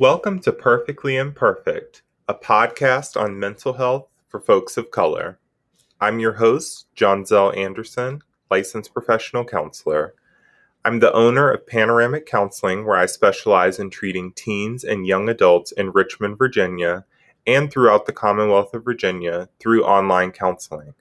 Welcome 0.00 0.40
to 0.40 0.52
Perfectly 0.54 1.18
Imperfect, 1.18 2.00
a 2.26 2.32
podcast 2.32 3.20
on 3.20 3.38
mental 3.38 3.74
health 3.74 4.08
for 4.28 4.40
folks 4.40 4.78
of 4.78 4.90
color. 4.90 5.38
I'm 6.00 6.18
your 6.18 6.32
host, 6.32 6.86
Johnzell 6.96 7.54
Anderson, 7.54 8.22
licensed 8.50 8.94
professional 8.94 9.44
counselor. 9.44 10.14
I'm 10.86 11.00
the 11.00 11.12
owner 11.12 11.50
of 11.50 11.66
Panoramic 11.66 12.24
Counseling, 12.24 12.86
where 12.86 12.96
I 12.96 13.04
specialize 13.04 13.78
in 13.78 13.90
treating 13.90 14.32
teens 14.32 14.84
and 14.84 15.06
young 15.06 15.28
adults 15.28 15.70
in 15.72 15.90
Richmond, 15.90 16.38
Virginia, 16.38 17.04
and 17.46 17.70
throughout 17.70 18.06
the 18.06 18.14
Commonwealth 18.14 18.72
of 18.72 18.82
Virginia 18.82 19.50
through 19.58 19.84
online 19.84 20.32
counseling. 20.32 20.94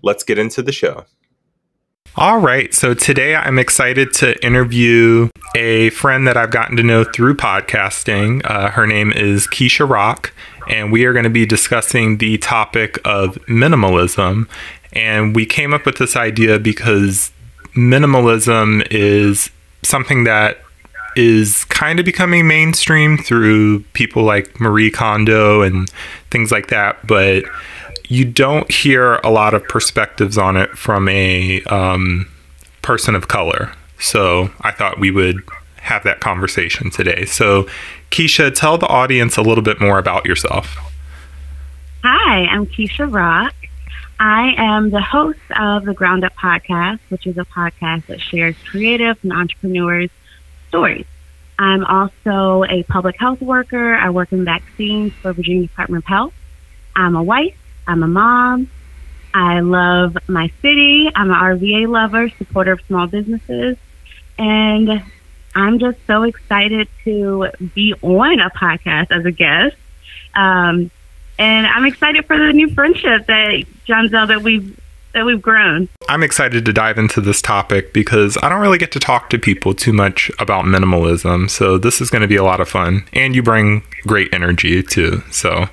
Let's 0.00 0.22
get 0.22 0.38
into 0.38 0.62
the 0.62 0.70
show. 0.70 1.06
All 2.16 2.38
right. 2.38 2.72
So 2.72 2.94
today 2.94 3.34
I'm 3.34 3.58
excited 3.58 4.12
to 4.14 4.40
interview 4.46 5.30
a 5.56 5.90
friend 5.90 6.28
that 6.28 6.36
I've 6.36 6.52
gotten 6.52 6.76
to 6.76 6.84
know 6.84 7.02
through 7.02 7.34
podcasting. 7.34 8.40
Uh, 8.44 8.70
her 8.70 8.86
name 8.86 9.10
is 9.10 9.48
Keisha 9.48 9.88
Rock, 9.88 10.32
and 10.68 10.92
we 10.92 11.06
are 11.06 11.12
going 11.12 11.24
to 11.24 11.30
be 11.30 11.44
discussing 11.44 12.18
the 12.18 12.38
topic 12.38 12.98
of 13.04 13.34
minimalism. 13.46 14.48
And 14.92 15.34
we 15.34 15.44
came 15.44 15.74
up 15.74 15.84
with 15.84 15.98
this 15.98 16.14
idea 16.14 16.60
because 16.60 17.32
minimalism 17.74 18.86
is 18.92 19.50
something 19.82 20.22
that 20.22 20.58
is 21.16 21.64
kind 21.64 21.98
of 21.98 22.06
becoming 22.06 22.46
mainstream 22.46 23.18
through 23.18 23.80
people 23.92 24.22
like 24.22 24.60
Marie 24.60 24.90
Kondo 24.92 25.62
and 25.62 25.90
things 26.30 26.52
like 26.52 26.68
that. 26.68 27.04
But 27.08 27.42
you 28.08 28.24
don't 28.24 28.70
hear 28.70 29.14
a 29.16 29.30
lot 29.30 29.54
of 29.54 29.64
perspectives 29.64 30.36
on 30.36 30.56
it 30.56 30.70
from 30.70 31.08
a 31.08 31.62
um, 31.64 32.30
person 32.82 33.14
of 33.14 33.28
color. 33.28 33.72
So 33.98 34.50
I 34.60 34.70
thought 34.70 35.00
we 35.00 35.10
would 35.10 35.42
have 35.76 36.04
that 36.04 36.20
conversation 36.20 36.90
today. 36.90 37.24
So, 37.24 37.66
Keisha, 38.10 38.54
tell 38.54 38.78
the 38.78 38.86
audience 38.86 39.36
a 39.36 39.42
little 39.42 39.64
bit 39.64 39.80
more 39.80 39.98
about 39.98 40.26
yourself. 40.26 40.76
Hi, 42.02 42.46
I'm 42.46 42.66
Keisha 42.66 43.12
Rock. 43.12 43.54
I 44.20 44.54
am 44.56 44.90
the 44.90 45.00
host 45.00 45.40
of 45.58 45.84
the 45.84 45.94
Ground 45.94 46.24
Up 46.24 46.34
Podcast, 46.34 47.00
which 47.08 47.26
is 47.26 47.36
a 47.36 47.44
podcast 47.44 48.06
that 48.06 48.20
shares 48.20 48.54
creative 48.70 49.18
and 49.22 49.32
entrepreneurs' 49.32 50.10
stories. 50.68 51.06
I'm 51.58 51.84
also 51.84 52.64
a 52.64 52.82
public 52.84 53.16
health 53.18 53.40
worker. 53.40 53.94
I 53.94 54.10
work 54.10 54.32
in 54.32 54.44
vaccines 54.44 55.12
for 55.14 55.32
Virginia 55.32 55.62
Department 55.62 56.04
of 56.04 56.08
Health. 56.08 56.34
I'm 56.96 57.16
a 57.16 57.22
wife 57.22 57.56
I'm 57.86 58.02
a 58.02 58.08
mom. 58.08 58.70
I 59.32 59.60
love 59.60 60.16
my 60.28 60.50
city. 60.62 61.10
I'm 61.14 61.30
an 61.30 61.36
RVA 61.36 61.88
lover, 61.88 62.28
supporter 62.30 62.72
of 62.72 62.80
small 62.82 63.06
businesses. 63.06 63.76
And 64.38 65.02
I'm 65.54 65.78
just 65.78 65.98
so 66.06 66.22
excited 66.22 66.88
to 67.04 67.48
be 67.74 67.94
on 68.00 68.40
a 68.40 68.50
podcast 68.50 69.10
as 69.10 69.24
a 69.24 69.30
guest. 69.30 69.76
Um, 70.34 70.90
and 71.38 71.66
I'm 71.66 71.84
excited 71.84 72.26
for 72.26 72.38
the 72.38 72.52
new 72.52 72.70
friendship 72.70 73.26
that 73.26 73.64
Johnzell 73.86 74.28
that 74.28 74.42
we've 74.42 74.78
that 75.14 75.24
we've 75.24 75.40
grown. 75.40 75.88
I'm 76.08 76.22
excited 76.22 76.64
to 76.64 76.72
dive 76.72 76.98
into 76.98 77.20
this 77.20 77.40
topic 77.40 77.92
because 77.92 78.36
I 78.42 78.48
don't 78.48 78.60
really 78.60 78.78
get 78.78 78.92
to 78.92 79.00
talk 79.00 79.30
to 79.30 79.38
people 79.38 79.74
too 79.74 79.92
much 79.92 80.30
about 80.38 80.64
minimalism. 80.64 81.48
So 81.48 81.78
this 81.78 82.00
is 82.00 82.10
going 82.10 82.22
to 82.22 82.28
be 82.28 82.36
a 82.36 82.44
lot 82.44 82.60
of 82.60 82.68
fun. 82.68 83.04
And 83.12 83.34
you 83.34 83.42
bring 83.42 83.82
great 84.06 84.32
energy 84.34 84.82
too. 84.82 85.22
So 85.30 85.68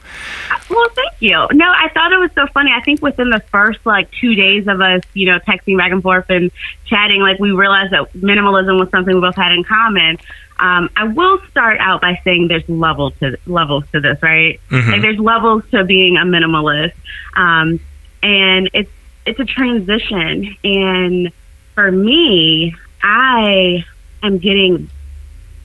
Well, 0.70 0.90
thank 0.90 1.14
you. 1.20 1.48
No, 1.52 1.72
I 1.72 1.90
thought 1.94 2.14
it 2.14 2.20
was 2.20 2.32
so 2.34 2.48
funny. 2.48 2.72
I 2.72 2.82
think 2.82 3.02
within 3.02 3.30
the 3.30 3.42
first 3.52 3.86
like 3.86 4.10
2 4.22 4.36
days 4.36 4.68
of 4.68 4.80
us, 4.80 5.02
you 5.14 5.28
know, 5.28 5.40
texting 5.40 5.78
back 5.78 5.92
and 5.92 6.02
forth 6.02 6.30
and 6.30 6.52
chatting 6.86 7.22
like 7.22 7.40
we 7.40 7.52
realized 7.52 7.92
that 7.92 8.14
minimalism 8.14 8.80
was 8.80 8.90
something 8.90 9.14
we 9.14 9.22
both 9.22 9.36
had 9.36 9.52
in 9.52 9.64
common. 9.64 10.18
Um, 10.60 10.92
I 10.96 11.06
will 11.06 11.42
start 11.50 11.80
out 11.80 12.02
by 12.02 12.22
saying 12.24 12.48
there's 12.48 12.68
levels 12.70 13.14
to 13.20 13.38
levels 13.48 13.84
to 13.94 14.00
this, 14.00 14.22
right? 14.22 14.60
Mm-hmm. 14.70 14.92
Like 14.92 15.02
there's 15.02 15.18
levels 15.18 15.64
to 15.72 15.84
being 15.84 16.18
a 16.18 16.22
minimalist, 16.22 16.94
um, 17.36 17.80
and 18.22 18.70
it's 18.72 18.92
it's 19.26 19.40
a 19.40 19.46
transition. 19.46 20.56
And 20.64 21.32
for 21.76 21.92
me, 21.92 22.76
I 23.02 23.86
am 24.24 24.38
getting 24.38 24.90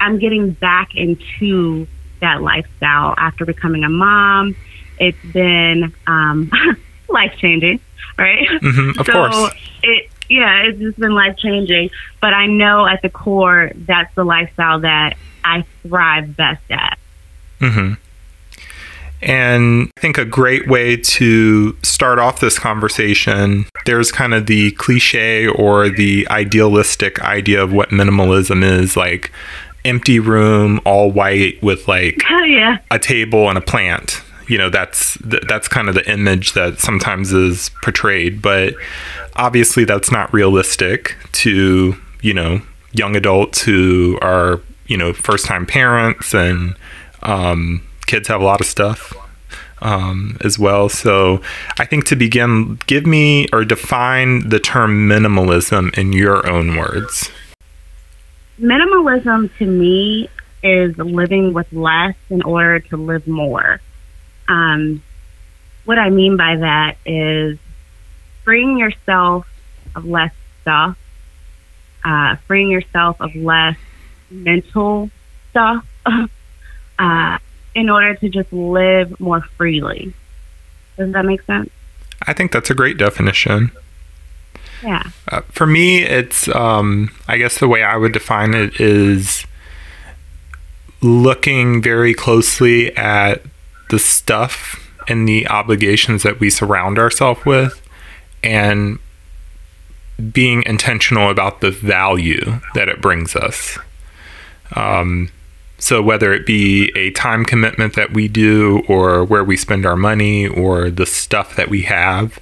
I'm 0.00 0.18
getting 0.18 0.50
back 0.52 0.94
into 0.94 1.86
that 2.20 2.42
lifestyle 2.42 3.14
after 3.16 3.44
becoming 3.44 3.84
a 3.84 3.88
mom. 3.88 4.56
It's 4.98 5.18
been 5.32 5.92
um, 6.06 6.50
life 7.08 7.36
changing, 7.38 7.80
right? 8.18 8.46
Mm-hmm, 8.46 9.00
of 9.00 9.06
so 9.06 9.12
course. 9.12 9.54
It 9.82 10.10
yeah, 10.28 10.64
it's 10.64 10.78
just 10.78 10.98
been 10.98 11.14
life 11.14 11.36
changing. 11.38 11.90
But 12.20 12.34
I 12.34 12.46
know 12.46 12.86
at 12.86 13.02
the 13.02 13.10
core 13.10 13.70
that's 13.74 14.14
the 14.14 14.24
lifestyle 14.24 14.80
that 14.80 15.16
I 15.44 15.64
thrive 15.82 16.36
best 16.36 16.62
at. 16.70 16.98
Mm-hmm. 17.60 17.94
And 19.26 19.90
I 19.96 20.00
think 20.00 20.18
a 20.18 20.24
great 20.24 20.68
way 20.68 20.96
to 20.96 21.76
start 21.82 22.20
off 22.20 22.38
this 22.38 22.60
conversation, 22.60 23.66
there's 23.84 24.12
kind 24.12 24.32
of 24.32 24.46
the 24.46 24.70
cliche 24.72 25.48
or 25.48 25.90
the 25.90 26.28
idealistic 26.30 27.20
idea 27.20 27.60
of 27.60 27.72
what 27.72 27.90
minimalism 27.90 28.62
is 28.62 28.96
like 28.96 29.32
empty 29.84 30.20
room, 30.20 30.80
all 30.84 31.10
white 31.10 31.60
with 31.60 31.88
like 31.88 32.22
oh, 32.30 32.44
yeah. 32.44 32.78
a 32.92 33.00
table 33.00 33.48
and 33.48 33.58
a 33.58 33.60
plant. 33.60 34.22
You 34.48 34.58
know, 34.58 34.70
that's 34.70 35.18
that's 35.24 35.66
kind 35.66 35.88
of 35.88 35.96
the 35.96 36.08
image 36.08 36.52
that 36.52 36.78
sometimes 36.78 37.32
is 37.32 37.72
portrayed, 37.82 38.40
but 38.40 38.74
obviously 39.34 39.84
that's 39.84 40.12
not 40.12 40.32
realistic 40.32 41.16
to, 41.32 41.96
you 42.22 42.32
know, 42.32 42.62
young 42.92 43.16
adults 43.16 43.62
who 43.62 44.20
are, 44.22 44.60
you 44.86 44.96
know, 44.96 45.12
first-time 45.12 45.66
parents 45.66 46.32
and 46.32 46.76
um, 47.24 47.82
kids 48.06 48.28
have 48.28 48.40
a 48.40 48.44
lot 48.44 48.60
of 48.60 48.66
stuff 48.66 49.12
um, 49.82 50.36
as 50.42 50.58
well. 50.58 50.88
So 50.88 51.40
I 51.78 51.84
think 51.84 52.06
to 52.06 52.16
begin, 52.16 52.78
give 52.86 53.06
me 53.06 53.46
or 53.52 53.64
define 53.64 54.48
the 54.48 54.58
term 54.58 55.08
minimalism 55.08 55.96
in 55.96 56.12
your 56.12 56.48
own 56.48 56.76
words. 56.76 57.30
Minimalism 58.60 59.54
to 59.58 59.66
me 59.66 60.28
is 60.62 60.96
living 60.96 61.52
with 61.52 61.70
less 61.72 62.16
in 62.30 62.42
order 62.42 62.80
to 62.80 62.96
live 62.96 63.26
more. 63.28 63.80
Um, 64.48 65.02
what 65.84 65.98
I 65.98 66.10
mean 66.10 66.36
by 66.36 66.56
that 66.56 66.96
is 67.04 67.58
freeing 68.44 68.78
yourself 68.78 69.46
of 69.94 70.04
less 70.04 70.32
stuff, 70.62 70.98
uh, 72.04 72.36
freeing 72.46 72.70
yourself 72.70 73.20
of 73.20 73.34
less 73.34 73.76
mental 74.30 75.10
stuff, 75.50 75.86
uh, 76.98 77.38
in 77.76 77.90
order 77.90 78.14
to 78.14 78.28
just 78.30 78.50
live 78.52 79.20
more 79.20 79.42
freely. 79.58 80.12
Does 80.96 81.12
that 81.12 81.26
make 81.26 81.42
sense? 81.42 81.70
I 82.26 82.32
think 82.32 82.50
that's 82.50 82.70
a 82.70 82.74
great 82.74 82.96
definition. 82.96 83.70
Yeah. 84.82 85.02
Uh, 85.28 85.42
for 85.50 85.66
me, 85.66 86.02
it's, 86.02 86.48
um, 86.48 87.10
I 87.28 87.36
guess 87.36 87.58
the 87.58 87.68
way 87.68 87.82
I 87.82 87.98
would 87.98 88.12
define 88.12 88.54
it 88.54 88.80
is 88.80 89.44
looking 91.02 91.82
very 91.82 92.14
closely 92.14 92.96
at 92.96 93.42
the 93.90 93.98
stuff 93.98 94.90
and 95.06 95.28
the 95.28 95.46
obligations 95.46 96.22
that 96.22 96.40
we 96.40 96.48
surround 96.48 96.98
ourselves 96.98 97.44
with 97.44 97.86
and 98.42 98.98
being 100.32 100.62
intentional 100.64 101.30
about 101.30 101.60
the 101.60 101.70
value 101.70 102.60
that 102.74 102.88
it 102.88 103.02
brings 103.02 103.36
us. 103.36 103.78
Um, 104.74 105.30
so, 105.78 106.00
whether 106.00 106.32
it 106.32 106.46
be 106.46 106.90
a 106.96 107.10
time 107.10 107.44
commitment 107.44 107.94
that 107.96 108.12
we 108.12 108.28
do, 108.28 108.82
or 108.88 109.24
where 109.24 109.44
we 109.44 109.56
spend 109.56 109.84
our 109.84 109.96
money, 109.96 110.46
or 110.46 110.90
the 110.90 111.06
stuff 111.06 111.54
that 111.56 111.68
we 111.68 111.82
have, 111.82 112.38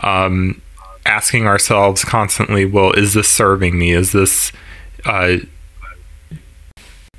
um, 0.00 0.60
asking 1.06 1.46
ourselves 1.46 2.04
constantly, 2.04 2.64
well, 2.64 2.92
is 2.92 3.14
this 3.14 3.28
serving 3.28 3.78
me? 3.78 3.92
Is 3.92 4.12
this 4.12 4.50
uh, 5.04 5.36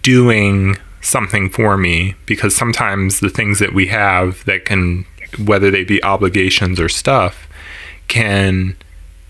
doing 0.02 0.76
something 1.02 1.50
for 1.50 1.78
me? 1.78 2.16
Because 2.26 2.56
sometimes 2.56 3.22
the 3.22 3.30
things 3.30 3.60
that 3.60 3.74
we 3.74 3.88
have 3.88 4.44
that 4.46 4.66
can, 4.66 5.06
whether 5.46 5.72
they 5.72 5.86
be 5.86 6.04
obligations 6.04 6.82
or 6.82 6.90
stuff, 6.90 7.48
can 8.10 8.76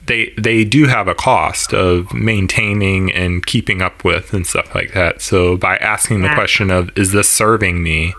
they 0.08 0.34
they 0.38 0.64
do 0.64 0.86
have 0.86 1.08
a 1.08 1.16
cost 1.16 1.74
of 1.74 2.14
maintaining 2.14 3.12
and 3.12 3.46
keeping 3.46 3.82
up 3.82 4.04
with 4.04 4.34
and 4.34 4.46
stuff 4.46 4.74
like 4.76 4.94
that. 4.94 5.22
So 5.22 5.58
by 5.58 5.78
asking 5.78 6.22
the 6.22 6.34
question 6.34 6.70
of 6.70 6.96
is 6.98 7.12
this 7.12 7.30
serving 7.30 7.82
me, 7.82 8.14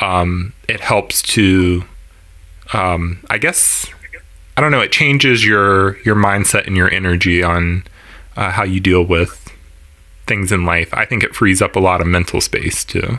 um, 0.00 0.52
it 0.68 0.80
helps 0.80 1.22
to, 1.22 1.84
um, 2.72 3.24
I 3.28 3.38
guess, 3.38 3.86
I 4.56 4.60
don't 4.60 4.70
know. 4.70 4.80
It 4.80 4.92
changes 4.92 5.44
your 5.44 5.98
your 6.02 6.16
mindset 6.16 6.66
and 6.66 6.76
your 6.76 6.90
energy 6.90 7.42
on 7.42 7.84
uh, 8.36 8.50
how 8.50 8.64
you 8.64 8.80
deal 8.80 9.02
with 9.02 9.42
things 10.26 10.52
in 10.52 10.64
life. 10.64 10.92
I 10.92 11.04
think 11.04 11.22
it 11.22 11.34
frees 11.34 11.62
up 11.62 11.76
a 11.76 11.80
lot 11.80 12.00
of 12.00 12.06
mental 12.06 12.40
space 12.40 12.84
too. 12.84 13.18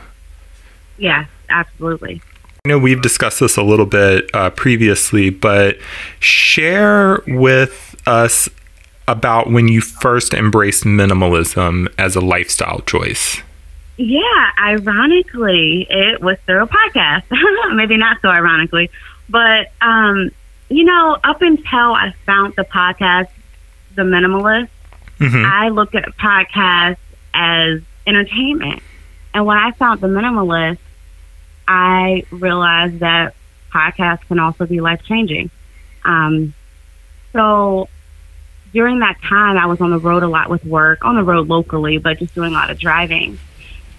Yeah, 0.96 1.26
absolutely. 1.48 2.22
I 2.64 2.68
know 2.68 2.78
we've 2.78 3.00
discussed 3.00 3.40
this 3.40 3.56
a 3.56 3.62
little 3.62 3.86
bit 3.86 4.28
uh, 4.34 4.50
previously, 4.50 5.30
but 5.30 5.78
share 6.20 7.22
with 7.26 7.87
us 8.08 8.48
about 9.06 9.50
when 9.50 9.68
you 9.68 9.80
first 9.80 10.34
embraced 10.34 10.84
minimalism 10.84 11.92
as 11.98 12.16
a 12.16 12.20
lifestyle 12.20 12.80
choice? 12.80 13.40
Yeah, 13.96 14.50
ironically, 14.58 15.86
it 15.88 16.20
was 16.20 16.38
through 16.46 16.62
a 16.62 16.66
podcast. 16.66 17.24
Maybe 17.74 17.96
not 17.96 18.20
so 18.20 18.28
ironically, 18.28 18.90
but 19.28 19.70
um, 19.80 20.30
you 20.68 20.84
know, 20.84 21.18
up 21.24 21.42
until 21.42 21.92
I 21.94 22.14
found 22.26 22.54
the 22.56 22.64
podcast, 22.64 23.28
The 23.94 24.02
Minimalist, 24.02 24.68
Mhm. 25.18 25.44
I 25.44 25.68
looked 25.70 25.96
at 25.96 26.04
podcasts 26.16 26.98
as 27.34 27.80
entertainment. 28.06 28.82
And 29.34 29.44
when 29.46 29.58
I 29.58 29.72
found 29.72 30.00
The 30.00 30.06
Minimalist, 30.06 30.78
I 31.66 32.24
realized 32.30 33.00
that 33.00 33.34
podcasts 33.72 34.20
can 34.28 34.38
also 34.38 34.64
be 34.66 34.80
life 34.80 35.02
changing. 35.04 35.50
Um, 36.04 36.54
so 37.32 37.88
during 38.72 38.98
that 39.00 39.20
time, 39.22 39.56
I 39.56 39.66
was 39.66 39.80
on 39.80 39.90
the 39.90 39.98
road 39.98 40.22
a 40.22 40.28
lot 40.28 40.50
with 40.50 40.64
work, 40.64 41.04
on 41.04 41.14
the 41.16 41.22
road 41.22 41.48
locally, 41.48 41.98
but 41.98 42.18
just 42.18 42.34
doing 42.34 42.50
a 42.52 42.54
lot 42.54 42.70
of 42.70 42.78
driving. 42.78 43.38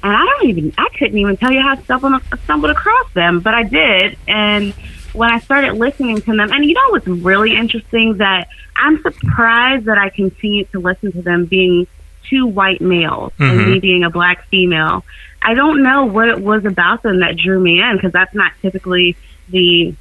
And 0.01 0.13
I 0.13 0.25
don't 0.25 0.45
even, 0.49 0.73
I 0.77 0.87
couldn't 0.97 1.17
even 1.17 1.35
tell 1.37 1.51
you 1.51 1.61
how 1.61 1.71
I 1.71 1.81
stumbled, 1.81 2.21
stumbled 2.43 2.71
across 2.71 3.11
them, 3.13 3.39
but 3.41 3.53
I 3.53 3.63
did. 3.63 4.17
And 4.27 4.73
when 5.13 5.31
I 5.31 5.39
started 5.39 5.73
listening 5.73 6.21
to 6.21 6.35
them, 6.35 6.51
and 6.51 6.63
you 6.65 6.73
know 6.73 6.89
what's 6.89 7.07
really 7.07 7.55
interesting 7.55 8.17
that 8.17 8.47
I'm 8.75 9.01
surprised 9.01 9.85
that 9.85 9.97
I 9.97 10.09
continued 10.09 10.71
to 10.71 10.79
listen 10.79 11.11
to 11.13 11.21
them 11.21 11.45
being 11.45 11.87
two 12.29 12.45
white 12.45 12.79
males 12.79 13.33
Mhm. 13.39 13.49
and 13.49 13.71
me 13.71 13.79
being 13.79 14.03
a 14.03 14.09
black 14.09 14.45
female. 14.49 15.03
I 15.41 15.53
don't 15.53 15.81
know 15.83 16.05
what 16.05 16.29
it 16.29 16.39
was 16.39 16.63
about 16.65 17.01
them 17.01 17.19
that 17.19 17.35
drew 17.37 17.59
me 17.59 17.81
in 17.81 17.95
because 17.95 18.11
that's 18.11 18.35
not 18.35 18.51
typically 18.61 19.15
the 19.49 19.95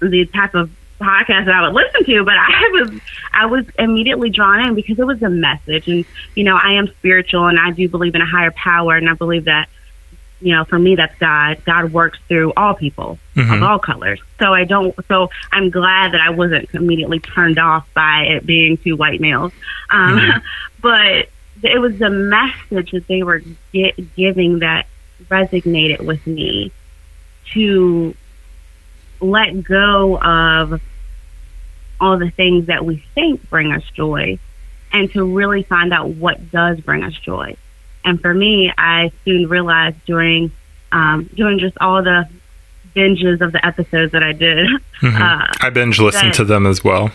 the 0.00 0.26
type 0.26 0.54
of 0.54 0.70
podcast 1.00 1.46
that 1.46 1.54
I 1.54 1.62
would 1.62 1.74
listen 1.74 2.04
to, 2.04 2.24
but 2.24 2.34
I 2.36 2.68
was 2.72 3.00
I 3.32 3.46
was 3.46 3.64
immediately 3.78 4.30
drawn 4.30 4.66
in 4.66 4.74
because 4.74 4.98
it 4.98 5.06
was 5.06 5.22
a 5.22 5.28
message 5.30 5.88
and 5.88 6.04
you 6.34 6.44
know, 6.44 6.56
I 6.56 6.74
am 6.74 6.88
spiritual 6.88 7.46
and 7.46 7.58
I 7.58 7.70
do 7.72 7.88
believe 7.88 8.14
in 8.14 8.20
a 8.22 8.26
higher 8.26 8.52
power 8.52 8.96
and 8.96 9.08
I 9.08 9.14
believe 9.14 9.44
that 9.46 9.68
you 10.40 10.52
know, 10.54 10.64
for 10.64 10.78
me 10.78 10.94
that's 10.94 11.16
God. 11.18 11.62
God 11.64 11.92
works 11.92 12.18
through 12.28 12.52
all 12.56 12.74
people 12.74 13.18
of 13.36 13.44
Mhm. 13.46 13.62
all 13.66 13.78
colors. 13.78 14.20
So 14.38 14.52
I 14.52 14.64
don't 14.64 14.94
so 15.08 15.30
I'm 15.52 15.70
glad 15.70 16.12
that 16.12 16.20
I 16.20 16.30
wasn't 16.30 16.68
immediately 16.74 17.18
turned 17.20 17.58
off 17.58 17.86
by 17.94 18.24
it 18.24 18.44
being 18.46 18.76
two 18.76 18.96
white 18.96 19.20
males. 19.20 19.52
Um 19.90 20.18
Mhm. 20.18 20.42
but 20.82 21.28
it 21.62 21.80
was 21.80 21.98
the 21.98 22.10
message 22.10 22.90
that 22.90 23.06
they 23.06 23.22
were 23.22 23.42
gi- 23.72 23.94
giving 24.16 24.58
that 24.58 24.86
resonated 25.30 26.00
with 26.02 26.26
me 26.26 26.70
to 27.52 28.14
let 29.30 29.62
go 29.64 30.18
of 30.18 30.80
all 32.00 32.18
the 32.18 32.30
things 32.30 32.66
that 32.66 32.84
we 32.84 32.96
think 33.14 33.48
bring 33.48 33.72
us 33.72 33.82
joy 33.94 34.38
and 34.92 35.10
to 35.12 35.24
really 35.24 35.62
find 35.62 35.92
out 35.92 36.08
what 36.08 36.50
does 36.50 36.80
bring 36.80 37.02
us 37.02 37.14
joy. 37.14 37.56
And 38.04 38.20
for 38.20 38.34
me, 38.34 38.72
I 38.76 39.10
soon 39.24 39.48
realized 39.48 39.96
during 40.06 40.52
um, 40.92 41.24
doing 41.34 41.58
just 41.58 41.76
all 41.80 42.02
the 42.02 42.28
binges 42.94 43.40
of 43.40 43.52
the 43.52 43.64
episodes 43.64 44.12
that 44.12 44.22
I 44.22 44.32
did. 44.32 44.68
Mhm. 45.00 45.20
Uh, 45.20 45.46
I 45.60 45.70
binge 45.70 45.98
listened 45.98 46.34
to 46.34 46.44
them 46.44 46.66
as 46.66 46.84
well. 46.84 47.10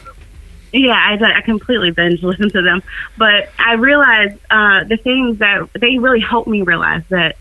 yeah, 0.74 0.92
I, 0.94 1.38
I 1.38 1.42
completely 1.42 1.92
binge 1.92 2.22
listened 2.24 2.52
to 2.52 2.62
them, 2.62 2.84
but 3.18 3.50
I 3.58 3.74
realized 3.74 4.38
uh, 4.50 4.84
the 4.84 4.98
things 4.98 5.40
that 5.40 5.70
they 5.74 5.98
really 6.00 6.20
helped 6.20 6.48
me 6.48 6.62
realize 6.64 7.04
that 7.10 7.38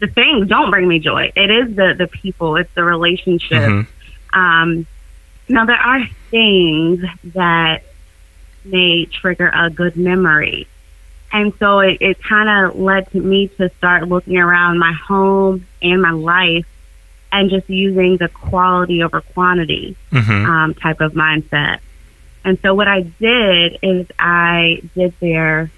the 0.00 0.06
things 0.06 0.48
don't 0.48 0.70
bring 0.70 0.86
me 0.86 0.98
joy. 0.98 1.32
It 1.34 1.50
is 1.50 1.74
the 1.76 1.94
the 1.96 2.06
people, 2.06 2.56
it's 2.56 2.72
the 2.74 2.84
relationship. 2.84 3.62
Mhm. 3.62 3.86
Um, 4.32 4.86
now 5.48 5.64
there 5.64 5.76
are 5.76 6.06
things 6.30 7.04
that 7.34 7.82
may 8.64 9.06
trigger 9.06 9.50
a 9.54 9.70
good 9.70 9.96
memory, 9.96 10.66
and 11.32 11.52
so 11.58 11.80
it, 11.80 11.98
it 12.00 12.22
kind 12.22 12.48
of 12.66 12.78
led 12.78 13.10
to 13.12 13.20
me 13.20 13.48
to 13.58 13.70
start 13.78 14.08
looking 14.08 14.36
around 14.38 14.78
my 14.78 14.92
home 14.92 15.66
and 15.82 16.02
my 16.02 16.10
life, 16.10 16.66
and 17.32 17.50
just 17.50 17.68
using 17.70 18.18
the 18.18 18.28
quality 18.28 19.02
over 19.02 19.20
quantity 19.20 19.96
Mhm. 20.12 20.46
um, 20.46 20.74
type 20.74 21.00
of 21.00 21.12
mindset. 21.14 21.78
And 22.44 22.58
so 22.62 22.74
what 22.74 22.88
I 22.88 23.02
did 23.02 23.78
is 23.82 24.06
I 24.18 24.80
did 24.94 25.12
their 25.20 25.70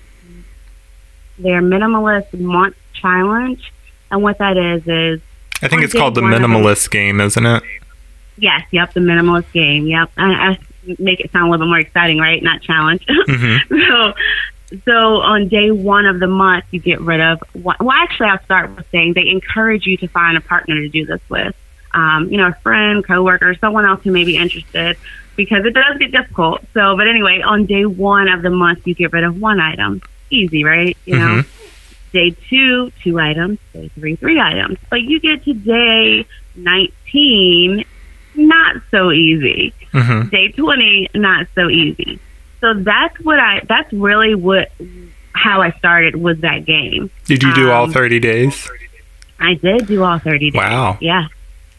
their 1.39 1.63
minimalist 1.63 2.39
month 2.39 2.77
challenge, 2.93 3.73
and 4.11 4.23
what 4.23 4.39
that 4.39 4.57
is 4.57 4.87
is 4.87 5.21
I 5.63 5.69
think 5.69 5.83
it's 5.83 5.93
called 5.93 6.15
the 6.15 6.23
minimalist 6.23 6.91
game, 6.91 7.21
isn't 7.21 7.47
it? 7.47 7.63
yes, 8.39 8.67
yep, 8.71 8.93
the 8.95 9.01
minimalist 9.01 9.53
game, 9.53 9.87
yep. 9.87 10.11
I, 10.17 10.33
I 10.33 10.59
make 10.99 11.21
it 11.21 11.31
sound 11.31 11.49
a 11.49 11.51
little 11.51 11.67
bit 11.67 11.69
more 11.69 11.79
exciting, 11.79 12.19
right? 12.19 12.43
Not 12.43 12.63
challenge. 12.63 13.05
hmm 13.09 13.57
so 13.69 14.15
so 14.85 15.21
on 15.21 15.49
day 15.49 15.71
one 15.71 16.07
of 16.07 16.21
the 16.21 16.27
month 16.27 16.65
you 16.71 16.79
get 16.79 17.01
rid 17.01 17.21
of 17.21 17.43
one, 17.55 17.77
well 17.81 17.91
actually 17.91 18.29
i'll 18.29 18.43
start 18.45 18.75
with 18.77 18.87
saying 18.91 19.13
they 19.15 19.29
encourage 19.29 19.87
you 19.87 19.97
to 19.97 20.07
find 20.07 20.37
a 20.37 20.41
partner 20.41 20.77
to 20.77 20.89
do 20.89 21.05
this 21.05 21.21
with 21.29 21.55
um, 21.93 22.29
you 22.31 22.37
know 22.37 22.47
a 22.47 22.55
friend 22.63 23.05
coworker 23.05 23.55
someone 23.57 23.85
else 23.85 24.01
who 24.05 24.13
may 24.13 24.25
be 24.25 24.37
interested 24.37 24.97
because 25.35 25.65
it 25.65 25.75
does 25.75 25.99
get 25.99 26.13
difficult 26.13 26.61
so 26.73 26.97
but 26.97 27.09
anyway 27.09 27.41
on 27.41 27.67
day 27.67 27.85
one 27.85 28.29
of 28.29 28.43
the 28.43 28.51
month 28.51 28.87
you 28.87 28.95
get 28.95 29.13
rid 29.13 29.25
of 29.25 29.41
one 29.41 29.59
item 29.59 30.01
easy 30.31 30.63
right 30.63 30.97
you 31.05 31.19
know 31.19 31.43
day 32.13 32.31
two 32.49 32.91
two 33.03 33.19
items 33.19 33.59
day 33.73 33.89
three 33.95 34.17
three 34.17 34.41
items. 34.41 34.79
But 34.91 35.03
you 35.03 35.21
get 35.21 35.45
to 35.45 35.55
day 35.55 36.27
19 36.57 37.85
not 38.37 38.77
so 38.91 39.11
easy. 39.11 39.73
Hmm 39.93 40.29
day 40.29 40.49
20 40.53 41.09
not 41.15 41.47
so 41.55 41.69
easy. 41.69 42.19
So 42.61 42.75
that's 42.75 43.19
what 43.21 43.39
i 43.39 43.61
that's 43.69 43.93
really 43.93 44.35
what 44.35 44.71
how 45.33 45.63
i 45.63 45.71
started 45.73 46.17
was 46.17 46.39
that 46.41 46.65
game. 46.65 47.11
Did 47.27 47.43
you 47.43 47.55
do 47.55 47.71
all 47.71 47.85
Um, 47.85 47.93
30 47.93 48.21
days? 48.21 48.69
i 49.39 49.55
did 49.55 49.87
do 49.87 50.03
all 50.03 50.19
30 50.19 50.51
days. 50.51 50.55
Wow. 50.59 50.99
yeah 51.01 51.27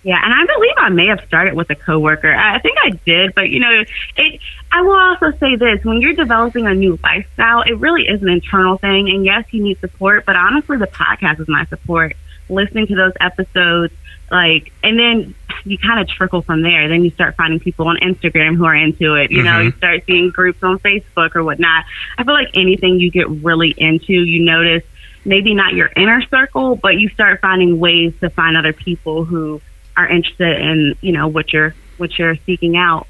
yeah 0.04 0.20
and 0.24 0.34
i 0.34 0.54
believe 0.54 0.74
i 0.78 0.90
may 0.90 1.08
have 1.08 1.22
started 1.28 1.54
with 1.54 1.70
a 1.70 1.76
coworker. 1.76 2.34
I 2.34 2.60
think 2.60 2.78
i 2.84 2.90
did 2.92 3.36
but 3.36 3.50
you 3.50 3.60
know 3.60 3.84
it 4.18 4.40
i 4.72 4.82
will 4.82 5.00
also 5.00 5.32
say 5.38 5.56
this 5.56 5.84
when 5.86 6.02
you're 6.02 6.14
developing 6.14 6.66
a 6.68 6.74
new 6.74 6.98
lifestyle 7.04 7.62
it 7.62 7.78
really 7.80 8.04
is 8.08 8.22
an 8.22 8.30
internal 8.30 8.78
thing 8.78 9.10
and 9.10 9.26
yes 9.26 9.46
you 9.52 9.62
need 9.64 9.80
support 9.80 10.26
but 10.26 10.36
honestly 10.36 10.78
the 10.78 10.88
podcast 10.88 11.40
is 11.40 11.48
my 11.48 11.66
support 11.66 12.16
listening 12.50 12.88
to 12.88 12.96
those 12.96 13.14
episodes 13.22 13.94
like 14.32 14.72
and 14.84 14.98
then 15.00 15.36
you 15.64 15.78
kind 15.78 16.00
of 16.00 16.08
trickle 16.08 16.42
from 16.42 16.64
there. 16.64 16.88
Then 16.90 17.04
you 17.04 17.12
start 17.12 17.36
finding 17.36 17.60
people 17.60 17.88
on 17.88 17.98
instagram 17.98 18.56
who 18.56 18.66
are 18.66 18.76
into 18.76 19.14
it 19.16 19.30
you 19.30 19.44
know 19.44 19.52
Mhm. 19.60 19.66
you 19.66 19.72
start 19.74 20.04
seeing 20.08 20.30
groups 20.32 20.64
on 20.64 20.80
facebook 20.80 21.36
or 21.36 21.44
whatnot. 21.44 21.86
I 22.18 22.24
feel 22.24 22.34
like 22.34 22.50
anything 22.56 23.00
you 23.00 23.12
get 23.12 23.30
really 23.30 23.74
into 23.78 24.14
you 24.14 24.44
notice 24.44 24.84
maybe 25.26 25.54
not 25.54 25.74
your 25.74 25.92
inner 25.96 26.22
circle 26.30 26.76
but 26.78 26.98
you 26.98 27.10
start 27.10 27.42
finding 27.42 27.78
ways 27.80 28.14
to 28.22 28.30
find 28.32 28.58
other 28.58 28.74
people 28.74 29.24
who 29.26 29.62
are 29.98 30.08
interested 30.08 30.60
in 30.62 30.96
you 31.02 31.12
know 31.12 31.28
what 31.28 31.54
you're 31.54 31.76
what 31.98 32.18
you're 32.18 32.36
seeking 32.46 32.78
out. 32.78 33.08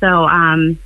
So 0.00 0.24
um 0.24 0.78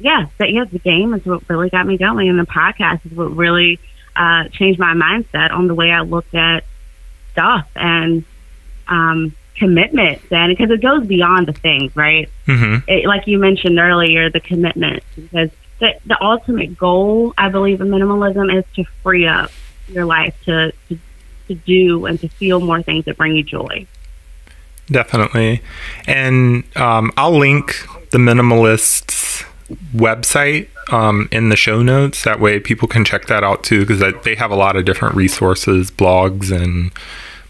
yeah 0.00 0.26
that 0.38 0.52
yeah 0.52 0.64
the 0.64 0.78
game 0.78 1.14
is 1.14 1.24
what 1.24 1.48
really 1.48 1.70
got 1.70 1.86
me 1.86 1.96
going 1.96 2.28
and 2.28 2.38
the 2.38 2.44
podcast 2.44 3.06
is 3.06 3.12
what 3.12 3.36
really 3.36 3.78
uh 4.16 4.48
changed 4.48 4.78
my 4.78 4.92
mindset 4.92 5.52
on 5.52 5.68
the 5.68 5.74
way 5.74 5.92
i 5.92 6.00
looked 6.00 6.34
at 6.34 6.64
stuff 7.30 7.68
and 7.76 8.24
um 8.88 9.32
commitment 9.56 10.20
then 10.30 10.50
because 10.50 10.68
it 10.70 10.82
goes 10.82 11.06
beyond 11.06 11.46
the 11.46 11.52
things 11.52 11.94
right? 11.94 12.28
Hmm 12.44 12.78
it, 12.86 13.06
like 13.06 13.26
you 13.26 13.38
mentioned 13.38 13.78
earlier, 13.78 14.30
the 14.30 14.40
commitment, 14.40 15.02
because 15.16 15.50
the, 15.80 15.94
the 16.06 16.22
ultimate 16.22 16.78
goal, 16.78 17.34
I 17.36 17.48
believe, 17.48 17.80
in 17.80 17.88
minimalism 17.88 18.56
is 18.56 18.64
to 18.76 18.84
free 19.02 19.26
up 19.26 19.50
your 19.88 20.04
life 20.04 20.34
to, 20.44 20.72
to 20.88 20.98
to 21.48 21.54
do 21.54 22.06
and 22.06 22.18
to 22.20 22.28
feel 22.28 22.58
more 22.58 22.82
things 22.82 23.04
that 23.04 23.18
bring 23.18 23.36
you 23.36 23.42
joy. 23.42 23.86
Definitely. 24.90 25.62
And 26.06 26.64
um, 26.76 27.12
I'll 27.16 27.36
link 27.36 27.86
the 28.10 28.18
Minimalists 28.18 29.44
website 29.94 30.68
um, 30.92 31.28
in 31.32 31.48
the 31.48 31.56
show 31.56 31.82
notes. 31.82 32.24
That 32.24 32.38
way 32.38 32.60
people 32.60 32.86
can 32.86 33.04
check 33.04 33.26
that 33.26 33.42
out 33.42 33.64
too, 33.64 33.86
because 33.86 34.02
they 34.24 34.34
have 34.34 34.50
a 34.50 34.56
lot 34.56 34.76
of 34.76 34.84
different 34.84 35.14
resources, 35.14 35.90
blogs, 35.90 36.52
and 36.52 36.92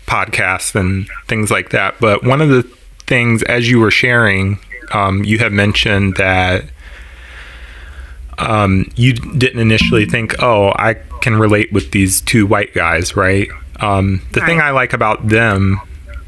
podcasts 0.06 0.74
and 0.74 1.08
things 1.26 1.50
like 1.50 1.70
that. 1.70 1.96
But 2.00 2.22
one 2.24 2.40
of 2.40 2.48
the 2.48 2.62
things, 3.06 3.42
as 3.44 3.68
you 3.68 3.80
were 3.80 3.90
sharing, 3.90 4.58
um, 4.92 5.24
you 5.24 5.38
have 5.38 5.52
mentioned 5.52 6.16
that 6.16 6.64
um, 8.38 8.90
you 8.96 9.12
didn't 9.14 9.60
initially 9.60 10.06
think, 10.06 10.40
oh, 10.42 10.72
I 10.76 10.94
can 11.20 11.36
relate 11.36 11.72
with 11.72 11.90
these 11.90 12.20
two 12.20 12.46
white 12.46 12.74
guys, 12.74 13.16
right? 13.16 13.48
Um, 13.80 14.22
the 14.32 14.40
thing 14.40 14.60
I 14.60 14.70
like 14.70 14.92
about 14.92 15.28
them 15.28 15.80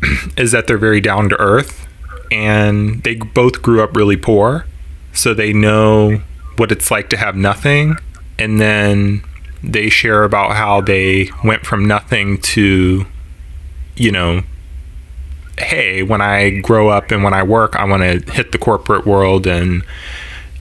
is 0.36 0.52
that 0.52 0.66
they're 0.66 0.78
very 0.78 1.00
down 1.00 1.28
to 1.30 1.40
earth 1.40 1.86
and 2.30 3.02
they 3.02 3.14
both 3.16 3.62
grew 3.62 3.82
up 3.82 3.96
really 3.96 4.16
poor. 4.16 4.66
So 5.12 5.34
they 5.34 5.52
know 5.52 6.22
what 6.56 6.72
it's 6.72 6.90
like 6.90 7.08
to 7.10 7.16
have 7.16 7.36
nothing. 7.36 7.96
And 8.38 8.60
then 8.60 9.22
they 9.62 9.88
share 9.88 10.24
about 10.24 10.56
how 10.56 10.80
they 10.80 11.30
went 11.44 11.64
from 11.64 11.86
nothing 11.86 12.40
to, 12.40 13.06
you 13.96 14.12
know, 14.12 14.42
hey, 15.58 16.02
when 16.02 16.20
I 16.20 16.60
grow 16.60 16.88
up 16.88 17.10
and 17.10 17.24
when 17.24 17.32
I 17.32 17.42
work, 17.42 17.76
I 17.76 17.84
want 17.84 18.02
to 18.02 18.32
hit 18.32 18.52
the 18.52 18.58
corporate 18.58 19.06
world 19.06 19.46
and, 19.46 19.82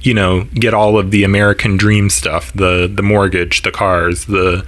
you 0.01 0.13
know, 0.13 0.45
get 0.53 0.73
all 0.73 0.97
of 0.97 1.11
the 1.11 1.23
American 1.23 1.75
dream 1.75 2.09
stuff 2.09 2.53
the, 2.53 2.89
the 2.93 3.03
mortgage, 3.03 3.63
the 3.63 3.71
cars, 3.71 4.25
the 4.25 4.65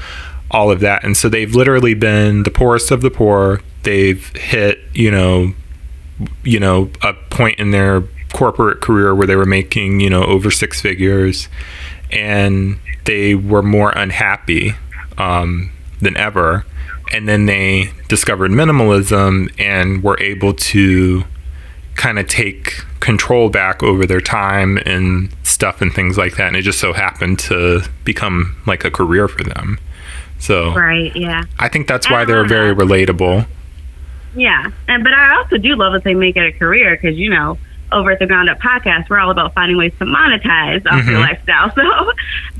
all 0.52 0.72
of 0.72 0.80
that. 0.80 1.04
And 1.04 1.16
so 1.16 1.30
they've 1.30 1.54
literally 1.54 1.94
been 1.94 2.44
the 2.44 2.52
poorest 2.52 2.92
of 2.92 3.02
the 3.02 3.12
poor. 3.12 3.62
They've 3.84 4.26
hit, 4.36 4.80
you 4.94 5.12
know, 5.12 5.54
you 6.44 6.60
know, 6.60 6.90
a 7.02 7.14
point 7.14 7.60
in 7.60 7.72
their 7.72 8.04
corporate 8.34 8.82
career 8.82 9.14
where 9.16 9.28
they 9.28 9.36
were 9.36 9.46
making, 9.46 10.00
you 10.00 10.10
know, 10.10 10.24
over 10.24 10.52
six 10.52 10.82
figures 10.82 11.48
and 12.12 12.80
they 13.06 13.36
were 13.36 13.64
more 13.64 13.92
unhappy 13.92 14.74
um, 15.18 15.72
than 16.02 16.16
ever. 16.18 16.66
And 17.14 17.28
then 17.28 17.46
they 17.46 17.92
discovered 18.10 18.52
minimalism 18.52 19.54
and 19.60 20.04
were 20.04 20.20
able 20.20 20.54
to 20.54 21.24
kind 21.96 22.20
of 22.20 22.28
take 22.28 22.84
control 23.00 23.50
back 23.50 23.82
over 23.82 24.06
their 24.06 24.22
time 24.22 24.78
and 24.86 25.34
stuff 25.44 25.82
and 25.82 25.94
things 25.94 26.18
like 26.18 26.36
that. 26.36 26.48
And 26.48 26.56
it 26.56 26.62
just 26.62 26.80
so 26.80 26.94
happened 26.94 27.40
to 27.40 27.82
become 28.04 28.56
like 28.66 28.86
a 28.86 28.92
career 28.92 29.28
for 29.28 29.44
them. 29.44 29.80
So, 30.40 30.74
right, 30.74 31.16
yeah. 31.16 31.44
I 31.58 31.68
think 31.68 31.88
that's 31.88 32.10
why 32.10 32.26
they're 32.26 32.46
very 32.46 32.74
that. 32.74 32.84
relatable. 32.84 33.48
Yeah, 34.36 34.72
and 34.88 35.04
but 35.04 35.14
I 35.14 35.38
also 35.38 35.58
do 35.58 35.76
love 35.76 35.94
that 35.94 36.04
they 36.04 36.14
make 36.14 36.38
it 36.38 36.46
a 36.46 36.58
career 36.58 36.96
because 36.96 37.18
you 37.18 37.30
know 37.30 37.58
over 37.92 38.12
at 38.12 38.20
the 38.20 38.28
Ground 38.28 38.50
Up 38.50 38.60
Podcast, 38.60 39.10
we're 39.10 39.20
all 39.20 39.32
about 39.32 39.54
finding 39.54 39.78
ways 39.78 39.94
to 40.00 40.06
monetize 40.06 40.86
off 40.86 41.00
mm-hmm. 41.00 41.10
your 41.10 41.20
lifestyle. 41.20 41.72
So, 41.76 42.12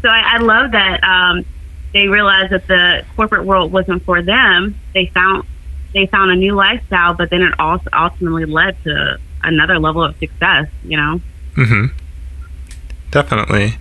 so 0.02 0.10
I, 0.10 0.36
I 0.36 0.38
love 0.38 0.72
that 0.72 1.04
um, 1.04 1.46
they 1.94 2.08
realized 2.08 2.52
that 2.52 2.68
the 2.68 3.04
corporate 3.16 3.46
world 3.46 3.72
wasn't 3.72 4.04
for 4.04 4.22
them. 4.22 4.80
They 4.94 5.08
found 5.08 5.44
they 5.94 6.06
found 6.06 6.32
a 6.32 6.36
new 6.36 6.54
lifestyle, 6.54 7.14
but 7.14 7.30
then 7.30 7.42
it 7.42 7.60
also 7.60 7.90
ultimately 7.94 8.46
led 8.46 8.82
to 8.84 9.20
another 9.44 9.80
level 9.80 10.04
of 10.04 10.18
success. 10.18 10.68
You 10.84 10.98
know. 10.98 11.22
Hmm. 11.56 11.86
Definitely. 13.12 13.76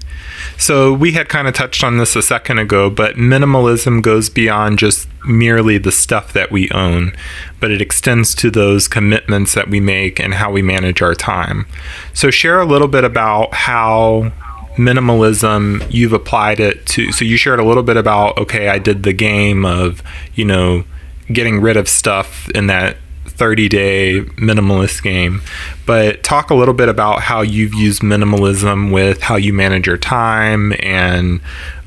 So 0.57 0.93
we 0.93 1.13
had 1.13 1.29
kind 1.29 1.49
of 1.49 1.55
touched 1.55 1.83
on 1.83 1.99
this 1.99 2.15
a 2.17 2.23
second 2.23 2.59
ago, 2.59 2.89
but 2.91 3.17
minimalism 3.17 4.03
goes 4.03 4.31
beyond 4.31 4.79
just 4.79 5.09
merely 5.27 5.79
the 5.79 5.93
stuff 5.93 6.33
that 6.33 6.53
we 6.53 6.71
own, 6.71 7.13
but 7.61 7.71
it 7.71 7.83
extends 7.83 8.35
to 8.37 8.51
those 8.51 8.87
commitments 8.87 9.55
that 9.55 9.69
we 9.69 9.81
make 9.81 10.21
and 10.21 10.35
how 10.35 10.51
we 10.51 10.63
manage 10.63 11.03
our 11.03 11.15
time. 11.15 11.67
So 12.15 12.31
share 12.31 12.61
a 12.61 12.65
little 12.67 12.89
bit 12.89 13.05
about 13.05 13.53
how 13.53 14.33
minimalism 14.77 15.87
you've 15.91 16.13
applied 16.13 16.61
it 16.61 16.85
to 16.85 17.11
so 17.11 17.25
you 17.25 17.39
shared 17.39 17.59
a 17.59 17.65
little 17.65 17.83
bit 17.83 17.97
about 17.97 18.37
okay 18.37 18.69
I 18.69 18.79
did 18.79 19.05
the 19.05 19.15
game 19.15 19.65
of 19.65 20.03
you 20.35 20.45
know 20.45 20.85
getting 21.33 21.63
rid 21.63 21.79
of 21.79 21.89
stuff 21.89 22.47
in 22.51 22.67
that 22.67 22.99
30 23.37 23.69
day 23.69 24.21
minimalist 24.37 25.03
game. 25.03 25.43
But 25.85 26.23
talk 26.23 26.51
a 26.51 26.55
little 26.55 26.75
bit 26.75 26.89
about 26.89 27.23
how 27.23 27.43
you've 27.43 27.75
used 27.75 28.03
minimalism 28.03 28.93
with 28.93 29.21
how 29.21 29.37
you 29.37 29.53
manage 29.53 29.87
your 29.87 29.99
time 29.99 30.73
and 30.81 31.41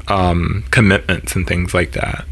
um, 0.08 0.64
commitments 0.72 1.36
and 1.36 1.48
things 1.48 1.74
like 1.74 1.92
that. 1.92 2.26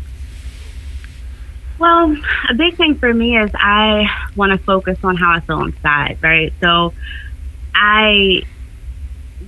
Well, 1.80 2.16
a 2.50 2.56
big 2.56 2.76
thing 2.76 2.96
for 2.96 3.14
me 3.14 3.38
is 3.38 3.52
I 3.54 4.08
want 4.36 4.52
to 4.52 4.58
focus 4.58 4.98
on 5.04 5.16
how 5.16 5.32
I 5.32 5.42
feel 5.42 5.62
inside, 5.64 6.18
right? 6.22 6.52
So 6.60 6.94
I 7.76 8.44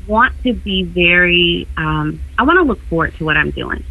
want 0.07 0.33
to 0.43 0.53
be 0.53 0.83
very, 0.83 1.67
um, 1.75 2.19
I 2.37 2.43
want 2.43 2.57
to 2.59 2.63
look 2.63 2.81
forward 2.83 3.15
to 3.15 3.25
what 3.25 3.35
I'm 3.35 3.49
doing. 3.49 3.83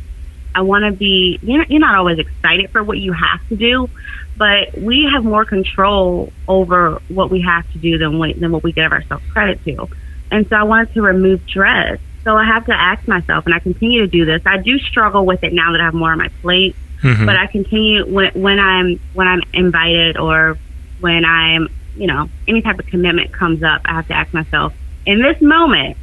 I 0.55 0.63
want 0.63 0.85
to 0.85 0.93
be, 0.93 1.39
you're 1.43 1.65
you're 1.65 1.81
not 1.81 1.97
always 1.97 2.19
excited 2.19 2.71
for 2.71 2.83
what 2.83 2.99
you 2.99 3.13
have 3.13 3.47
to 3.49 3.57
do, 3.57 3.91
but 4.39 4.79
we 4.79 5.11
have 5.13 5.25
more 5.25 5.45
control 5.45 6.33
over 6.47 7.03
what 7.09 7.31
we 7.31 7.43
have 7.43 7.71
to 7.73 7.79
do 7.79 7.99
than, 7.99 8.19
we, 8.19 8.33
than 8.35 8.53
what 8.53 8.63
we 8.63 8.73
give 8.73 8.93
ourselves 8.93 9.25
credit 9.33 9.63
to. 9.65 9.89
And 10.31 10.49
so 10.49 10.57
I 10.57 10.63
wanted 10.63 10.95
to 10.95 11.03
remove 11.03 11.45
dread. 11.47 12.01
So 12.25 12.37
I 12.37 12.45
have 12.45 12.67
to 12.67 12.75
ask 12.75 13.07
myself, 13.09 13.47
and 13.47 13.55
I 13.55 13.59
continue 13.59 14.01
to 14.03 14.07
do 14.07 14.25
this. 14.25 14.43
I 14.47 14.59
do 14.59 14.79
struggle 14.79 15.27
with 15.27 15.43
it 15.43 15.53
now 15.53 15.73
that 15.73 15.81
I 15.81 15.85
have 15.85 15.95
more 15.95 16.13
on 16.13 16.19
my 16.19 16.29
plate, 16.43 16.77
mm-hmm. 17.03 17.27
but 17.27 17.37
I 17.37 17.47
continue 17.47 18.05
when, 18.07 18.33
when 18.33 18.59
I'm 18.59 19.01
when 19.15 19.27
I'm 19.27 19.43
invited 19.55 20.19
or 20.19 20.59
when 21.01 21.25
I'm 21.25 21.69
you 21.97 22.07
know 22.07 22.29
any 22.47 22.61
type 22.61 22.79
of 22.79 22.87
commitment 22.87 23.33
comes 23.33 23.63
up. 23.63 23.83
I 23.85 23.95
have 23.95 24.09
to 24.09 24.15
ask 24.15 24.35
myself 24.35 24.75
in 25.07 25.23
this 25.23 25.41
moment 25.41 25.97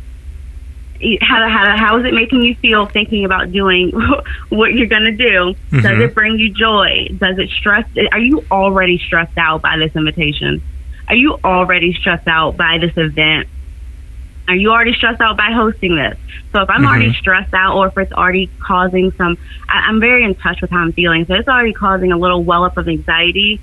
how 1.21 1.47
how 1.47 1.77
how 1.77 1.97
is 1.99 2.05
it 2.05 2.13
making 2.13 2.41
you 2.41 2.55
feel 2.55 2.85
thinking 2.85 3.25
about 3.25 3.51
doing 3.51 3.91
what 4.49 4.73
you're 4.73 4.87
going 4.87 5.03
to 5.03 5.15
do? 5.15 5.55
Mm-hmm. 5.71 5.79
Does 5.81 5.99
it 5.99 6.15
bring 6.15 6.39
you 6.39 6.53
joy? 6.53 7.07
Does 7.17 7.37
it 7.37 7.49
stress? 7.49 7.87
Are 8.11 8.19
you 8.19 8.43
already 8.51 8.97
stressed 8.99 9.37
out 9.37 9.61
by 9.61 9.77
this 9.77 9.95
invitation? 9.95 10.61
Are 11.07 11.15
you 11.15 11.37
already 11.43 11.93
stressed 11.93 12.27
out 12.27 12.57
by 12.57 12.77
this 12.79 12.93
event? 12.97 13.47
Are 14.47 14.55
you 14.55 14.71
already 14.71 14.93
stressed 14.93 15.21
out 15.21 15.37
by 15.37 15.51
hosting 15.51 15.95
this? 15.95 16.17
So 16.51 16.61
if 16.61 16.69
I'm 16.69 16.77
mm-hmm. 16.77 16.85
already 16.85 17.13
stressed 17.13 17.53
out, 17.53 17.75
or 17.75 17.87
if 17.87 17.97
it's 17.97 18.11
already 18.11 18.49
causing 18.59 19.11
some, 19.13 19.37
I, 19.67 19.85
I'm 19.87 19.99
very 19.99 20.23
in 20.23 20.35
touch 20.35 20.61
with 20.61 20.69
how 20.69 20.79
I'm 20.79 20.93
feeling. 20.93 21.25
So 21.25 21.33
it's 21.33 21.47
already 21.47 21.73
causing 21.73 22.11
a 22.11 22.17
little 22.17 22.43
well 22.43 22.63
up 22.63 22.77
of 22.77 22.87
anxiety. 22.87 23.59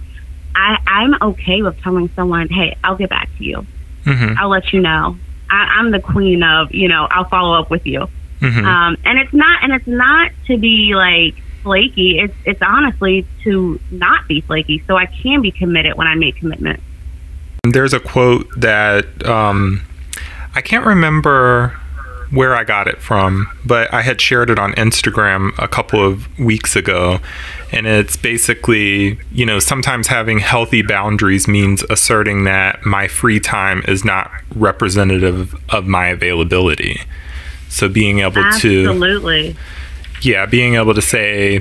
I, 0.55 0.79
I'm 0.87 1.31
okay 1.31 1.63
with 1.63 1.81
telling 1.81 2.09
someone, 2.11 2.49
"Hey, 2.49 2.77
I'll 2.83 2.97
get 2.97 3.11
back 3.11 3.29
to 3.39 3.45
you. 3.45 3.67
Mm-hmm. 4.05 4.39
I'll 4.39 4.49
let 4.49 4.73
you 4.73 4.81
know." 4.81 5.17
I, 5.53 5.81
am 5.81 5.91
the 5.91 6.01
queen 6.01 6.43
of, 6.43 6.73
you 6.75 6.89
know, 6.89 7.07
I'll 7.11 7.29
follow 7.29 7.59
up 7.59 7.71
with 7.71 7.87
you. 7.87 8.09
Mm-hmm. 8.41 8.65
Um, 8.65 8.97
and 9.05 9.19
it's 9.19 9.33
not, 9.33 9.63
and 9.63 9.73
it's 9.73 9.87
not 9.87 10.33
to 10.47 10.57
be 10.57 10.95
like 10.95 11.35
flaky. 11.63 12.19
It's, 12.19 12.35
it's 12.45 12.63
honestly 12.63 13.27
to 13.45 13.79
not 13.91 14.27
be 14.27 14.41
flaky. 14.41 14.83
So 14.87 14.97
I 14.97 15.07
can 15.07 15.43
be 15.43 15.51
committed 15.51 15.95
when 15.95 16.07
I 16.07 16.15
make 16.15 16.37
commitments. 16.37 16.83
There's 17.65 17.93
a 17.93 18.01
quote 18.01 18.49
that 18.57 19.25
um, 19.27 19.83
I 20.55 20.63
can't 20.63 20.87
remember 20.87 21.79
where 22.33 22.55
I 22.55 22.65
got 22.65 22.89
it 22.89 22.99
from, 22.99 23.47
but 23.65 23.93
I 23.93 24.01
had 24.01 24.21
shared 24.21 24.49
it 24.49 24.59
on 24.59 24.73
Instagram 24.73 25.53
a 25.59 25.69
couple 25.69 26.05
of 26.05 26.39
weeks 26.39 26.75
ago. 26.75 27.21
And 27.71 27.87
it's 27.87 28.17
basically, 28.17 29.19
you 29.31 29.45
know, 29.45 29.59
sometimes 29.59 30.07
having 30.07 30.39
healthy 30.39 30.81
boundaries 30.81 31.47
means 31.47 31.83
asserting 31.91 32.45
that 32.45 32.85
my 32.87 33.07
free 33.07 33.39
time 33.39 33.85
is 33.87 34.03
not 34.03 34.31
representative 34.55 35.55
of 35.69 35.87
my 35.87 36.09
availability. 36.09 37.03
So 37.69 37.89
being 37.89 38.21
able 38.21 38.39
Absolutely. 38.39 38.83
to. 38.83 38.91
Absolutely. 38.91 39.57
Yeah, 40.23 40.47
being 40.47 40.75
able 40.77 40.95
to 40.95 41.03
say, 41.03 41.61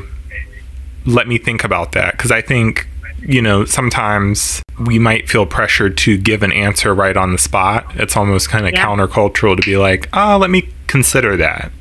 let 1.06 1.28
me 1.28 1.38
think 1.38 1.66
about 1.66 1.92
that. 1.94 2.14
Because 2.14 2.32
I 2.32 2.42
think 2.42 2.88
you 3.22 3.42
know, 3.42 3.66
sometimes 3.66 4.62
we 4.80 5.00
might 5.00 5.30
feel 5.30 5.46
pressured 5.46 5.98
to 6.00 6.18
give 6.18 6.44
an 6.44 6.52
answer 6.52 6.94
right 6.94 7.16
on 7.16 7.32
the 7.32 7.38
spot. 7.38 7.86
It's 7.96 8.18
almost 8.18 8.50
kind 8.50 8.66
of 8.66 8.74
yeah. 8.74 8.86
countercultural 8.86 9.56
to 9.56 9.62
be 9.62 9.78
like, 9.78 10.10
oh, 10.14 10.38
let 10.38 10.50
me 10.50 10.70
consider 10.88 11.38
that 11.38 11.72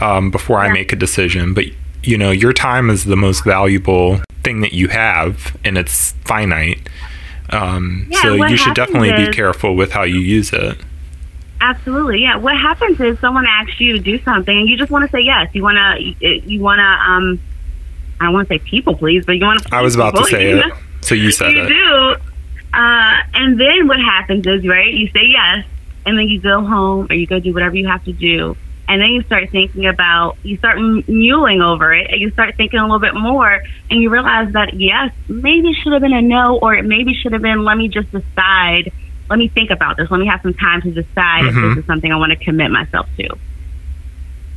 um, 0.00 0.30
before 0.30 0.62
yeah. 0.62 0.70
I 0.70 0.72
make 0.72 0.92
a 0.92 0.96
decision. 0.96 1.54
But, 1.54 1.66
you 2.02 2.18
know, 2.18 2.30
your 2.30 2.52
time 2.52 2.90
is 2.90 3.04
the 3.04 3.16
most 3.16 3.44
valuable 3.44 4.20
thing 4.42 4.60
that 4.60 4.74
you 4.74 4.88
have, 4.88 5.56
and 5.64 5.78
it's 5.78 6.12
finite. 6.24 6.78
Um, 7.50 8.06
yeah, 8.10 8.22
so 8.22 8.34
you 8.34 8.56
should 8.56 8.74
definitely 8.74 9.10
is, 9.10 9.28
be 9.28 9.34
careful 9.34 9.74
with 9.74 9.92
how 9.92 10.02
you 10.02 10.18
use 10.18 10.52
it. 10.52 10.76
Absolutely, 11.60 12.20
yeah. 12.20 12.36
What 12.36 12.56
happens 12.56 13.00
is 13.00 13.18
someone 13.20 13.46
asks 13.46 13.80
you 13.80 13.92
to 13.92 13.98
do 13.98 14.22
something, 14.22 14.54
and 14.56 14.68
you 14.68 14.76
just 14.76 14.90
want 14.90 15.04
to 15.04 15.10
say 15.10 15.22
yes. 15.22 15.48
You 15.54 15.62
want 15.62 15.78
to, 15.78 16.28
you 16.46 16.60
want 16.60 16.78
to, 16.78 16.84
um, 16.84 17.40
I 18.20 18.30
want 18.30 18.48
to 18.48 18.54
say 18.54 18.58
people 18.58 18.96
please, 18.96 19.24
but 19.26 19.32
you 19.32 19.44
want 19.44 19.62
to. 19.62 19.74
I 19.74 19.82
was 19.82 19.94
about 19.94 20.16
to 20.16 20.24
say 20.24 20.52
it. 20.52 20.72
So 21.04 21.14
you 21.14 21.32
said 21.32 21.52
you 21.52 21.64
it. 21.64 21.68
You 21.68 21.74
do. 21.74 22.16
Uh, 22.72 23.22
and 23.34 23.60
then 23.60 23.86
what 23.86 24.00
happens 24.00 24.46
is, 24.46 24.66
right, 24.66 24.92
you 24.92 25.06
say 25.08 25.26
yes, 25.26 25.66
and 26.06 26.18
then 26.18 26.28
you 26.28 26.40
go 26.40 26.64
home 26.64 27.06
or 27.10 27.14
you 27.14 27.26
go 27.26 27.38
do 27.38 27.52
whatever 27.52 27.76
you 27.76 27.86
have 27.86 28.02
to 28.04 28.12
do. 28.12 28.56
And 28.88 29.00
then 29.00 29.10
you 29.10 29.22
start 29.22 29.50
thinking 29.50 29.86
about, 29.86 30.36
you 30.42 30.56
start 30.58 30.78
mulling 30.78 31.62
over 31.62 31.94
it, 31.94 32.10
and 32.10 32.20
you 32.20 32.30
start 32.30 32.56
thinking 32.56 32.78
a 32.78 32.82
little 32.82 32.98
bit 32.98 33.14
more, 33.14 33.62
and 33.90 34.00
you 34.00 34.10
realize 34.10 34.52
that, 34.54 34.74
yes, 34.74 35.12
maybe 35.28 35.72
should 35.72 35.92
have 35.92 36.02
been 36.02 36.12
a 36.12 36.20
no, 36.20 36.58
or 36.58 36.74
it 36.74 36.84
maybe 36.84 37.14
should 37.14 37.32
have 37.32 37.42
been, 37.42 37.64
let 37.64 37.76
me 37.76 37.88
just 37.88 38.10
decide, 38.10 38.92
let 39.30 39.38
me 39.38 39.48
think 39.48 39.70
about 39.70 39.96
this, 39.96 40.10
let 40.10 40.20
me 40.20 40.26
have 40.26 40.42
some 40.42 40.54
time 40.54 40.82
to 40.82 40.90
decide 40.90 41.44
mm-hmm. 41.44 41.48
if 41.48 41.54
this 41.54 41.62
mm-hmm. 41.62 41.80
is 41.80 41.86
something 41.86 42.12
I 42.12 42.16
want 42.16 42.32
to 42.32 42.44
commit 42.44 42.70
myself 42.70 43.08
to. 43.18 43.36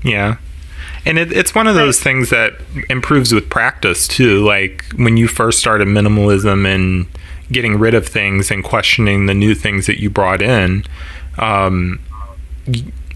Yeah. 0.03 0.37
And 1.07 1.17
it, 1.17 1.31
it's 1.31 1.55
one 1.55 1.67
of 1.67 1.75
those 1.75 2.01
things 2.01 2.31
that 2.31 2.55
improves 2.89 3.33
with 3.33 3.49
practice 3.49 4.09
too. 4.09 4.45
Like 4.45 4.83
when 4.97 5.15
you 5.15 5.29
first 5.29 5.57
started 5.57 5.87
minimalism 5.87 6.67
and 6.67 7.07
getting 7.49 7.79
rid 7.79 7.93
of 7.93 8.05
things 8.05 8.51
and 8.51 8.61
questioning 8.61 9.25
the 9.25 9.33
new 9.33 9.55
things 9.55 9.85
that 9.85 10.01
you 10.01 10.09
brought 10.09 10.41
in, 10.41 10.83
um, 11.37 12.01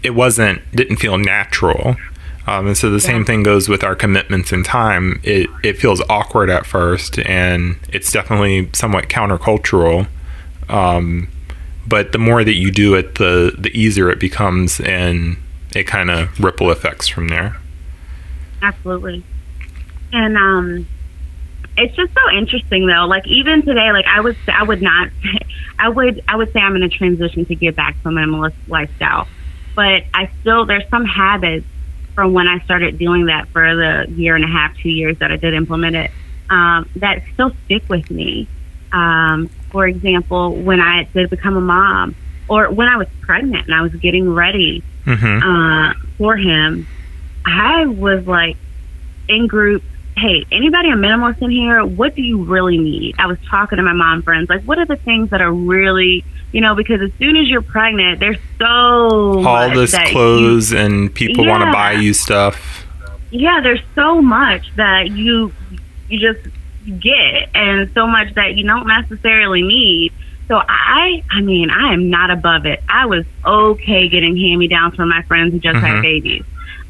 it 0.02 0.14
wasn't 0.14 0.62
didn't 0.74 0.96
feel 0.96 1.18
natural. 1.18 1.96
Um, 2.46 2.68
and 2.68 2.76
so 2.78 2.88
the 2.88 2.96
yeah. 2.96 3.12
same 3.12 3.26
thing 3.26 3.42
goes 3.42 3.68
with 3.68 3.84
our 3.84 3.94
commitments 3.94 4.52
in 4.52 4.64
time. 4.64 5.20
It 5.22 5.50
it 5.62 5.76
feels 5.76 6.00
awkward 6.08 6.48
at 6.48 6.64
first, 6.64 7.18
and 7.18 7.76
it's 7.90 8.10
definitely 8.10 8.70
somewhat 8.72 9.10
countercultural. 9.10 10.08
Um, 10.70 11.28
but 11.86 12.12
the 12.12 12.18
more 12.18 12.42
that 12.42 12.54
you 12.54 12.70
do 12.70 12.94
it, 12.94 13.16
the 13.16 13.54
the 13.58 13.68
easier 13.78 14.10
it 14.10 14.18
becomes, 14.18 14.80
and 14.80 15.36
it 15.74 15.84
kind 15.84 16.10
of 16.10 16.40
ripple 16.40 16.70
effects 16.70 17.06
from 17.06 17.28
there. 17.28 17.58
Absolutely. 18.62 19.24
And 20.12 20.36
um, 20.36 20.86
it's 21.76 21.94
just 21.96 22.12
so 22.14 22.30
interesting 22.36 22.86
though. 22.86 23.06
Like 23.06 23.26
even 23.26 23.62
today, 23.62 23.92
like 23.92 24.06
I 24.06 24.20
would 24.20 24.36
I 24.48 24.62
would 24.62 24.82
not 24.82 25.08
I 25.78 25.88
would 25.88 26.22
I 26.28 26.36
would 26.36 26.52
say 26.52 26.60
I'm 26.60 26.76
in 26.76 26.82
a 26.82 26.88
transition 26.88 27.44
to 27.46 27.54
get 27.54 27.76
back 27.76 28.00
to 28.02 28.08
a 28.08 28.12
minimalist 28.12 28.54
lifestyle. 28.68 29.26
But 29.74 30.04
I 30.14 30.30
still 30.40 30.66
there's 30.66 30.88
some 30.90 31.04
habits 31.04 31.66
from 32.14 32.34
when 32.34 32.46
I 32.46 32.58
started 32.60 32.98
doing 32.98 33.26
that 33.26 33.48
for 33.48 33.74
the 33.74 34.06
year 34.10 34.36
and 34.36 34.44
a 34.44 34.48
half, 34.48 34.76
two 34.76 34.90
years 34.90 35.18
that 35.18 35.32
I 35.32 35.36
did 35.36 35.54
implement 35.54 35.96
it, 35.96 36.10
um, 36.50 36.88
that 36.96 37.22
still 37.32 37.52
stick 37.64 37.88
with 37.88 38.10
me. 38.10 38.48
Um, 38.92 39.48
for 39.70 39.86
example, 39.86 40.54
when 40.54 40.80
I 40.80 41.04
did 41.04 41.30
become 41.30 41.56
a 41.56 41.60
mom, 41.60 42.14
or 42.48 42.70
when 42.70 42.86
I 42.88 42.98
was 42.98 43.08
pregnant 43.22 43.66
and 43.66 43.74
I 43.74 43.80
was 43.80 43.94
getting 43.94 44.28
ready 44.34 44.82
mm-hmm. 45.06 45.42
uh, 45.42 45.94
for 46.18 46.36
him, 46.36 46.86
I 47.44 47.86
was 47.86 48.26
like 48.26 48.56
in 49.28 49.46
group. 49.46 49.82
Hey, 50.16 50.44
anybody 50.52 50.90
a 50.90 50.94
minimalist 50.94 51.40
in 51.40 51.50
here? 51.50 51.84
What 51.84 52.14
do 52.14 52.22
you 52.22 52.44
really 52.44 52.76
need? 52.76 53.14
I 53.18 53.26
was 53.26 53.38
talking 53.48 53.78
to 53.78 53.82
my 53.82 53.94
mom 53.94 54.22
friends, 54.22 54.50
like, 54.50 54.62
what 54.64 54.78
are 54.78 54.84
the 54.84 54.96
things 54.96 55.30
that 55.30 55.40
are 55.40 55.52
really, 55.52 56.22
you 56.52 56.60
know, 56.60 56.74
because 56.74 57.00
as 57.00 57.10
soon 57.18 57.34
as 57.36 57.48
you're 57.48 57.62
pregnant, 57.62 58.20
there's 58.20 58.36
so 58.58 59.42
all 59.46 59.70
this 59.70 59.96
clothes 60.10 60.70
you, 60.70 60.78
and 60.78 61.14
people 61.14 61.44
yeah. 61.46 61.50
want 61.50 61.64
to 61.64 61.72
buy 61.72 61.92
you 61.92 62.12
stuff. 62.12 62.86
Yeah, 63.30 63.62
there's 63.62 63.80
so 63.94 64.20
much 64.20 64.66
that 64.76 65.10
you 65.10 65.50
you 66.10 66.20
just 66.20 66.46
get, 67.00 67.48
and 67.54 67.90
so 67.94 68.06
much 68.06 68.34
that 68.34 68.54
you 68.54 68.66
don't 68.66 68.86
necessarily 68.86 69.62
need. 69.62 70.12
So 70.48 70.60
I, 70.68 71.22
I 71.30 71.40
mean, 71.40 71.70
I 71.70 71.94
am 71.94 72.10
not 72.10 72.30
above 72.30 72.66
it. 72.66 72.82
I 72.86 73.06
was 73.06 73.24
okay 73.46 74.08
getting 74.08 74.36
hand 74.36 74.58
me 74.58 74.68
downs 74.68 74.94
from 74.94 75.08
my 75.08 75.22
friends 75.22 75.54
who 75.54 75.60
just 75.60 75.76
mm-hmm. 75.76 75.86
had 75.86 76.02
babies. 76.02 76.44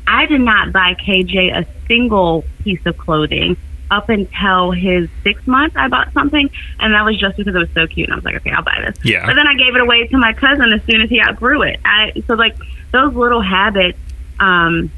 I 0.07 0.27
did 0.27 0.41
not 0.41 0.73
buy 0.73 0.95
KJ 0.95 1.57
a 1.57 1.67
single 1.87 2.45
piece 2.63 2.85
of 2.87 2.97
clothing 2.99 3.57
up 3.91 4.09
until 4.09 4.71
his 4.71 5.09
six 5.23 5.47
months. 5.47 5.77
I 5.77 5.89
bought 5.89 6.13
something, 6.13 6.51
and 6.81 6.95
that 6.95 7.05
was 7.05 7.19
just 7.19 7.37
because 7.37 7.55
it 7.55 7.59
was 7.59 7.71
so 7.75 7.87
cute. 7.87 8.09
And 8.09 8.15
I 8.15 8.17
was 8.17 8.25
like, 8.25 8.37
okay, 8.37 8.51
I'll 8.51 8.63
buy 8.63 8.83
this. 8.87 8.97
Yeah. 9.05 9.27
But 9.27 9.35
then 9.35 9.47
I 9.47 9.55
gave 9.55 9.75
it 9.75 9.81
away 9.81 10.07
to 10.07 10.19
my 10.19 10.33
cousin 10.33 10.73
as 10.73 10.83
soon 10.85 11.03
as 11.03 11.11
he 11.11 11.21
outgrew 11.21 11.63
it. 11.63 11.79
I 11.85 12.13
so 12.27 12.35
like 12.35 12.57
those 12.91 13.15
little 13.15 13.43
habits 13.43 13.99
um, 14.41 14.91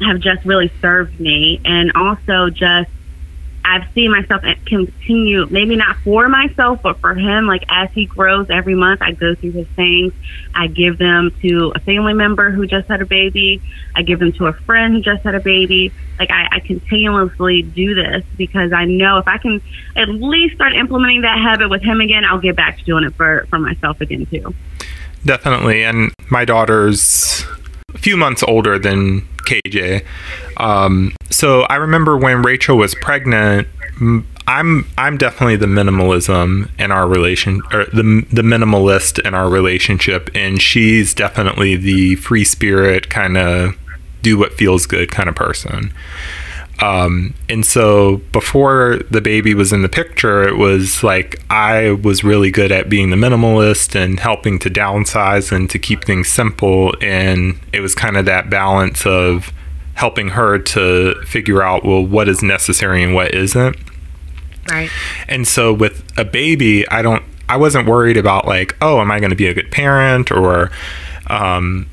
have 0.00 0.20
just 0.20 0.44
really 0.44 0.70
served 0.80 1.18
me, 1.18 1.60
and 1.64 1.92
also 1.92 2.50
just 2.50 2.90
I've 3.68 3.92
seen 3.92 4.10
myself 4.10 4.42
continue, 4.64 5.46
maybe 5.50 5.76
not 5.76 5.96
for 5.98 6.26
myself, 6.28 6.80
but 6.82 6.98
for 7.00 7.14
him. 7.14 7.46
Like 7.46 7.64
as 7.68 7.90
he 7.92 8.06
grows 8.06 8.48
every 8.48 8.74
month, 8.74 9.02
I 9.02 9.12
go 9.12 9.34
through 9.34 9.52
his 9.52 9.68
things. 9.68 10.14
I 10.54 10.68
give 10.68 10.96
them 10.96 11.32
to 11.42 11.72
a 11.74 11.78
family 11.80 12.14
member 12.14 12.50
who 12.50 12.66
just 12.66 12.88
had 12.88 13.02
a 13.02 13.06
baby. 13.06 13.60
I 13.94 14.02
give 14.02 14.20
them 14.20 14.32
to 14.32 14.46
a 14.46 14.54
friend 14.54 14.94
who 14.94 15.02
just 15.02 15.22
had 15.22 15.34
a 15.34 15.40
baby. 15.40 15.92
Like 16.18 16.30
I, 16.30 16.48
I 16.50 16.60
continuously 16.60 17.60
do 17.60 17.94
this 17.94 18.24
because 18.38 18.72
I 18.72 18.86
know 18.86 19.18
if 19.18 19.28
I 19.28 19.36
can 19.36 19.60
at 19.94 20.08
least 20.08 20.54
start 20.54 20.72
implementing 20.72 21.20
that 21.22 21.36
habit 21.36 21.68
with 21.68 21.82
him 21.82 22.00
again, 22.00 22.24
I'll 22.24 22.40
get 22.40 22.56
back 22.56 22.78
to 22.78 22.84
doing 22.84 23.04
it 23.04 23.14
for, 23.16 23.46
for 23.50 23.58
myself 23.58 24.00
again 24.00 24.24
too. 24.24 24.54
Definitely. 25.26 25.84
And 25.84 26.14
my 26.30 26.46
daughter's 26.46 27.44
a 27.94 27.98
few 27.98 28.16
months 28.16 28.42
older 28.42 28.78
than 28.78 29.28
KJ. 29.48 30.04
Um, 30.56 31.14
so 31.30 31.62
I 31.62 31.76
remember 31.76 32.16
when 32.16 32.42
Rachel 32.42 32.76
was 32.76 32.94
pregnant. 32.94 33.68
I'm 34.46 34.86
I'm 34.96 35.16
definitely 35.18 35.56
the 35.56 35.66
minimalism 35.66 36.70
in 36.78 36.92
our 36.92 37.08
relation, 37.08 37.62
or 37.72 37.84
the 37.86 38.24
the 38.32 38.42
minimalist 38.42 39.18
in 39.26 39.34
our 39.34 39.48
relationship, 39.48 40.30
and 40.34 40.60
she's 40.60 41.14
definitely 41.14 41.76
the 41.76 42.16
free 42.16 42.44
spirit 42.44 43.10
kind 43.10 43.36
of 43.36 43.76
do 44.22 44.38
what 44.38 44.52
feels 44.52 44.86
good 44.86 45.10
kind 45.10 45.28
of 45.28 45.34
person. 45.34 45.92
Um, 46.80 47.34
and 47.48 47.66
so 47.66 48.18
before 48.32 48.98
the 49.10 49.20
baby 49.20 49.52
was 49.54 49.72
in 49.72 49.82
the 49.82 49.88
picture, 49.88 50.46
it 50.46 50.56
was 50.56 51.02
like 51.02 51.42
I 51.50 51.92
was 51.92 52.22
really 52.22 52.50
good 52.50 52.70
at 52.70 52.88
being 52.88 53.10
the 53.10 53.16
minimalist 53.16 53.96
and 53.96 54.20
helping 54.20 54.58
to 54.60 54.70
downsize 54.70 55.50
and 55.50 55.68
to 55.70 55.78
keep 55.78 56.04
things 56.04 56.28
simple. 56.28 56.94
And 57.00 57.58
it 57.72 57.80
was 57.80 57.94
kind 57.94 58.16
of 58.16 58.26
that 58.26 58.48
balance 58.48 59.04
of 59.06 59.52
helping 59.94 60.28
her 60.28 60.58
to 60.60 61.20
figure 61.26 61.62
out, 61.62 61.84
well, 61.84 62.04
what 62.04 62.28
is 62.28 62.42
necessary 62.42 63.02
and 63.02 63.12
what 63.12 63.34
isn't. 63.34 63.76
Right. 64.70 64.90
And 65.28 65.48
so 65.48 65.72
with 65.72 66.04
a 66.16 66.24
baby, 66.24 66.88
I 66.88 67.02
don't, 67.02 67.24
I 67.48 67.56
wasn't 67.56 67.88
worried 67.88 68.16
about 68.16 68.46
like, 68.46 68.76
oh, 68.80 69.00
am 69.00 69.10
I 69.10 69.18
going 69.18 69.30
to 69.30 69.36
be 69.36 69.48
a 69.48 69.54
good 69.54 69.72
parent 69.72 70.30
or, 70.30 70.70
um, 71.26 71.88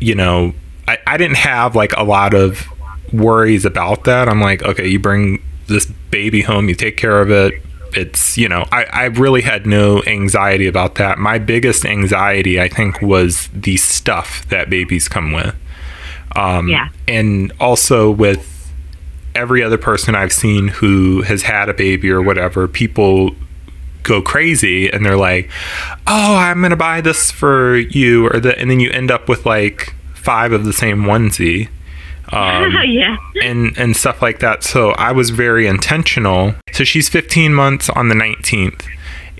you 0.00 0.14
know, 0.14 0.54
I, 0.88 0.98
I 1.06 1.16
didn't 1.18 1.36
have 1.36 1.76
like 1.76 1.92
a 1.96 2.04
lot 2.04 2.32
of 2.32 2.66
worries 3.12 3.64
about 3.64 4.04
that. 4.04 4.28
I'm 4.28 4.40
like, 4.40 4.62
okay, 4.62 4.86
you 4.86 4.98
bring 4.98 5.42
this 5.68 5.86
baby 6.10 6.42
home, 6.42 6.68
you 6.68 6.74
take 6.74 6.96
care 6.96 7.20
of 7.20 7.30
it. 7.30 7.54
It's, 7.94 8.38
you 8.38 8.48
know, 8.48 8.66
I, 8.72 8.84
I 8.84 9.04
really 9.04 9.42
had 9.42 9.66
no 9.66 10.02
anxiety 10.04 10.66
about 10.66 10.94
that. 10.94 11.18
My 11.18 11.38
biggest 11.38 11.84
anxiety, 11.84 12.60
I 12.60 12.68
think, 12.68 13.02
was 13.02 13.48
the 13.52 13.76
stuff 13.76 14.48
that 14.48 14.70
babies 14.70 15.08
come 15.08 15.32
with. 15.32 15.54
Um, 16.34 16.68
yeah. 16.68 16.88
And 17.06 17.52
also 17.60 18.10
with 18.10 18.72
every 19.34 19.62
other 19.62 19.78
person 19.78 20.14
I've 20.14 20.32
seen 20.32 20.68
who 20.68 21.22
has 21.22 21.42
had 21.42 21.68
a 21.68 21.74
baby 21.74 22.10
or 22.10 22.22
whatever, 22.22 22.66
people 22.66 23.34
go 24.02 24.22
crazy 24.22 24.90
and 24.90 25.04
they're 25.04 25.16
like, 25.16 25.50
"Oh, 26.06 26.36
I'm 26.36 26.60
going 26.60 26.70
to 26.70 26.76
buy 26.76 27.00
this 27.00 27.30
for 27.30 27.76
you," 27.76 28.26
or 28.26 28.40
the, 28.40 28.58
and 28.58 28.70
then 28.70 28.80
you 28.80 28.90
end 28.90 29.10
up 29.10 29.28
with 29.28 29.46
like 29.46 29.94
five 30.14 30.52
of 30.52 30.64
the 30.64 30.72
same 30.72 31.02
onesie 31.02 31.68
um, 32.32 32.74
yeah. 32.86 33.16
and 33.42 33.76
and 33.78 33.96
stuff 33.96 34.22
like 34.22 34.40
that. 34.40 34.64
So 34.64 34.90
I 34.92 35.12
was 35.12 35.30
very 35.30 35.66
intentional. 35.66 36.54
So 36.72 36.84
she's 36.84 37.08
15 37.08 37.54
months 37.54 37.88
on 37.90 38.08
the 38.08 38.14
19th, 38.14 38.84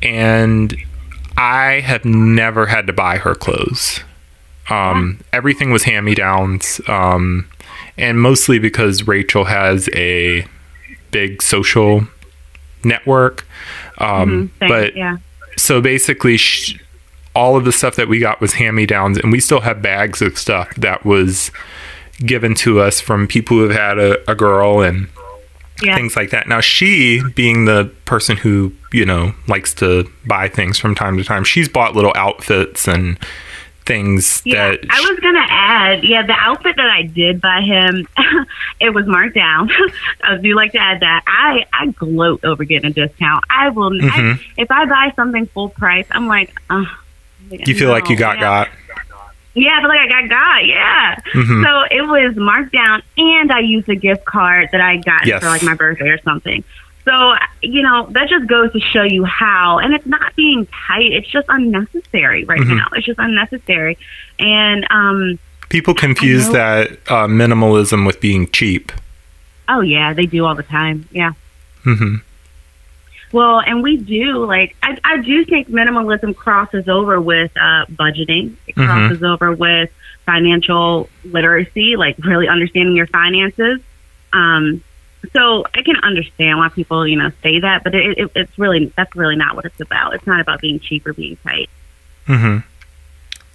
and 0.03 0.77
I 1.37 1.81
have 1.81 2.05
never 2.05 2.67
had 2.67 2.87
to 2.87 2.93
buy 2.93 3.19
her 3.19 3.35
clothes. 3.35 4.01
Um. 4.71 5.21
Everything 5.33 5.73
was 5.73 5.85
hand 5.85 6.07
me 6.07 6.15
downs, 6.15 6.81
um, 6.87 7.49
and 7.97 8.21
mostly 8.21 8.59
because 8.59 9.07
Rachel 9.07 9.45
has 9.45 9.89
a 9.95 10.47
big 11.11 11.43
social 11.43 12.07
network. 12.85 13.47
Um, 13.99 14.51
mm-hmm. 14.61 14.69
But 14.69 14.97
yeah. 14.97 15.19
so 15.57 15.81
basically, 15.81 16.37
she, 16.37 16.81
all 17.35 17.57
of 17.57 17.65
the 17.65 17.73
stuff 17.73 17.97
that 17.97 18.09
we 18.09 18.19
got 18.19 18.41
was 18.41 18.55
hand 18.55 18.77
me 18.77 18.87
downs, 18.87 19.19
and 19.19 19.31
we 19.31 19.41
still 19.41 19.61
have 19.61 19.83
bags 19.83 20.21
of 20.21 20.39
stuff 20.39 20.75
that 20.77 21.05
was 21.05 21.51
given 22.19 22.55
to 22.55 22.81
us 22.81 23.01
from 23.01 23.27
people 23.27 23.57
who 23.57 23.69
have 23.69 23.79
had 23.79 23.99
a, 23.99 24.31
a 24.31 24.35
girl 24.35 24.81
and 24.81 25.09
yeah. 25.83 25.95
things 25.95 26.17
like 26.17 26.31
that. 26.31 26.49
Now, 26.49 26.61
she, 26.61 27.23
being 27.35 27.65
the 27.65 27.93
person 28.05 28.37
who, 28.37 28.73
you 28.93 29.05
know, 29.05 29.35
likes 29.49 29.75
to 29.75 30.11
buy 30.27 30.49
things 30.49 30.79
from 30.79 30.95
time 30.95 31.17
to 31.19 31.25
time, 31.25 31.45
she's 31.45 31.69
bought 31.69 31.95
little 31.95 32.13
outfits 32.15 32.89
and 32.89 33.19
things 33.85 34.43
yeah, 34.45 34.71
that 34.71 34.81
I 34.89 35.01
was 35.01 35.19
gonna 35.21 35.47
add. 35.49 36.05
Yeah, 36.05 36.25
the 36.25 36.35
outfit 36.35 36.77
that 36.77 36.89
I 36.89 37.03
did 37.03 37.41
buy 37.41 37.63
him, 37.63 38.07
it 38.81 38.91
was 38.91 39.07
marked 39.07 39.35
down. 39.35 39.71
I 40.23 40.37
do 40.37 40.55
like 40.55 40.73
to 40.73 40.79
add 40.79 41.01
that. 41.01 41.23
I 41.27 41.67
I 41.73 41.89
gloat 41.89 42.45
over 42.45 42.65
getting 42.65 42.91
a 42.91 42.95
discount. 42.95 43.45
I 43.51 43.71
will. 43.71 43.91
Mm-hmm. 43.91 44.09
I, 44.09 44.41
if 44.57 44.71
I 44.71 44.87
buy 44.87 45.13
something 45.17 45.47
full 45.47 45.71
price, 45.71 46.07
I'm 46.11 46.27
like, 46.27 46.55
uh, 46.71 46.85
you 47.51 47.75
feel 47.75 47.89
no, 47.89 47.95
like 47.95 48.09
you 48.09 48.17
got 48.17 48.37
yeah. 48.37 48.43
got. 48.43 48.69
Yeah, 49.55 49.77
I 49.77 49.81
feel 49.81 49.89
like 49.89 50.01
I 50.01 50.09
got 50.09 50.29
got. 50.29 50.67
Yeah. 50.67 51.17
Mm-hmm. 51.35 51.65
So 51.65 51.83
it 51.91 52.03
was 52.03 52.37
marked 52.37 52.73
down, 52.73 53.03
and 53.17 53.53
I 53.53 53.61
used 53.61 53.89
a 53.89 53.95
gift 53.95 54.25
card 54.25 54.71
that 54.73 54.81
I 54.81 54.97
got 54.97 55.27
yes. 55.27 55.43
for 55.43 55.49
like 55.49 55.63
my 55.63 55.75
birthday 55.75 56.09
or 56.09 56.19
something. 56.23 56.65
So 57.05 57.35
you 57.63 57.83
know 57.83 58.07
that 58.11 58.29
just 58.29 58.47
goes 58.47 58.73
to 58.73 58.81
show 58.81 59.03
you 59.03 59.25
how, 59.25 59.79
and 59.79 59.93
it's 59.93 60.07
not 60.07 60.35
being 60.37 60.67
tight. 60.67 61.13
It's 61.13 61.29
just 61.29 61.47
unnecessary 61.49 62.45
right 62.45 62.61
mm-hmm. 62.61 62.77
now. 62.77 62.87
It's 62.93 63.07
just 63.07 63.19
unnecessary, 63.19 63.99
and 64.39 64.87
um, 64.91 65.39
people 65.69 65.95
confuse 65.95 66.49
that 66.51 66.93
uh, 67.09 67.27
minimalism 67.27 68.07
with 68.07 68.21
being 68.21 68.49
cheap. 68.51 68.93
Oh 69.69 69.81
yeah, 69.81 70.13
they 70.13 70.27
do 70.27 70.45
all 70.45 70.55
the 70.55 70.63
time. 70.63 71.09
Yeah. 71.11 71.33
Mm-hmm. 71.85 72.17
Well, 73.33 73.61
and 73.61 73.83
we 73.83 73.97
do 73.97 74.45
like 74.45 74.77
I, 74.83 74.99
I 75.03 75.17
do 75.19 75.45
think 75.45 75.69
minimalism 75.69 76.37
crosses 76.37 76.89
over 76.89 77.21
with 77.21 77.51
uh, 77.57 77.87
budgeting. 77.87 78.57
It 78.67 78.77
mm-hmm. 78.77 78.85
crosses 78.85 79.23
over 79.23 79.53
with 79.53 79.91
financial 80.27 81.09
literacy, 81.25 81.97
like 81.97 82.17
really 82.19 82.49
understanding 82.49 82.95
your 82.95 83.07
finances. 83.07 83.81
Um, 84.33 84.83
so 85.33 85.65
I 85.75 85.83
can 85.83 85.97
understand 85.97 86.59
why 86.59 86.69
people, 86.69 87.07
you 87.07 87.17
know, 87.17 87.31
say 87.43 87.61
that, 87.61 87.85
but 87.85 87.95
it, 87.95 88.19
it, 88.19 88.31
it's 88.35 88.59
really 88.59 88.93
that's 88.97 89.15
really 89.15 89.37
not 89.37 89.55
what 89.57 89.65
it's 89.65 89.81
about. 89.81 90.15
It's 90.15 90.27
not 90.27 90.41
about 90.41 90.61
being 90.61 90.81
cheap 90.81 91.07
or 91.07 91.13
being 91.13 91.37
tight. 91.37 91.71
Mm-hmm. 92.27 92.67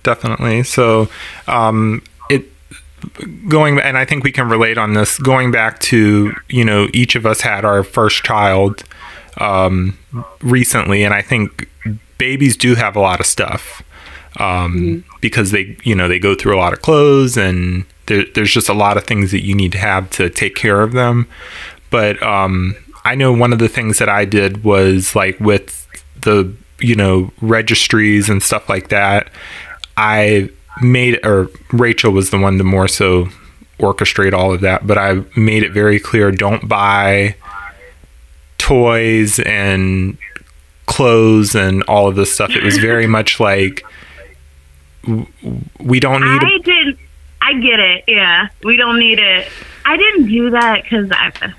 Definitely. 0.04 0.64
So, 0.64 1.10
um, 1.48 2.02
it 2.30 2.46
going 3.50 3.80
and 3.80 3.98
I 3.98 4.06
think 4.06 4.24
we 4.24 4.32
can 4.32 4.50
relate 4.50 4.78
on 4.78 4.94
this. 4.94 5.20
Going 5.20 5.52
back 5.52 5.80
to 5.80 6.34
you 6.48 6.64
know, 6.64 6.88
each 6.94 7.16
of 7.16 7.26
us 7.26 7.42
had 7.42 7.66
our 7.66 7.84
first 7.84 8.24
child 8.24 8.84
um, 9.38 9.98
recently, 10.42 11.04
and 11.04 11.14
I 11.14 11.22
think 11.22 11.70
babies 12.18 12.58
do 12.58 12.76
have 12.76 12.96
a 12.96 13.00
lot 13.00 13.20
of 13.20 13.26
stuff 13.26 13.84
um, 14.40 14.76
mm-hmm. 14.76 15.18
because 15.22 15.52
they, 15.52 15.78
you 15.84 15.96
know, 15.96 16.08
they 16.08 16.20
go 16.20 16.36
through 16.36 16.56
a 16.56 16.60
lot 16.60 16.74
of 16.74 16.82
clothes, 16.82 17.38
and 17.38 17.86
there, 18.08 18.26
there's 18.36 18.52
just 18.52 18.70
a 18.70 18.74
lot 18.74 18.98
of 18.98 19.06
things 19.06 19.32
that 19.32 19.44
you 19.44 19.56
need 19.56 19.72
to 19.74 19.78
have 19.78 20.10
to 20.12 20.30
take 20.30 20.56
care 20.56 20.82
of 20.82 20.94
them. 20.94 21.28
But 21.90 22.22
um, 22.22 22.76
I 23.06 23.16
know 23.16 23.32
one 23.32 23.54
of 23.54 23.60
the 23.60 23.70
things 23.70 24.00
that 24.00 24.10
I 24.10 24.26
did 24.26 24.64
was 24.64 25.16
like 25.16 25.40
with 25.40 25.88
the, 26.22 26.54
you 26.80 26.96
know, 26.96 27.32
registries 27.42 28.30
and 28.30 28.42
stuff 28.44 28.68
like 28.68 28.90
that. 28.90 29.30
I 29.96 30.50
made, 30.82 31.26
or 31.26 31.50
Rachel 31.72 32.12
was 32.12 32.30
the 32.30 32.38
one 32.38 32.58
to 32.58 32.64
more 32.64 32.88
so 32.88 33.30
orchestrate 33.80 34.34
all 34.34 34.54
of 34.54 34.62
that, 34.62 34.86
but 34.86 34.98
I 34.98 35.24
made 35.36 35.64
it 35.64 35.72
very 35.72 36.00
clear 36.00 36.32
don't 36.32 36.68
buy 36.68 37.36
toys 38.68 39.40
and 39.40 40.18
clothes 40.88 41.56
and 41.56 41.84
all 41.84 42.08
of 42.10 42.16
this 42.16 42.34
stuff. 42.34 42.50
It 42.50 42.64
was 42.64 42.78
very 42.78 43.08
much 43.18 43.40
like 43.40 43.86
we 45.80 46.00
don't 46.00 46.22
need. 46.22 46.44
I 46.44 46.58
did. 46.64 46.98
I 47.42 47.54
get 47.54 47.80
it. 47.80 48.04
Yeah, 48.08 48.50
we 48.64 48.76
don't 48.76 49.00
need 49.00 49.20
it. 49.20 49.48
I 49.86 49.96
didn't 49.96 50.28
do 50.28 50.50
that 50.50 50.84
because 50.84 51.10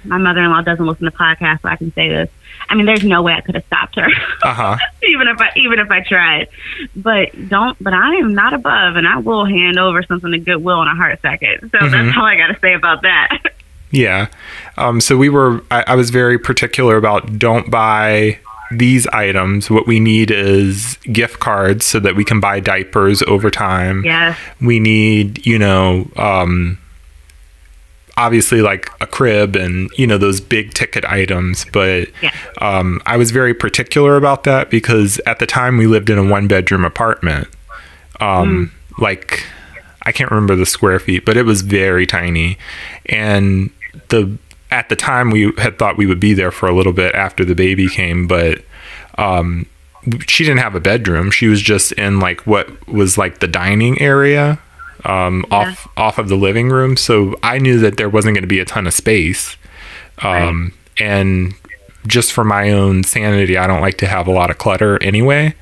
my 0.04 0.18
mother-in-law 0.18 0.60
doesn't 0.60 0.84
listen 0.84 1.06
to 1.06 1.10
podcasts, 1.10 1.62
so 1.62 1.68
I 1.70 1.76
can 1.76 1.94
say 1.94 2.10
this. 2.10 2.28
I 2.68 2.74
mean, 2.74 2.84
there's 2.84 3.04
no 3.04 3.22
way 3.22 3.32
I 3.32 3.40
could 3.40 3.54
have 3.54 3.64
stopped 3.64 3.94
her, 3.94 4.08
uh-huh. 4.42 4.76
even 5.04 5.28
if 5.28 5.40
I 5.40 5.50
even 5.56 5.78
if 5.78 5.90
I 5.90 6.02
tried. 6.02 6.48
But 6.94 7.48
don't. 7.48 7.82
But 7.82 7.94
I 7.94 8.16
am 8.16 8.34
not 8.34 8.52
above, 8.52 8.96
and 8.96 9.08
I 9.08 9.16
will 9.18 9.46
hand 9.46 9.78
over 9.78 10.02
something 10.02 10.32
to 10.32 10.38
Goodwill 10.38 10.82
in 10.82 10.88
a 10.88 10.94
heart 10.94 11.22
second. 11.22 11.70
So 11.70 11.78
mm-hmm. 11.78 11.90
that's 11.90 12.18
all 12.18 12.24
I 12.24 12.36
got 12.36 12.48
to 12.48 12.60
say 12.60 12.74
about 12.74 13.02
that. 13.02 13.38
Yeah. 13.90 14.28
Um, 14.76 15.00
so 15.00 15.16
we 15.16 15.28
were. 15.28 15.62
I, 15.70 15.84
I 15.88 15.94
was 15.94 16.10
very 16.10 16.38
particular 16.38 16.96
about 16.96 17.38
don't 17.38 17.70
buy 17.70 18.38
these 18.70 19.06
items. 19.08 19.70
What 19.70 19.86
we 19.86 19.98
need 20.00 20.30
is 20.30 20.96
gift 21.12 21.40
cards 21.40 21.84
so 21.84 22.00
that 22.00 22.16
we 22.16 22.24
can 22.24 22.40
buy 22.40 22.60
diapers 22.60 23.22
over 23.22 23.50
time. 23.50 24.04
Yeah. 24.04 24.36
We 24.60 24.78
need, 24.78 25.46
you 25.46 25.58
know, 25.58 26.10
um, 26.16 26.78
obviously 28.18 28.60
like 28.60 28.90
a 29.00 29.06
crib 29.06 29.54
and 29.54 29.88
you 29.96 30.04
know 30.04 30.18
those 30.18 30.40
big 30.40 30.74
ticket 30.74 31.04
items 31.04 31.64
but 31.72 32.08
yeah. 32.20 32.34
um, 32.60 33.00
i 33.06 33.16
was 33.16 33.30
very 33.30 33.54
particular 33.54 34.16
about 34.16 34.42
that 34.42 34.68
because 34.70 35.20
at 35.24 35.38
the 35.38 35.46
time 35.46 35.78
we 35.78 35.86
lived 35.86 36.10
in 36.10 36.18
a 36.18 36.24
one 36.24 36.48
bedroom 36.48 36.84
apartment 36.84 37.46
um, 38.18 38.72
mm. 38.72 39.00
like 39.00 39.44
i 40.02 40.10
can't 40.10 40.32
remember 40.32 40.56
the 40.56 40.66
square 40.66 40.98
feet 40.98 41.24
but 41.24 41.36
it 41.36 41.44
was 41.44 41.62
very 41.62 42.06
tiny 42.06 42.58
and 43.06 43.70
the 44.08 44.36
at 44.70 44.88
the 44.88 44.96
time 44.96 45.30
we 45.30 45.52
had 45.58 45.78
thought 45.78 45.96
we 45.96 46.06
would 46.06 46.20
be 46.20 46.34
there 46.34 46.50
for 46.50 46.68
a 46.68 46.74
little 46.74 46.92
bit 46.92 47.14
after 47.14 47.44
the 47.44 47.54
baby 47.54 47.88
came 47.88 48.26
but 48.26 48.62
um, 49.16 49.66
she 50.26 50.44
didn't 50.44 50.60
have 50.60 50.74
a 50.74 50.80
bedroom 50.80 51.30
she 51.30 51.48
was 51.48 51.60
just 51.60 51.92
in 51.92 52.20
like 52.20 52.46
what 52.46 52.86
was 52.88 53.18
like 53.18 53.40
the 53.40 53.48
dining 53.48 54.00
area 54.00 54.58
um, 55.04 55.44
yeah. 55.50 55.56
off 55.56 55.88
off 55.96 56.18
of 56.18 56.28
the 56.28 56.36
living 56.36 56.70
room, 56.70 56.96
so 56.96 57.34
I 57.42 57.58
knew 57.58 57.78
that 57.80 57.96
there 57.96 58.08
wasn't 58.08 58.34
going 58.34 58.42
to 58.42 58.48
be 58.48 58.60
a 58.60 58.64
ton 58.64 58.86
of 58.86 58.94
space. 58.94 59.56
Um, 60.18 60.72
right. 60.98 61.06
And 61.06 61.54
just 62.06 62.32
for 62.32 62.44
my 62.44 62.70
own 62.70 63.04
sanity, 63.04 63.56
I 63.56 63.66
don't 63.66 63.80
like 63.80 63.98
to 63.98 64.06
have 64.06 64.26
a 64.26 64.32
lot 64.32 64.50
of 64.50 64.58
clutter 64.58 65.02
anyway. 65.02 65.54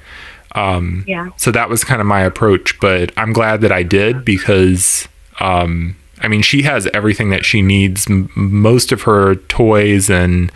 Um, 0.53 1.05
yeah. 1.07 1.31
So 1.37 1.51
that 1.51 1.69
was 1.69 1.85
kind 1.85 2.01
of 2.01 2.07
my 2.07 2.23
approach, 2.23 2.79
but 2.81 3.13
I'm 3.17 3.33
glad 3.33 3.61
that 3.61 3.73
I 3.73 3.83
did 3.83 4.25
because, 4.25 5.07
um, 5.39 5.97
I 6.21 6.29
mean, 6.29 6.43
she 6.43 6.63
has 6.63 6.87
everything 6.89 7.31
that 7.31 7.45
she 7.45 7.63
needs. 7.63 8.09
M- 8.09 8.31
most 8.35 8.93
of 8.93 9.03
her 9.03 9.35
toys 9.35 10.09
and 10.11 10.51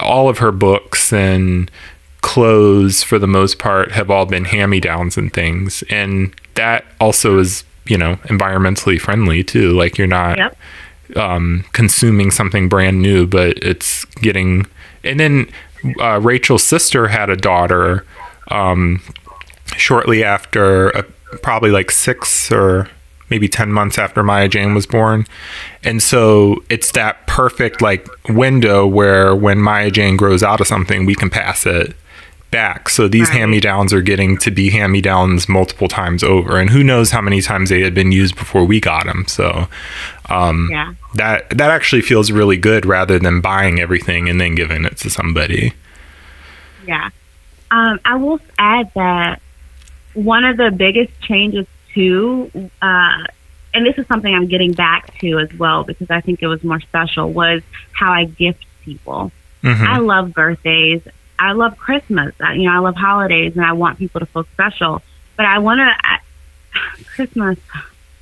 all 0.00 0.28
of 0.28 0.38
her 0.38 0.52
books 0.52 1.12
and 1.12 1.70
clothes, 2.20 3.02
for 3.02 3.18
the 3.18 3.26
most 3.26 3.58
part, 3.58 3.92
have 3.92 4.10
all 4.10 4.26
been 4.26 4.44
hand 4.44 4.70
me 4.70 4.80
downs 4.80 5.16
and 5.16 5.32
things. 5.32 5.82
And 5.90 6.34
that 6.54 6.84
also 7.00 7.38
is 7.38 7.64
you 7.88 7.96
know 7.96 8.16
environmentally 8.24 9.00
friendly 9.00 9.42
too 9.42 9.72
like 9.72 9.98
you're 9.98 10.06
not 10.06 10.38
yep. 10.38 10.58
um, 11.16 11.64
consuming 11.72 12.30
something 12.30 12.68
brand 12.68 13.00
new 13.02 13.26
but 13.26 13.56
it's 13.58 14.04
getting 14.16 14.66
and 15.02 15.18
then 15.18 15.50
uh, 16.00 16.20
rachel's 16.22 16.62
sister 16.62 17.08
had 17.08 17.30
a 17.30 17.36
daughter 17.36 18.04
um, 18.50 19.00
shortly 19.76 20.22
after 20.22 20.94
uh, 20.96 21.02
probably 21.42 21.70
like 21.70 21.90
six 21.90 22.52
or 22.52 22.88
maybe 23.30 23.48
10 23.48 23.72
months 23.72 23.98
after 23.98 24.22
maya 24.22 24.48
jane 24.48 24.74
was 24.74 24.86
born 24.86 25.26
and 25.84 26.02
so 26.02 26.62
it's 26.68 26.92
that 26.92 27.26
perfect 27.26 27.82
like 27.82 28.06
window 28.28 28.86
where 28.86 29.34
when 29.34 29.58
maya 29.58 29.90
jane 29.90 30.16
grows 30.16 30.42
out 30.42 30.60
of 30.60 30.66
something 30.66 31.06
we 31.06 31.14
can 31.14 31.30
pass 31.30 31.66
it 31.66 31.94
back. 32.50 32.88
So 32.88 33.08
these 33.08 33.28
right. 33.28 33.38
hand 33.38 33.50
me 33.50 33.60
downs 33.60 33.92
are 33.92 34.00
getting 34.00 34.36
to 34.38 34.50
be 34.50 34.70
hand 34.70 34.92
me 34.92 35.00
downs 35.00 35.48
multiple 35.48 35.88
times 35.88 36.22
over, 36.22 36.58
and 36.58 36.70
who 36.70 36.82
knows 36.82 37.10
how 37.10 37.20
many 37.20 37.40
times 37.40 37.70
they 37.70 37.82
had 37.82 37.94
been 37.94 38.12
used 38.12 38.36
before 38.36 38.64
we 38.64 38.80
got 38.80 39.06
them. 39.06 39.26
So 39.26 39.68
um, 40.28 40.68
yeah. 40.70 40.94
that 41.14 41.50
that 41.50 41.70
actually 41.70 42.02
feels 42.02 42.30
really 42.30 42.56
good 42.56 42.86
rather 42.86 43.18
than 43.18 43.40
buying 43.40 43.80
everything 43.80 44.28
and 44.28 44.40
then 44.40 44.54
giving 44.54 44.84
it 44.84 44.96
to 44.98 45.10
somebody. 45.10 45.72
Yeah, 46.86 47.10
um, 47.70 48.00
I 48.04 48.16
will 48.16 48.40
add 48.58 48.90
that 48.94 49.42
one 50.14 50.44
of 50.44 50.56
the 50.56 50.70
biggest 50.70 51.18
changes 51.20 51.66
too. 51.94 52.70
Uh, 52.80 53.24
and 53.74 53.86
this 53.86 53.98
is 53.98 54.06
something 54.06 54.34
I'm 54.34 54.46
getting 54.46 54.72
back 54.72 55.18
to 55.18 55.38
as 55.38 55.52
well 55.54 55.84
because 55.84 56.10
I 56.10 56.20
think 56.20 56.42
it 56.42 56.46
was 56.46 56.64
more 56.64 56.80
special 56.80 57.32
was 57.32 57.62
how 57.92 58.12
I 58.12 58.24
gift 58.24 58.64
people. 58.82 59.30
Mm-hmm. 59.62 59.84
I 59.84 59.98
love 59.98 60.32
birthdays. 60.32 61.02
I 61.38 61.52
love 61.52 61.76
Christmas. 61.76 62.34
I, 62.40 62.54
you 62.54 62.64
know, 62.64 62.74
I 62.74 62.78
love 62.78 62.96
holidays, 62.96 63.54
and 63.56 63.64
I 63.64 63.72
want 63.72 63.98
people 63.98 64.20
to 64.20 64.26
feel 64.26 64.44
special. 64.44 65.02
But 65.36 65.46
I 65.46 65.58
want 65.58 65.80
to 65.80 67.04
Christmas. 67.04 67.58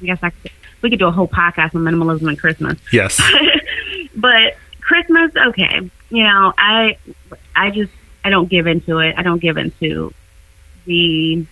I 0.03 0.05
guess 0.05 0.19
I 0.23 0.31
could, 0.31 0.51
we 0.83 0.91
could 0.91 0.99
do 0.99 1.07
a 1.07 1.11
whole 1.11 1.29
podcast 1.29 1.75
on 1.75 1.83
minimalism 1.83 2.29
and 2.29 2.39
Christmas. 2.39 2.79
Yes. 2.93 3.21
but 4.17 4.57
Christmas, 4.81 5.33
okay. 5.49 5.91
You 6.11 6.23
know, 6.23 6.53
I 6.59 6.99
I 7.55 7.71
just 7.71 7.93
I 8.25 8.31
don't 8.31 8.49
give 8.49 8.67
into 8.67 8.99
it. 8.99 9.15
I 9.17 9.23
don't 9.23 9.41
give 9.41 9.57
into 9.57 10.13
the 10.85 11.47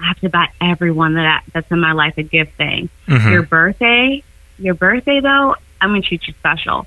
I 0.00 0.08
have 0.08 0.20
to 0.20 0.28
buy 0.28 0.48
everyone 0.60 1.14
that 1.14 1.26
I, 1.26 1.50
that's 1.52 1.70
in 1.70 1.80
my 1.80 1.92
life 1.92 2.18
a 2.18 2.22
gift 2.22 2.56
thing. 2.56 2.88
Mm-hmm. 3.06 3.32
Your 3.32 3.42
birthday, 3.42 4.22
your 4.58 4.74
birthday 4.74 5.20
though, 5.20 5.56
I'm 5.80 5.90
gonna 5.90 6.02
treat 6.02 6.26
you 6.26 6.34
special, 6.34 6.86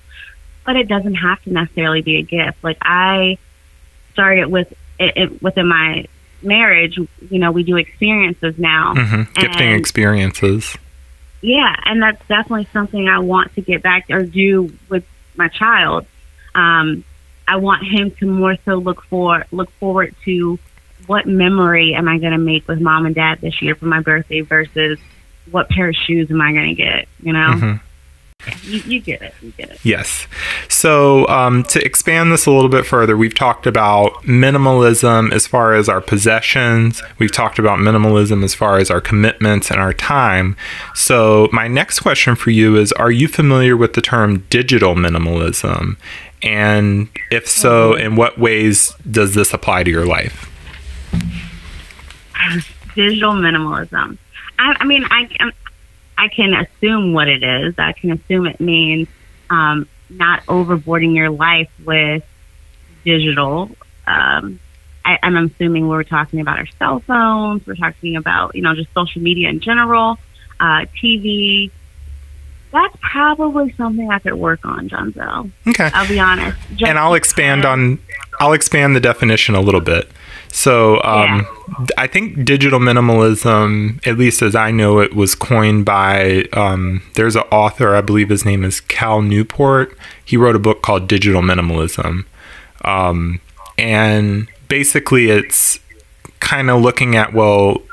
but 0.65 0.75
it 0.75 0.87
doesn't 0.87 1.15
have 1.15 1.41
to 1.43 1.51
necessarily 1.51 2.01
be 2.01 2.17
a 2.17 2.21
gift. 2.21 2.63
Like 2.63 2.77
I 2.81 3.37
started 4.13 4.47
with 4.47 4.71
it, 4.99 5.17
it, 5.17 5.41
within 5.41 5.67
my 5.67 6.05
marriage. 6.41 6.97
You 6.97 7.39
know, 7.39 7.51
we 7.51 7.63
do 7.63 7.77
experiences 7.77 8.57
now, 8.57 8.93
mm-hmm. 8.93 9.31
gifting 9.33 9.71
experiences. 9.71 10.77
Yeah, 11.41 11.73
and 11.85 12.01
that's 12.01 12.19
definitely 12.27 12.67
something 12.73 13.07
I 13.07 13.19
want 13.19 13.55
to 13.55 13.61
get 13.61 13.81
back 13.81 14.09
or 14.09 14.23
do 14.23 14.73
with 14.89 15.05
my 15.35 15.47
child. 15.47 16.05
Um, 16.53 17.05
I 17.47 17.55
want 17.55 17.83
him 17.83 18.11
to 18.11 18.25
more 18.25 18.57
so 18.65 18.75
look 18.75 19.01
for 19.03 19.45
look 19.51 19.71
forward 19.71 20.15
to 20.25 20.59
what 21.09 21.25
memory 21.25 21.95
am 21.95 22.07
I 22.07 22.19
going 22.19 22.33
to 22.33 22.37
make 22.37 22.67
with 22.67 22.79
mom 22.79 23.07
and 23.07 23.15
dad 23.15 23.41
this 23.41 23.63
year 23.63 23.73
for 23.73 23.85
my 23.85 23.99
birthday 23.99 24.41
versus 24.41 24.99
what 25.49 25.67
pair 25.67 25.89
of 25.89 25.95
shoes 25.95 26.29
am 26.29 26.39
I 26.39 26.53
going 26.53 26.67
to 26.67 26.75
get? 26.75 27.07
You 27.23 27.33
know. 27.33 27.53
Mm-hmm. 27.55 27.85
You, 28.71 28.79
you, 28.81 29.01
get 29.01 29.21
it. 29.21 29.33
You 29.41 29.51
get 29.51 29.71
it. 29.71 29.83
Yes. 29.83 30.27
So, 30.69 31.27
um, 31.27 31.63
to 31.63 31.83
expand 31.83 32.31
this 32.31 32.45
a 32.45 32.51
little 32.51 32.69
bit 32.69 32.85
further, 32.85 33.17
we've 33.17 33.33
talked 33.33 33.67
about 33.67 34.13
minimalism 34.23 35.33
as 35.33 35.45
far 35.45 35.73
as 35.73 35.89
our 35.89 35.99
possessions. 35.99 37.01
We've 37.17 37.31
talked 37.31 37.59
about 37.59 37.79
minimalism 37.79 38.43
as 38.43 38.53
far 38.53 38.77
as 38.77 38.89
our 38.89 39.01
commitments 39.01 39.69
and 39.71 39.81
our 39.81 39.93
time. 39.93 40.55
So, 40.93 41.49
my 41.51 41.67
next 41.67 41.99
question 42.01 42.35
for 42.35 42.51
you 42.51 42.77
is 42.77 42.91
Are 42.93 43.11
you 43.11 43.27
familiar 43.27 43.75
with 43.75 43.93
the 43.93 44.01
term 44.01 44.45
digital 44.49 44.93
minimalism? 44.93 45.97
And 46.41 47.09
if 47.31 47.47
so, 47.47 47.93
mm-hmm. 47.93 48.05
in 48.05 48.15
what 48.15 48.37
ways 48.37 48.93
does 49.09 49.33
this 49.33 49.53
apply 49.53 49.83
to 49.83 49.91
your 49.91 50.05
life? 50.05 50.48
Digital 52.95 53.33
minimalism. 53.33 54.17
I, 54.57 54.77
I 54.79 54.85
mean, 54.85 55.05
I, 55.09 55.29
I 56.17 56.27
can 56.27 56.53
assume 56.53 57.13
what 57.13 57.27
it 57.27 57.43
is. 57.43 57.75
I 57.77 57.93
can 57.93 58.11
assume 58.11 58.45
it 58.45 58.59
means 58.59 59.07
um, 59.49 59.87
not 60.09 60.45
overboarding 60.45 61.15
your 61.15 61.29
life 61.29 61.69
with 61.85 62.25
digital. 63.05 63.71
Um, 64.05 64.59
I, 65.05 65.17
I'm 65.23 65.37
assuming 65.37 65.87
we're 65.87 66.03
talking 66.03 66.41
about 66.41 66.59
our 66.59 66.67
cell 66.77 66.99
phones. 66.99 67.65
We're 67.65 67.75
talking 67.75 68.15
about 68.15 68.55
you 68.55 68.61
know 68.61 68.75
just 68.75 68.93
social 68.93 69.21
media 69.21 69.49
in 69.49 69.59
general, 69.59 70.17
uh, 70.59 70.85
TV. 71.01 71.71
That's 72.71 72.95
probably 73.01 73.71
something 73.73 74.11
I 74.11 74.19
could 74.19 74.35
work 74.35 74.63
on, 74.63 74.89
Johnzell. 74.89 75.51
Okay, 75.67 75.89
I'll 75.93 76.07
be 76.07 76.19
honest. 76.19 76.57
Just 76.75 76.83
and 76.83 76.99
I'll 76.99 77.15
expand 77.15 77.65
on. 77.65 77.99
I'll 78.39 78.53
expand 78.53 78.95
the 78.95 78.99
definition 78.99 79.55
a 79.55 79.61
little 79.61 79.81
bit. 79.81 80.09
So 80.51 81.01
um, 81.03 81.47
yeah. 81.77 81.85
I 81.97 82.07
think 82.07 82.43
digital 82.43 82.79
minimalism, 82.79 84.05
at 84.07 84.17
least 84.17 84.41
as 84.41 84.55
I 84.55 84.71
know 84.71 84.99
it, 84.99 85.13
was 85.13 85.35
coined 85.35 85.85
by 85.85 86.45
um, 86.53 87.03
there's 87.13 87.35
an 87.35 87.43
author, 87.51 87.95
I 87.95 88.01
believe 88.01 88.29
his 88.29 88.45
name 88.45 88.63
is 88.63 88.81
Cal 88.81 89.21
Newport. 89.21 89.95
He 90.25 90.37
wrote 90.37 90.55
a 90.55 90.59
book 90.59 90.81
called 90.81 91.07
Digital 91.07 91.41
Minimalism. 91.41 92.25
Um, 92.83 93.41
and 93.77 94.47
basically, 94.67 95.29
it's 95.29 95.79
kind 96.39 96.69
of 96.69 96.81
looking 96.81 97.15
at, 97.15 97.33
well, 97.33 97.83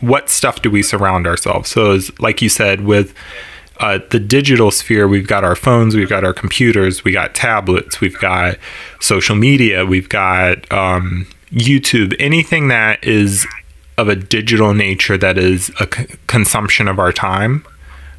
what 0.00 0.30
stuff 0.30 0.62
do 0.62 0.70
we 0.70 0.82
surround 0.82 1.26
ourselves? 1.26 1.70
So, 1.70 1.92
as, 1.92 2.18
like 2.20 2.40
you 2.40 2.48
said, 2.48 2.82
with 2.82 3.14
uh, 3.80 3.98
the 4.10 4.20
digital 4.20 4.70
sphere, 4.70 5.08
we've 5.08 5.26
got 5.26 5.42
our 5.42 5.56
phones, 5.56 5.96
we've 5.96 6.08
got 6.08 6.22
our 6.22 6.34
computers, 6.34 7.02
we 7.02 7.12
got 7.12 7.34
tablets, 7.34 8.00
we've 8.00 8.18
got 8.18 8.58
social 9.00 9.34
media, 9.34 9.86
we've 9.86 10.08
got 10.08 10.70
um, 10.70 11.26
YouTube, 11.50 12.14
anything 12.18 12.68
that 12.68 13.02
is 13.02 13.46
of 13.96 14.08
a 14.08 14.16
digital 14.16 14.74
nature 14.74 15.16
that 15.16 15.38
is 15.38 15.70
a 15.80 15.88
c- 15.92 16.06
consumption 16.26 16.88
of 16.88 16.98
our 16.98 17.10
time. 17.10 17.64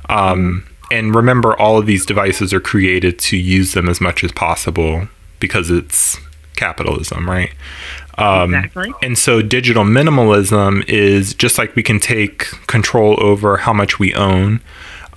Um, 0.09 0.65
and 0.91 1.15
remember, 1.15 1.57
all 1.57 1.77
of 1.77 1.85
these 1.85 2.05
devices 2.05 2.53
are 2.53 2.59
created 2.59 3.19
to 3.19 3.37
use 3.37 3.73
them 3.73 3.87
as 3.87 4.01
much 4.01 4.23
as 4.23 4.31
possible 4.31 5.07
because 5.39 5.69
it's 5.69 6.17
capitalism, 6.55 7.29
right? 7.29 7.51
Um, 8.17 8.53
exactly. 8.53 8.93
And 9.01 9.17
so 9.17 9.41
digital 9.41 9.83
minimalism 9.83 10.87
is 10.89 11.33
just 11.33 11.57
like 11.57 11.75
we 11.75 11.83
can 11.83 11.99
take 11.99 12.39
control 12.67 13.15
over 13.23 13.57
how 13.57 13.73
much 13.73 13.99
we 13.99 14.13
own, 14.15 14.59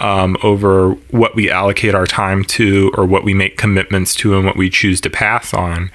um, 0.00 0.36
over 0.42 0.90
what 1.10 1.34
we 1.34 1.50
allocate 1.50 1.94
our 1.94 2.06
time 2.06 2.44
to, 2.44 2.92
or 2.96 3.04
what 3.04 3.24
we 3.24 3.34
make 3.34 3.56
commitments 3.56 4.14
to, 4.16 4.36
and 4.36 4.44
what 4.44 4.56
we 4.56 4.70
choose 4.70 5.00
to 5.02 5.10
pass 5.10 5.54
on. 5.54 5.90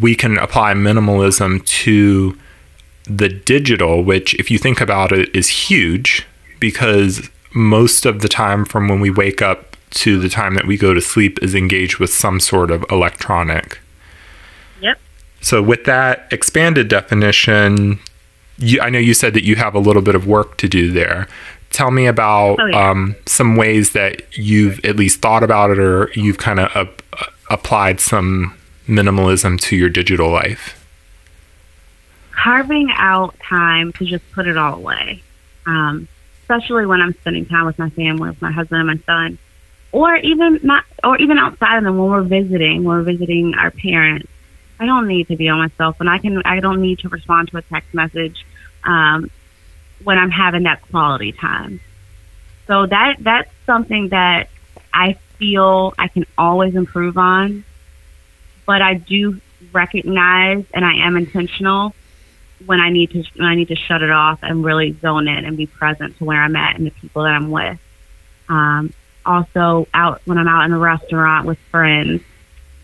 We 0.00 0.14
can 0.14 0.36
apply 0.38 0.74
minimalism 0.74 1.64
to 1.64 2.38
the 3.04 3.28
digital, 3.28 4.02
which, 4.02 4.34
if 4.34 4.50
you 4.50 4.58
think 4.58 4.80
about 4.80 5.12
it, 5.12 5.34
is 5.34 5.48
huge 5.48 6.26
because 6.58 7.30
most 7.54 8.04
of 8.04 8.20
the 8.20 8.28
time 8.28 8.64
from 8.64 8.88
when 8.88 9.00
we 9.00 9.10
wake 9.10 9.40
up 9.40 9.76
to 9.90 10.18
the 10.18 10.28
time 10.28 10.54
that 10.54 10.66
we 10.66 10.76
go 10.76 10.92
to 10.92 11.00
sleep 11.00 11.38
is 11.42 11.54
engaged 11.54 11.98
with 11.98 12.12
some 12.12 12.40
sort 12.40 12.70
of 12.70 12.84
electronic. 12.90 13.78
Yep. 14.80 14.98
So, 15.40 15.62
with 15.62 15.84
that 15.84 16.26
expanded 16.30 16.88
definition, 16.88 18.00
you, 18.58 18.80
I 18.80 18.90
know 18.90 18.98
you 18.98 19.14
said 19.14 19.34
that 19.34 19.44
you 19.44 19.56
have 19.56 19.74
a 19.74 19.78
little 19.78 20.02
bit 20.02 20.14
of 20.14 20.26
work 20.26 20.56
to 20.58 20.68
do 20.68 20.90
there. 20.90 21.28
Tell 21.76 21.90
me 21.90 22.06
about 22.06 22.58
oh, 22.58 22.64
yeah. 22.64 22.90
um, 22.90 23.16
some 23.26 23.54
ways 23.54 23.92
that 23.92 24.22
you've 24.34 24.82
at 24.82 24.96
least 24.96 25.20
thought 25.20 25.42
about 25.42 25.70
it 25.70 25.78
or 25.78 26.10
you've 26.14 26.38
kind 26.38 26.58
of 26.58 26.74
uh, 26.74 26.86
applied 27.50 28.00
some 28.00 28.56
minimalism 28.88 29.60
to 29.60 29.76
your 29.76 29.90
digital 29.90 30.30
life. 30.30 30.82
Carving 32.30 32.88
out 32.94 33.38
time 33.40 33.92
to 33.92 34.06
just 34.06 34.24
put 34.32 34.48
it 34.48 34.56
all 34.56 34.76
away. 34.76 35.22
Um, 35.66 36.08
especially 36.40 36.86
when 36.86 37.02
I'm 37.02 37.12
spending 37.12 37.44
time 37.44 37.66
with 37.66 37.78
my 37.78 37.90
family, 37.90 38.30
with 38.30 38.40
my 38.40 38.52
husband 38.52 38.88
and 38.88 38.98
my 38.98 39.04
son, 39.04 39.36
or 39.92 40.16
even 40.16 40.60
not, 40.62 40.86
or 41.04 41.18
even 41.18 41.36
outside 41.36 41.76
of 41.76 41.84
them 41.84 41.98
when 41.98 42.08
we're 42.08 42.22
visiting, 42.22 42.84
when 42.84 42.96
we're 42.96 43.02
visiting 43.02 43.52
our 43.52 43.70
parents. 43.70 44.28
I 44.80 44.86
don't 44.86 45.08
need 45.08 45.28
to 45.28 45.36
be 45.36 45.50
on 45.50 45.58
my 45.58 45.68
cell 45.76 45.92
phone. 45.92 46.08
I 46.08 46.16
can. 46.16 46.40
I 46.46 46.60
don't 46.60 46.80
need 46.80 47.00
to 47.00 47.10
respond 47.10 47.48
to 47.48 47.58
a 47.58 47.62
text 47.62 47.92
message 47.92 48.46
um, 48.84 49.30
when 50.02 50.18
I'm 50.18 50.30
having 50.30 50.64
that 50.64 50.82
quality 50.90 51.32
time. 51.32 51.80
So 52.66 52.86
that 52.86 53.16
that's 53.20 53.50
something 53.64 54.08
that 54.08 54.48
I 54.92 55.14
feel 55.38 55.94
I 55.98 56.08
can 56.08 56.26
always 56.36 56.74
improve 56.74 57.16
on, 57.18 57.64
but 58.64 58.82
I 58.82 58.94
do 58.94 59.40
recognize 59.72 60.64
and 60.74 60.84
I 60.84 61.06
am 61.06 61.16
intentional 61.16 61.94
when 62.64 62.80
I 62.80 62.90
need 62.90 63.10
to 63.10 63.24
when 63.36 63.46
I 63.46 63.54
need 63.54 63.68
to 63.68 63.76
shut 63.76 64.02
it 64.02 64.10
off 64.10 64.40
and 64.42 64.64
really 64.64 64.92
zone 65.00 65.28
in 65.28 65.44
and 65.44 65.56
be 65.56 65.66
present 65.66 66.16
to 66.18 66.24
where 66.24 66.40
I'm 66.40 66.56
at 66.56 66.76
and 66.76 66.86
the 66.86 66.90
people 66.90 67.22
that 67.24 67.32
I'm 67.32 67.50
with. 67.50 67.78
Um, 68.48 68.92
also, 69.24 69.88
out 69.92 70.22
when 70.24 70.38
I'm 70.38 70.48
out 70.48 70.64
in 70.64 70.72
a 70.72 70.78
restaurant 70.78 71.46
with 71.46 71.58
friends. 71.70 72.22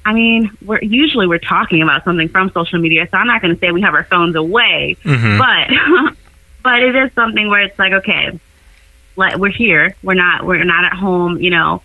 I 0.05 0.13
mean, 0.13 0.51
we're 0.65 0.83
usually 0.83 1.29
we're 1.29 1.39
talking 1.39 1.81
about 1.81 2.05
something 2.05 2.29
from 2.29 2.51
social 2.51 2.81
media, 2.81 3.07
so 3.11 3.17
I'm 3.17 3.29
not 3.29 3.41
going 3.41 3.55
to 3.55 3.61
say 3.61 3.71
we 3.71 3.83
have 3.83 3.95
our 3.95 4.05
phones 4.05 4.35
away, 4.35 4.97
mm-hmm. 5.05 5.39
but 5.39 6.17
but 6.63 6.83
it 6.83 6.95
is 6.95 7.13
something 7.15 7.49
where 7.49 7.63
it's 7.63 7.79
like, 7.79 7.93
okay, 7.93 8.39
let, 9.17 9.39
we're 9.39 9.51
here. 9.51 9.95
We're 10.03 10.15
not 10.15 10.45
we're 10.45 10.65
not 10.65 10.85
at 10.85 10.95
home. 10.95 11.39
You 11.39 11.51
know, 11.51 11.83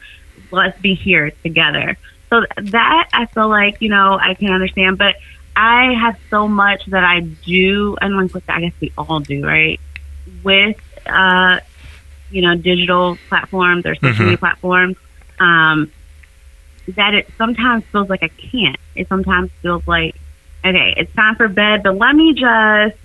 let's 0.52 0.80
be 0.80 0.94
here 0.94 1.32
together. 1.44 1.98
So 2.30 2.46
that 2.58 3.10
I 3.14 3.26
feel 3.28 3.48
like 3.50 3.82
you 3.82 3.90
know 3.90 4.18
I 4.22 4.34
can 4.34 4.52
understand, 4.52 4.98
but 4.98 5.16
I 5.56 5.94
have 5.94 6.18
so 6.30 6.48
much 6.48 6.86
that 6.88 7.04
I 7.04 7.22
do, 7.22 7.98
and 8.02 8.34
like 8.34 8.44
I 8.50 8.62
guess 8.62 8.74
we 8.80 8.92
all 8.98 9.20
do, 9.20 9.46
right? 9.46 9.80
With 10.44 10.80
uh, 11.06 11.60
you 12.30 12.42
know, 12.42 12.56
digital 12.56 13.18
platforms 13.30 13.86
or 13.86 13.96
social 13.96 14.10
mm-hmm. 14.10 14.24
media 14.24 14.38
platforms, 14.38 14.98
um, 15.40 15.92
that 16.96 17.14
it 17.14 17.30
sometimes 17.38 17.84
feels 17.86 18.10
like 18.10 18.24
I 18.24 18.30
can't. 18.30 18.78
It 18.96 19.08
sometimes 19.08 19.52
feels 19.62 19.88
like, 19.88 20.16
okay, 20.66 20.94
it's 20.98 21.14
time 21.14 21.36
for 21.36 21.48
bed, 21.48 21.84
but 21.84 21.98
let 21.98 22.16
me 22.16 22.34
just 22.34 22.98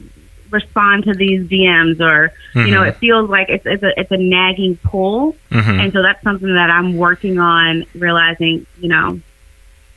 respond 0.53 1.05
to 1.05 1.15
these 1.15 1.49
DMs, 1.49 2.01
or 2.01 2.33
mm-hmm. 2.55 2.67
you 2.67 2.73
know, 2.73 2.81
mm-hmm. 2.81 2.88
it 2.88 2.97
feels 2.97 3.29
like 3.29 3.49
it's 3.49 3.67
it's 3.67 3.83
a 3.83 3.99
it's 3.99 4.11
a 4.11 4.17
nagging 4.17 4.77
pull, 4.77 5.37
mm-hmm. 5.51 5.81
and 5.81 5.93
so 5.93 6.03
that's 6.03 6.23
something 6.23 6.55
that 6.55 6.71
I'm 6.71 6.97
working 6.97 7.38
on, 7.38 7.85
realizing, 7.95 8.67
you 8.81 8.88
know, 8.88 9.21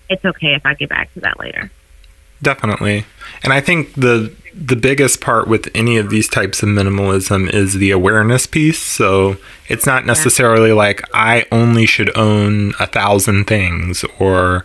it's 0.09 0.23
okay 0.23 0.53
if 0.53 0.65
I 0.65 0.73
get 0.73 0.89
back 0.89 1.13
to 1.13 1.19
that 1.21 1.39
later. 1.39 1.71
Definitely. 2.41 3.05
And 3.43 3.53
I 3.53 3.61
think 3.61 3.93
the 3.93 4.33
the 4.53 4.75
biggest 4.75 5.19
part 5.19 5.47
with 5.47 5.69
any 5.75 5.97
of 5.97 6.09
these 6.09 6.29
types 6.29 6.63
of 6.63 6.69
minimalism 6.69 7.53
is 7.53 7.73
the 7.73 7.91
awareness 7.91 8.45
piece. 8.45 8.79
So 8.79 9.37
it's 9.67 9.85
not 9.85 10.05
necessarily 10.05 10.71
like 10.71 11.01
I 11.13 11.45
only 11.51 11.85
should 11.85 12.15
own 12.17 12.73
a 12.79 12.87
thousand 12.87 13.45
things 13.45 14.05
or 14.19 14.63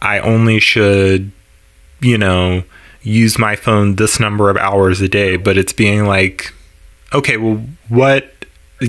I 0.00 0.18
only 0.18 0.58
should, 0.58 1.32
you 2.00 2.18
know, 2.18 2.64
use 3.02 3.38
my 3.38 3.56
phone 3.56 3.96
this 3.96 4.20
number 4.20 4.50
of 4.50 4.56
hours 4.56 5.00
a 5.00 5.08
day, 5.08 5.36
but 5.36 5.56
it's 5.56 5.72
being 5.72 6.06
like, 6.06 6.52
okay, 7.12 7.36
well, 7.36 7.64
what, 7.88 8.32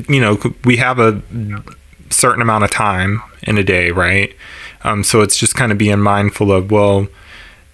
you 0.08 0.22
know, 0.22 0.40
we 0.66 0.78
have 0.78 1.00
a 1.00 1.22
certain 2.10 2.42
amount 2.42 2.64
of 2.64 2.72
time 2.72 3.22
in 3.44 3.58
a 3.58 3.64
day, 3.64 3.92
right? 3.92 4.36
Um, 4.84 5.04
so 5.04 5.22
it's 5.22 5.38
just 5.38 5.56
kind 5.56 5.72
of 5.72 5.78
being 5.78 6.00
mindful 6.00 6.52
of, 6.52 6.72
well, 6.72 7.08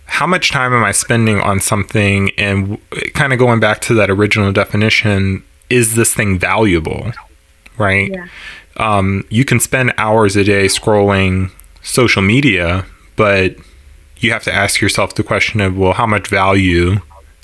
how 0.06 0.26
much 0.26 0.52
time 0.52 0.74
am 0.74 0.84
I 0.84 0.92
spending 0.92 1.40
on 1.40 1.60
something? 1.60 2.32
And 2.38 2.80
kind 3.14 3.34
of 3.34 3.40
going 3.40 3.60
back 3.60 3.80
to 3.82 3.94
that 3.96 4.10
original 4.10 4.52
definition, 4.52 5.44
is 5.70 5.96
this 5.96 6.14
thing 6.14 6.40
valuable? 6.40 7.12
Right? 7.78 8.12
Yeah. 8.12 8.28
Um, 8.78 9.26
you 9.30 9.46
can 9.46 9.60
spend 9.60 9.94
hours 9.98 10.36
a 10.36 10.44
day 10.44 10.66
scrolling 10.66 11.52
social 11.82 12.22
media, 12.22 12.86
but 13.16 13.56
you 14.20 14.32
have 14.32 14.44
to 14.44 14.54
ask 14.54 14.82
yourself 14.82 15.16
the 15.16 15.24
question 15.24 15.62
of, 15.62 15.78
well, 15.78 15.94
how 15.94 16.06
much 16.06 16.28
value 16.28 16.98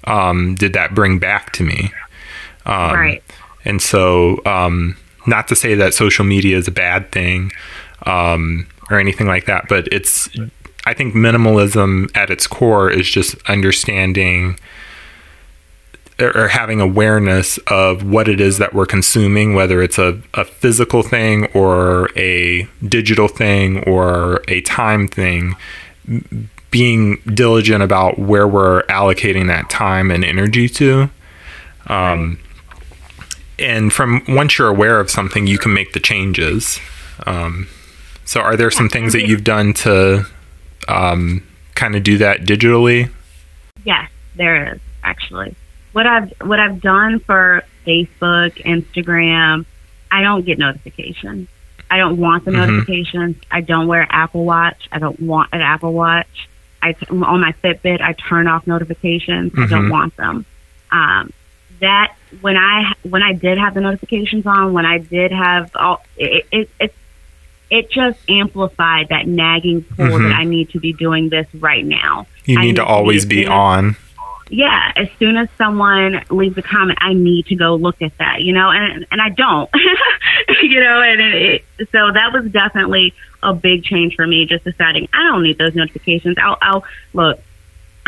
um, 0.06 0.56
did 0.56 0.74
that 0.74 0.94
bring 0.94 1.20
back 1.20 1.52
to 1.54 1.64
me? 1.64 1.92
Um, 2.66 2.94
right. 2.94 3.24
And 3.64 3.82
so, 3.82 4.42
um, 4.46 4.98
not 5.26 5.48
to 5.48 5.56
say 5.56 5.74
that 5.76 5.94
social 5.94 6.26
media 6.26 6.58
is 6.58 6.68
a 6.68 6.72
bad 6.72 7.12
thing 7.12 7.52
um, 8.06 8.68
or 8.92 9.00
anything 9.00 9.28
like 9.28 9.46
that, 9.46 9.66
but 9.68 9.88
it's 9.92 10.30
I 10.86 10.94
think 10.94 11.16
minimalism 11.16 12.16
at 12.16 12.30
its 12.30 12.46
core 12.46 12.92
is 12.92 13.10
just 13.10 13.36
understanding 13.50 14.60
or 16.20 16.48
having 16.48 16.80
awareness 16.80 17.58
of 17.68 18.10
what 18.10 18.30
it 18.30 18.40
is 18.40 18.58
that 18.60 18.74
we're 18.74 18.86
consuming, 18.86 19.54
whether 19.54 19.82
it's 19.82 19.98
a, 19.98 20.22
a 20.34 20.46
physical 20.46 21.04
thing 21.04 21.46
or 21.48 22.10
a 22.16 22.68
digital 22.88 23.28
thing 23.28 23.84
or 23.84 24.42
a 24.48 24.62
time 24.62 25.08
thing, 25.08 25.56
being 26.76 27.16
diligent 27.34 27.82
about 27.82 28.20
where 28.20 28.46
we're 28.46 28.84
allocating 28.88 29.48
that 29.48 29.70
time 29.70 30.12
and 30.12 30.26
energy 30.26 30.68
to. 30.68 31.10
Um, 31.88 32.38
and 33.58 33.94
from 33.94 34.22
once 34.28 34.60
you're 34.60 34.68
aware 34.68 35.00
of 35.00 35.10
something, 35.10 35.48
you 35.48 35.58
can 35.58 35.74
make 35.74 35.94
the 35.94 36.02
changes. 36.02 36.78
Um, 37.26 37.70
so, 38.26 38.42
are 38.42 38.58
there 38.58 38.70
some 38.72 38.90
things 38.90 39.14
that 39.14 39.26
you've 39.26 39.46
done 39.46 39.72
to 39.86 40.26
um, 40.90 41.48
kind 41.76 41.96
of 41.96 42.04
do 42.04 42.18
that 42.18 42.42
digitally? 42.42 43.10
Yes, 43.86 44.12
there 44.36 44.74
is 44.74 44.82
actually. 45.02 45.56
What 45.94 46.06
I've 46.06 46.34
what 46.42 46.60
I've 46.60 46.82
done 46.82 47.22
for 47.22 47.64
Facebook, 47.88 48.52
Instagram, 48.66 49.66
I 50.12 50.24
don't 50.24 50.46
get 50.46 50.60
notifications. 50.60 51.48
I 51.90 52.00
don't 52.00 52.18
want 52.18 52.44
the 52.44 52.52
mm-hmm. 52.52 52.60
notifications. 52.60 53.38
I 53.50 53.62
don't 53.62 53.88
wear 53.88 54.06
Apple 54.10 54.44
Watch. 54.44 54.90
I 54.92 55.00
don't 55.00 55.22
want 55.22 55.52
an 55.54 55.62
Apple 55.62 55.94
Watch. 55.94 56.50
I 56.86 56.95
on 57.10 57.41
my 57.41 57.54
Fitbit, 57.63 58.02
I 58.02 58.13
turn 58.13 58.48
off 58.48 58.67
notifications. 58.67 59.52
Mm-hmm. 59.52 59.63
I 59.63 59.67
don't 59.67 59.82
mm-hmm. 59.84 59.91
want 59.91 60.17
them. 60.17 60.45
Um, 60.91 61.34
that 61.80 62.15
when 62.41 62.58
I 62.58 62.93
when 63.04 63.24
I 63.24 63.34
did 63.34 63.58
have 63.58 63.74
the 63.74 63.82
notifications 63.82 64.45
on, 64.45 64.74
when 64.74 64.86
I 64.86 65.00
did 65.00 65.32
have 65.32 65.71
all, 65.76 66.04
it, 66.17 66.45
it, 66.52 66.69
it's 66.80 66.95
it 67.69 67.89
just 67.89 68.19
amplified 68.30 69.10
that 69.10 69.28
nagging 69.28 69.84
pull 69.84 70.06
mm-hmm. 70.06 70.30
that 70.30 70.34
I 70.34 70.43
need 70.43 70.69
to 70.71 70.80
be 70.80 70.93
doing 70.93 71.30
this 71.30 71.48
right 71.56 71.86
now. 71.86 72.28
You 72.45 72.60
need, 72.60 72.65
need 72.67 72.76
to 72.76 72.86
always 72.86 73.26
be, 73.26 73.41
be 73.41 73.48
on. 73.48 73.95
Yeah, 74.49 74.91
as 74.95 75.08
soon 75.17 75.38
as 75.38 75.49
someone 75.58 76.23
leaves 76.29 76.58
a 76.58 76.62
comment, 76.62 76.99
I 77.01 77.13
need 77.13 77.47
to 77.47 77.55
go 77.55 77.75
look 77.75 78.01
at 78.01 78.15
that, 78.19 78.41
you 78.41 78.53
know, 78.53 78.69
and 78.69 79.05
and 79.10 79.19
I 79.19 79.29
don't, 79.29 79.69
you 80.62 80.81
know, 80.81 81.01
and 81.01 81.19
it, 81.19 81.63
it, 81.79 81.89
so 81.91 82.12
that 82.12 82.31
was 82.31 82.51
definitely 82.51 83.13
a 83.41 83.53
big 83.53 83.84
change 83.84 84.15
for 84.15 84.25
me. 84.27 84.45
Just 84.45 84.63
deciding 84.63 85.10
I 85.13 85.23
don't 85.23 85.43
need 85.43 85.58
those 85.58 85.73
notifications. 85.73 86.38
I'll, 86.38 86.58
I'll 86.62 86.84
look. 87.13 87.39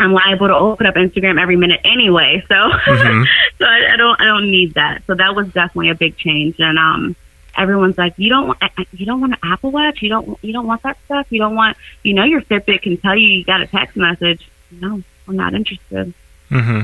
I'm 0.00 0.12
liable 0.12 0.46
to 0.46 0.54
open 0.54 0.86
up 0.86 0.94
Instagram 0.94 1.42
every 1.42 1.56
minute 1.56 1.80
anyway, 1.82 2.44
so 2.46 2.54
mm-hmm. 2.54 3.24
so 3.58 3.64
I, 3.64 3.94
I 3.94 3.96
don't 3.96 4.20
I 4.20 4.24
don't 4.26 4.48
need 4.48 4.74
that. 4.74 5.02
So 5.08 5.16
that 5.16 5.34
was 5.34 5.48
definitely 5.48 5.90
a 5.90 5.96
big 5.96 6.16
change, 6.16 6.60
and 6.60 6.78
um, 6.78 7.16
everyone's 7.58 7.98
like, 7.98 8.14
you 8.16 8.30
don't 8.30 8.46
want, 8.46 8.58
you 8.92 9.04
don't 9.04 9.20
want 9.20 9.32
an 9.32 9.38
Apple 9.42 9.72
Watch, 9.72 10.00
you 10.02 10.08
don't, 10.08 10.38
you 10.42 10.52
don't 10.52 10.66
want 10.66 10.82
that 10.84 10.96
stuff, 11.04 11.26
you 11.30 11.40
don't 11.40 11.56
want, 11.56 11.76
you 12.04 12.14
know, 12.14 12.24
your 12.24 12.40
Fitbit 12.42 12.82
can 12.82 12.96
tell 12.96 13.16
you 13.16 13.26
you 13.26 13.44
got 13.44 13.60
a 13.60 13.66
text 13.66 13.96
message. 13.96 14.48
No, 14.70 15.02
I'm 15.26 15.36
not 15.36 15.54
interested. 15.54 16.14
Mm-hmm. 16.50 16.82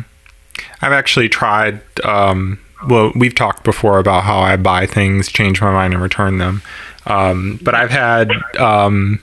I've 0.82 0.92
actually 0.92 1.28
tried. 1.28 1.80
Um, 2.04 2.60
well, 2.86 3.12
we've 3.14 3.34
talked 3.34 3.64
before 3.64 3.98
about 3.98 4.24
how 4.24 4.38
I 4.38 4.56
buy 4.56 4.86
things, 4.86 5.28
change 5.28 5.60
my 5.60 5.72
mind, 5.72 5.94
and 5.94 6.02
return 6.02 6.38
them. 6.38 6.62
Um, 7.06 7.58
but 7.62 7.74
I've 7.74 7.90
had, 7.90 8.30
um, 8.58 9.22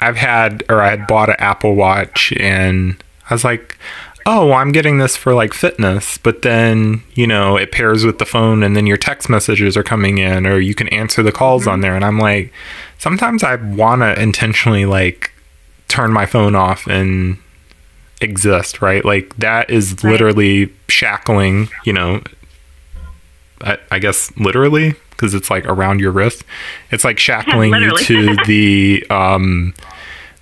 I've 0.00 0.16
had, 0.16 0.64
or 0.68 0.80
I 0.80 0.90
had 0.90 1.06
bought 1.06 1.28
an 1.28 1.36
Apple 1.38 1.74
Watch, 1.74 2.32
and 2.38 3.02
I 3.28 3.34
was 3.34 3.44
like, 3.44 3.78
oh, 4.26 4.46
well, 4.46 4.58
I'm 4.58 4.72
getting 4.72 4.98
this 4.98 5.16
for 5.16 5.34
like 5.34 5.54
fitness, 5.54 6.18
but 6.18 6.42
then, 6.42 7.02
you 7.14 7.26
know, 7.26 7.56
it 7.56 7.72
pairs 7.72 8.04
with 8.04 8.18
the 8.18 8.26
phone 8.26 8.62
and 8.62 8.76
then 8.76 8.86
your 8.86 8.96
text 8.96 9.28
messages 9.28 9.76
are 9.76 9.82
coming 9.82 10.18
in 10.18 10.46
or 10.46 10.58
you 10.58 10.74
can 10.74 10.88
answer 10.88 11.22
the 11.22 11.32
calls 11.32 11.62
mm-hmm. 11.62 11.70
on 11.70 11.80
there. 11.80 11.96
And 11.96 12.04
I'm 12.04 12.18
like, 12.18 12.52
sometimes 12.98 13.42
I 13.42 13.56
want 13.56 14.02
to 14.02 14.20
intentionally 14.20 14.84
like 14.84 15.32
turn 15.88 16.12
my 16.12 16.26
phone 16.26 16.54
off 16.54 16.86
and 16.86 17.38
exist, 18.20 18.82
right? 18.82 19.04
Like 19.04 19.36
that 19.36 19.70
is 19.70 19.92
right. 20.02 20.12
literally 20.12 20.72
shackling, 20.88 21.68
you 21.84 21.92
know, 21.92 22.22
I, 23.62 23.78
I 23.90 23.98
guess 23.98 24.36
literally 24.36 24.94
because 25.10 25.34
it's 25.34 25.50
like 25.50 25.66
around 25.66 26.00
your 26.00 26.12
wrist. 26.12 26.44
It's 26.90 27.04
like 27.04 27.18
shackling 27.18 27.74
you 27.74 27.96
to 27.98 28.36
the, 28.46 29.04
um, 29.10 29.74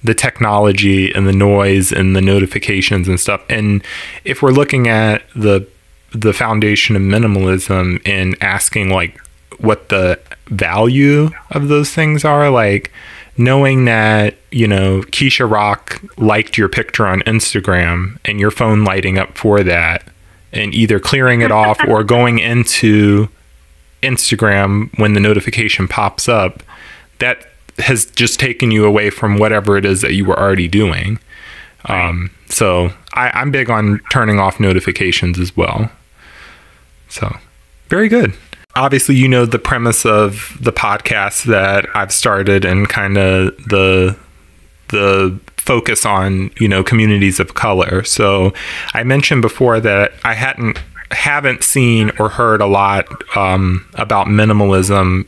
the 0.05 0.15
technology 0.15 1.13
and 1.13 1.27
the 1.27 1.33
noise 1.33 1.93
and 1.93 2.15
the 2.15 2.21
notifications 2.21 3.09
and 3.09 3.19
stuff. 3.19 3.43
And 3.49 3.85
if 4.25 4.43
we're 4.43 4.51
looking 4.51 4.89
at 4.89 5.23
the 5.35 5.67
the 6.13 6.33
foundation 6.33 6.97
of 6.97 7.03
minimalism 7.03 8.01
and 8.07 8.35
asking 8.41 8.89
like 8.89 9.21
what 9.59 9.91
the 9.91 10.19
value 10.47 11.29
of 11.51 11.69
those 11.69 11.93
things 11.93 12.25
are, 12.25 12.49
like 12.49 12.91
knowing 13.37 13.85
that, 13.85 14.38
you 14.51 14.67
know, 14.67 15.03
Keisha 15.03 15.51
Rock 15.51 16.03
liked 16.17 16.57
your 16.57 16.69
picture 16.69 17.07
on 17.07 17.21
Instagram 17.21 18.19
and 18.25 18.41
your 18.41 18.51
phone 18.51 18.85
lighting 18.85 19.19
up 19.19 19.37
for 19.37 19.63
that 19.63 20.05
and 20.53 20.75
either 20.75 20.99
clearing 20.99 21.43
it 21.43 21.53
off 21.53 21.79
or 21.87 22.03
going 22.05 22.39
into 22.39 23.29
Instagram 24.03 24.97
when 24.99 25.13
the 25.13 25.21
notification 25.21 25.89
pops 25.89 26.29
up, 26.29 26.63
that 27.19 27.47
has 27.79 28.07
just 28.07 28.41
taken 28.41 28.71
you 28.71 28.85
away 28.85 29.11
from 29.11 29.39
whatever 29.39 29.77
it 29.77 29.85
is 29.85 30.01
that 30.01 30.15
you 30.15 30.25
were 30.25 30.39
already 30.39 30.69
doing. 30.69 31.19
Um, 31.85 32.31
so 32.49 32.93
I, 33.13 33.31
I'm 33.31 33.51
big 33.51 33.71
on 33.71 34.01
turning 34.11 34.39
off 34.39 34.59
notifications 34.59 35.39
as 35.39 35.57
well. 35.57 35.91
So 37.09 37.37
very 37.89 38.09
good. 38.09 38.35
Obviously, 38.75 39.17
you 39.17 39.29
know 39.29 39.45
the 39.47 39.59
premise 39.59 40.07
of 40.07 40.57
the 40.61 40.73
podcast 40.73 41.45
that 41.45 41.87
I've 41.97 42.13
started 42.13 42.65
and 42.65 42.89
kind 42.89 43.17
of 43.17 43.57
the 43.65 44.17
the 44.89 45.39
focus 45.57 46.07
on 46.07 46.51
you 46.59 46.69
know 46.69 46.83
communities 46.83 47.41
of 47.41 47.55
color. 47.55 48.05
So 48.05 48.53
I 48.95 49.03
mentioned 49.05 49.43
before 49.43 49.81
that 49.81 50.13
I 50.25 50.35
hadn't 50.35 50.79
haven't 51.11 51.63
seen 51.63 52.11
or 52.19 52.29
heard 52.29 52.61
a 52.61 52.67
lot 52.67 53.07
um, 53.37 53.89
about 53.95 54.27
minimalism 54.27 55.27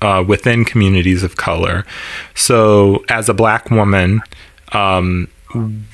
uh, 0.00 0.22
within 0.26 0.64
communities 0.64 1.22
of 1.22 1.36
color. 1.36 1.84
So, 2.34 3.04
as 3.08 3.28
a 3.28 3.34
black 3.34 3.70
woman, 3.70 4.20
um, 4.72 5.28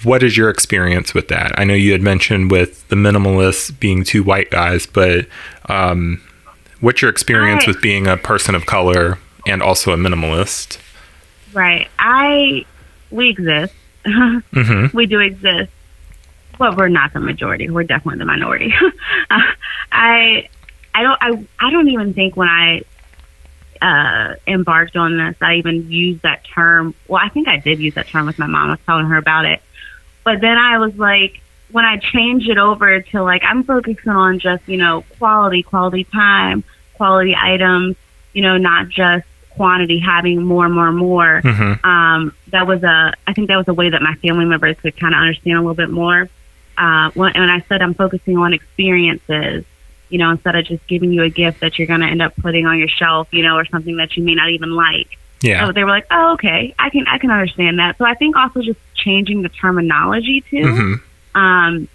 what 0.02 0.22
is 0.22 0.36
your 0.36 0.48
experience 0.50 1.12
with 1.14 1.28
that? 1.28 1.58
I 1.58 1.64
know 1.64 1.74
you 1.74 1.92
had 1.92 2.00
mentioned 2.00 2.50
with 2.50 2.86
the 2.88 2.96
minimalists 2.96 3.78
being 3.78 4.04
two 4.04 4.22
white 4.22 4.50
guys, 4.50 4.86
but 4.86 5.26
um, 5.68 6.22
what's 6.80 7.02
your 7.02 7.10
experience 7.10 7.64
I, 7.66 7.70
with 7.70 7.82
being 7.82 8.06
a 8.06 8.16
person 8.16 8.54
of 8.54 8.66
color 8.66 9.18
and 9.46 9.62
also 9.62 9.92
a 9.92 9.96
minimalist? 9.96 10.78
Right. 11.52 11.88
I 11.98 12.64
we 13.10 13.30
exist. 13.30 13.74
mm-hmm. 14.04 14.86
We 14.96 15.06
do 15.06 15.20
exist. 15.20 15.72
But 16.58 16.76
we're 16.76 16.88
not 16.88 17.12
the 17.12 17.20
majority. 17.20 17.70
We're 17.70 17.84
definitely 17.84 18.18
the 18.18 18.24
minority. 18.24 18.74
uh, 19.30 19.40
I 19.92 20.48
I 20.92 21.02
don't 21.02 21.18
I 21.20 21.46
I 21.60 21.70
don't 21.70 21.88
even 21.88 22.14
think 22.14 22.36
when 22.36 22.48
I 22.48 22.82
uh, 23.80 24.34
embarked 24.46 24.96
on 24.96 25.16
this, 25.16 25.36
I 25.40 25.56
even 25.56 25.90
used 25.90 26.22
that 26.22 26.44
term. 26.44 26.94
Well, 27.06 27.20
I 27.24 27.28
think 27.28 27.46
I 27.46 27.58
did 27.58 27.78
use 27.78 27.94
that 27.94 28.08
term 28.08 28.26
with 28.26 28.38
my 28.38 28.46
mom. 28.46 28.68
I 28.68 28.70
was 28.72 28.80
telling 28.86 29.06
her 29.06 29.16
about 29.16 29.44
it. 29.44 29.62
But 30.24 30.40
then 30.40 30.58
I 30.58 30.78
was 30.78 30.96
like, 30.96 31.40
when 31.70 31.84
I 31.84 31.98
changed 31.98 32.48
it 32.48 32.58
over 32.58 33.00
to 33.00 33.22
like, 33.22 33.42
I'm 33.44 33.62
focusing 33.62 34.10
on 34.10 34.40
just, 34.40 34.66
you 34.66 34.78
know, 34.78 35.04
quality, 35.18 35.62
quality 35.62 36.04
time, 36.04 36.64
quality 36.94 37.36
items, 37.36 37.96
you 38.32 38.42
know, 38.42 38.56
not 38.56 38.88
just 38.88 39.26
quantity, 39.58 39.98
having 39.98 40.42
more, 40.42 40.68
more, 40.68 40.90
more. 40.90 41.42
Mm-hmm. 41.44 41.86
Um, 41.86 42.34
that 42.48 42.66
was 42.66 42.82
a, 42.82 43.12
I 43.26 43.34
think 43.34 43.48
that 43.48 43.56
was 43.56 43.68
a 43.68 43.74
way 43.74 43.90
that 43.90 44.00
my 44.00 44.14
family 44.14 44.46
members 44.46 44.76
could 44.80 44.96
kind 44.96 45.14
of 45.14 45.20
understand 45.20 45.58
a 45.58 45.60
little 45.60 45.74
bit 45.74 45.90
more. 45.90 46.28
Uh, 46.78 47.10
when, 47.12 47.34
when 47.34 47.50
I 47.50 47.60
said 47.68 47.82
I'm 47.82 47.94
focusing 47.94 48.38
on 48.38 48.54
experiences, 48.54 49.64
you 50.08 50.18
know, 50.18 50.30
instead 50.30 50.56
of 50.56 50.64
just 50.64 50.86
giving 50.86 51.12
you 51.12 51.22
a 51.22 51.28
gift 51.28 51.60
that 51.60 51.78
you're 51.78 51.86
going 51.88 52.00
to 52.00 52.06
end 52.06 52.22
up 52.22 52.34
putting 52.36 52.66
on 52.66 52.78
your 52.78 52.88
shelf, 52.88 53.28
you 53.32 53.42
know, 53.42 53.56
or 53.56 53.66
something 53.66 53.96
that 53.96 54.16
you 54.16 54.22
may 54.22 54.34
not 54.34 54.50
even 54.50 54.70
like. 54.70 55.18
Yeah. 55.42 55.66
So 55.66 55.72
they 55.72 55.84
were 55.84 55.90
like, 55.90 56.06
"Oh, 56.10 56.32
okay, 56.32 56.74
I 56.78 56.90
can 56.90 57.06
I 57.06 57.18
can 57.18 57.30
understand 57.30 57.78
that." 57.78 57.96
So 57.98 58.04
I 58.04 58.14
think 58.14 58.34
also 58.34 58.60
just 58.60 58.80
changing 58.94 59.42
the 59.42 59.48
terminology 59.48 60.40
too 60.40 60.56
mm-hmm. 60.56 61.40
um, 61.40 61.88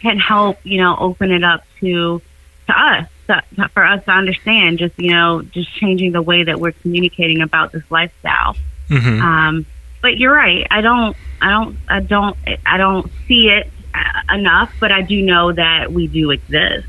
can 0.00 0.18
help, 0.18 0.58
you 0.64 0.78
know, 0.78 0.96
open 0.98 1.30
it 1.30 1.42
up 1.42 1.64
to 1.80 2.20
to 2.66 2.78
us 2.78 3.08
to, 3.26 3.42
to, 3.56 3.68
for 3.68 3.84
us 3.84 4.04
to 4.04 4.10
understand. 4.10 4.78
Just 4.78 4.98
you 4.98 5.10
know, 5.10 5.42
just 5.42 5.72
changing 5.74 6.12
the 6.12 6.22
way 6.22 6.44
that 6.44 6.60
we're 6.60 6.72
communicating 6.72 7.42
about 7.42 7.72
this 7.72 7.84
lifestyle. 7.90 8.56
Mm-hmm. 8.88 9.22
Um, 9.22 9.66
but 10.02 10.18
you're 10.18 10.32
right. 10.32 10.66
I 10.70 10.80
don't. 10.80 11.16
I 11.40 11.50
don't. 11.50 11.76
I 11.88 12.00
don't. 12.00 12.36
I 12.64 12.76
don't 12.76 13.10
see 13.26 13.48
it 13.48 13.70
uh, 13.94 14.34
enough, 14.34 14.72
but 14.78 14.92
I 14.92 15.02
do 15.02 15.22
know 15.22 15.52
that 15.52 15.92
we 15.92 16.06
do 16.06 16.30
exist. 16.30 16.86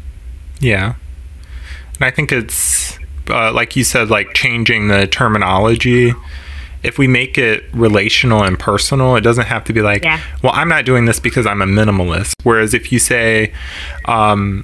Yeah. 0.60 0.95
And 1.95 2.06
I 2.06 2.12
think 2.12 2.32
it's, 2.32 2.97
uh, 3.30 3.52
like 3.54 3.76
you 3.76 3.84
said, 3.84 4.10
like 4.10 4.34
changing 4.34 4.88
the 4.88 5.08
terminology. 5.08 6.13
If 6.84 7.00
we 7.00 7.08
make 7.08 7.38
it 7.38 7.63
relational 7.73 8.43
and 8.43 8.58
personal, 8.58 9.15
it 9.15 9.21
doesn't 9.21 9.47
have 9.47 9.63
to 9.65 9.73
be 9.73 9.82
like, 9.82 10.04
yeah. 10.04 10.21
well, 10.43 10.54
I'm 10.56 10.69
not 10.69 10.86
doing 10.86 11.06
this 11.06 11.19
because 11.19 11.47
I'm 11.47 11.62
a 11.62 11.65
minimalist. 11.65 12.34
Whereas 12.43 12.73
if 12.73 12.91
you 12.91 13.00
say, 13.00 13.52
um, 14.06 14.63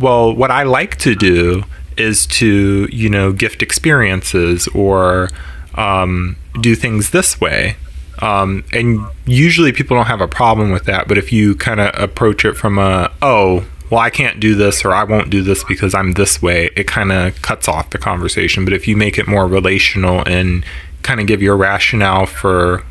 well, 0.00 0.34
what 0.34 0.50
I 0.50 0.62
like 0.62 0.96
to 0.98 1.14
do 1.14 1.64
is 1.96 2.26
to, 2.26 2.88
you 2.90 3.10
know, 3.10 3.32
gift 3.32 3.62
experiences 3.62 4.66
or 4.68 5.28
um, 5.74 6.36
do 6.60 6.74
things 6.74 7.10
this 7.10 7.40
way. 7.40 7.76
Um, 8.20 8.64
and 8.72 9.00
usually 9.26 9.72
people 9.72 9.96
don't 9.96 10.06
have 10.06 10.20
a 10.20 10.28
problem 10.28 10.70
with 10.70 10.84
that. 10.84 11.08
But 11.08 11.18
if 11.18 11.32
you 11.32 11.54
kind 11.54 11.80
of 11.80 11.98
approach 12.00 12.44
it 12.44 12.54
from 12.54 12.78
a, 12.78 13.12
oh, 13.22 13.66
well, 13.90 14.00
I 14.00 14.10
can't 14.10 14.40
do 14.40 14.54
this 14.54 14.84
or 14.84 14.92
I 14.92 15.04
won't 15.04 15.30
do 15.30 15.42
this 15.42 15.64
because 15.64 15.94
I'm 15.94 16.12
this 16.12 16.40
way, 16.40 16.70
it 16.76 16.86
kind 16.86 17.12
of 17.12 17.40
cuts 17.42 17.68
off 17.68 17.90
the 17.90 17.98
conversation. 17.98 18.64
But 18.64 18.72
if 18.72 18.86
you 18.86 18.96
make 18.96 19.18
it 19.18 19.26
more 19.26 19.46
relational 19.46 20.22
and 20.26 20.64
kind 21.02 21.20
of 21.20 21.26
give 21.26 21.42
your 21.42 21.56
rationale 21.56 22.26
for 22.26 22.84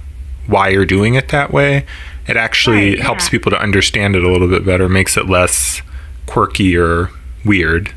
why 0.47 0.69
you're 0.69 0.85
doing 0.85 1.13
it 1.13 1.29
that 1.29 1.51
way, 1.51 1.85
it 2.27 2.37
actually 2.37 2.89
right, 2.89 2.97
yeah. 2.97 3.03
helps 3.03 3.29
people 3.29 3.49
to 3.51 3.59
understand 3.59 4.15
it 4.15 4.23
a 4.23 4.31
little 4.31 4.47
bit 4.47 4.65
better, 4.65 4.89
makes 4.89 5.15
it 5.15 5.27
less 5.27 5.81
quirky 6.29 6.77
or 6.77 7.09
weird. 7.43 7.91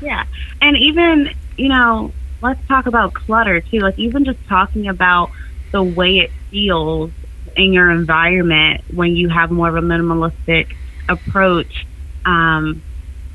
Yeah. 0.00 0.24
And 0.62 0.76
even, 0.76 1.30
you 1.56 1.68
know, 1.68 2.12
let's 2.40 2.66
talk 2.66 2.86
about 2.86 3.12
clutter 3.12 3.60
too. 3.60 3.80
Like, 3.80 3.98
even 3.98 4.24
just 4.24 4.38
talking 4.48 4.88
about 4.88 5.30
the 5.70 5.82
way 5.82 6.18
it 6.18 6.30
feels 6.50 7.10
in 7.56 7.72
your 7.72 7.90
environment 7.90 8.82
when 8.94 9.14
you 9.14 9.28
have 9.28 9.50
more 9.50 9.68
of 9.68 9.76
a 9.76 9.80
minimalistic 9.80 10.74
approach, 11.08 11.86
um, 12.24 12.82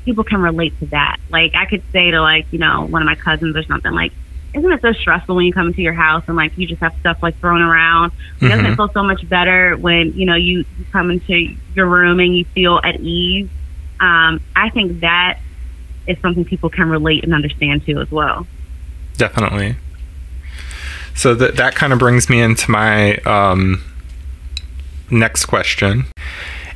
people 0.04 0.24
can 0.24 0.40
relate 0.40 0.78
to 0.80 0.86
that. 0.86 1.18
Like 1.30 1.54
I 1.54 1.66
could 1.66 1.82
say 1.92 2.10
to 2.10 2.20
like, 2.20 2.46
you 2.50 2.58
know, 2.58 2.86
one 2.86 3.02
of 3.02 3.06
my 3.06 3.14
cousins 3.14 3.56
or 3.56 3.62
something 3.62 3.92
like, 3.92 4.12
isn't 4.54 4.72
it 4.72 4.82
so 4.82 4.92
stressful 4.92 5.34
when 5.34 5.46
you 5.46 5.52
come 5.52 5.68
into 5.68 5.82
your 5.82 5.92
house 5.92 6.24
and 6.26 6.36
like 6.36 6.56
you 6.56 6.66
just 6.66 6.80
have 6.80 6.94
stuff 7.00 7.22
like 7.22 7.38
thrown 7.38 7.60
around? 7.60 8.10
Mm-hmm. 8.12 8.48
Doesn't 8.48 8.66
it 8.66 8.76
feel 8.76 8.88
so 8.88 9.02
much 9.02 9.28
better 9.28 9.76
when, 9.76 10.12
you 10.12 10.26
know, 10.26 10.36
you, 10.36 10.58
you 10.58 10.84
come 10.92 11.10
into 11.10 11.54
your 11.74 11.86
room 11.86 12.20
and 12.20 12.36
you 12.36 12.44
feel 12.46 12.80
at 12.82 13.00
ease? 13.00 13.48
Um, 14.04 14.40
I 14.54 14.68
think 14.68 15.00
that 15.00 15.38
is 16.06 16.18
something 16.20 16.44
people 16.44 16.68
can 16.68 16.90
relate 16.90 17.24
and 17.24 17.32
understand 17.32 17.86
to 17.86 18.00
as 18.02 18.10
well. 18.10 18.46
Definitely. 19.16 19.76
So 21.14 21.34
that 21.36 21.56
that 21.56 21.74
kind 21.74 21.94
of 21.94 21.98
brings 21.98 22.28
me 22.28 22.40
into 22.40 22.70
my 22.70 23.16
um, 23.18 23.82
next 25.10 25.46
question. 25.46 26.04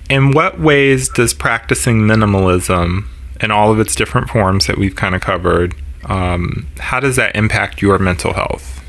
In 0.08 0.30
what 0.30 0.58
ways 0.58 1.10
does 1.10 1.34
practicing 1.34 2.00
minimalism 2.00 3.04
in 3.42 3.50
all 3.50 3.70
of 3.70 3.78
its 3.78 3.94
different 3.94 4.30
forms 4.30 4.66
that 4.66 4.78
we've 4.78 4.96
kind 4.96 5.14
of 5.14 5.20
covered, 5.20 5.74
um, 6.06 6.66
how 6.78 6.98
does 6.98 7.16
that 7.16 7.36
impact 7.36 7.82
your 7.82 7.98
mental 7.98 8.32
health? 8.32 8.82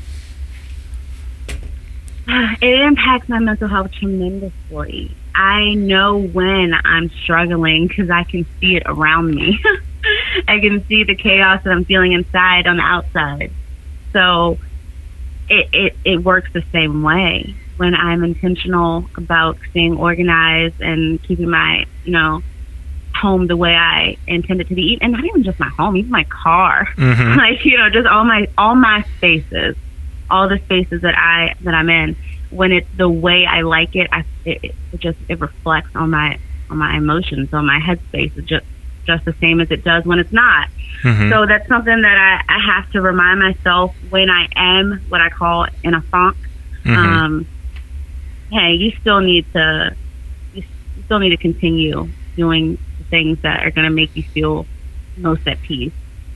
It 2.62 2.80
impacts 2.80 3.28
my 3.28 3.38
mental 3.40 3.68
health 3.68 3.90
tremendously. 3.92 5.14
I 5.34 5.74
know 5.74 6.18
when 6.18 6.72
I'm 6.84 7.10
struggling 7.22 7.86
because 7.88 8.10
I 8.10 8.24
can 8.24 8.46
see 8.60 8.76
it 8.76 8.82
around 8.86 9.30
me. 9.34 9.58
I 10.48 10.60
can 10.60 10.84
see 10.86 11.04
the 11.04 11.14
chaos 11.14 11.62
that 11.64 11.70
I'm 11.70 11.84
feeling 11.84 12.12
inside 12.12 12.66
on 12.66 12.76
the 12.76 12.82
outside. 12.82 13.52
So 14.12 14.58
it, 15.48 15.68
it, 15.72 15.96
it 16.04 16.16
works 16.24 16.50
the 16.52 16.64
same 16.72 17.02
way 17.02 17.54
when 17.76 17.94
I'm 17.94 18.24
intentional 18.24 19.06
about 19.16 19.58
staying 19.70 19.96
organized 19.96 20.80
and 20.80 21.22
keeping 21.22 21.48
my, 21.50 21.86
you 22.04 22.12
know, 22.12 22.42
home 23.14 23.46
the 23.46 23.56
way 23.56 23.74
I 23.74 24.16
intend 24.26 24.60
it 24.60 24.68
to 24.68 24.74
be, 24.74 24.98
and 25.00 25.12
not 25.12 25.24
even 25.24 25.42
just 25.42 25.58
my 25.58 25.68
home, 25.68 25.96
even 25.96 26.10
my 26.10 26.24
car. 26.24 26.88
Mhm. 26.96 27.36
like 27.38 27.64
you 27.64 27.76
know, 27.76 27.90
just 27.90 28.06
all 28.06 28.24
my 28.24 28.46
all 28.56 28.74
my 28.74 29.04
spaces, 29.16 29.76
all 30.28 30.48
the 30.48 30.58
spaces 30.64 31.02
that 31.02 31.16
I 31.16 31.54
that 31.60 31.74
I'm 31.74 31.90
in. 31.90 32.16
When 32.50 32.72
it's 32.72 32.88
the 32.92 33.08
way 33.08 33.46
I 33.46 33.62
like 33.62 33.90
it, 33.94 34.08
I 34.12 34.24
it, 34.44 34.58
it 34.92 35.00
just 35.00 35.18
it 35.28 35.40
reflects 35.40 35.90
on 35.94 36.10
my 36.10 36.38
on 36.68 36.78
my 36.78 36.96
emotions, 36.96 37.48
on 37.52 37.66
my 37.66 37.78
headspace. 37.80 38.32
It's 38.36 38.48
just 38.48 38.64
just 39.06 39.24
the 39.24 39.34
same 39.40 39.60
as 39.60 39.68
it 39.70 39.82
does 39.84 40.04
when 40.04 40.18
it's 40.18 40.32
not. 40.32 40.68
Mhm. 41.04 41.30
So 41.30 41.46
that's 41.46 41.66
something 41.68 42.02
that 42.02 42.42
I, 42.48 42.54
I 42.54 42.58
have 42.74 42.88
to 42.90 43.00
remind 43.00 43.40
myself 43.40 43.94
when 44.10 44.28
I 44.30 44.46
am 44.56 45.02
what 45.08 45.20
I 45.20 45.28
call 45.30 45.66
in 45.82 45.94
a 45.94 46.02
funk. 46.10 46.36
Mhm. 46.84 46.96
Um, 46.96 47.46
hey, 48.50 48.72
you 48.74 48.92
still 49.00 49.20
need 49.20 49.46
to 49.54 49.96
you 50.52 50.62
still 51.04 51.18
need 51.18 51.30
to 51.30 51.36
continue 51.36 52.12
doing 52.36 52.78
the 52.98 53.04
things 53.04 53.38
that 53.42 53.64
are 53.64 53.70
going 53.70 53.86
to 53.88 53.94
make 53.94 54.10
you 54.14 54.24
feel 54.34 54.66
most 55.16 55.42
at 55.46 55.60
peace, 55.62 55.92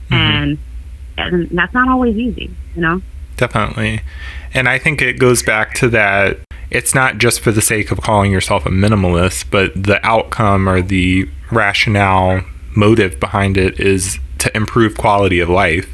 Mhm. 0.09 0.15
and, 0.17 0.59
and 1.17 1.49
that's 1.51 1.73
not 1.73 1.89
always 1.89 2.15
easy, 2.15 2.55
you 2.73 2.81
know. 2.81 3.01
Definitely. 3.37 4.01
And 4.53 4.69
I 4.69 4.77
think 4.79 5.01
it 5.01 5.19
goes 5.19 5.43
back 5.43 5.73
to 5.75 5.89
that 5.89 6.39
it's 6.71 6.95
not 6.95 7.17
just 7.17 7.41
for 7.41 7.51
the 7.51 7.61
sake 7.61 7.91
of 7.91 8.01
calling 8.01 8.31
yourself 8.31 8.65
a 8.65 8.69
minimalist, 8.69 9.45
but 9.51 9.71
the 9.81 10.05
outcome 10.05 10.67
or 10.67 10.81
the 10.81 11.29
rationale 11.51 12.41
motive 12.75 13.19
behind 13.19 13.57
it 13.57 13.79
is 13.79 14.19
to 14.39 14.55
improve 14.55 14.97
quality 14.97 15.39
of 15.39 15.49
life 15.49 15.91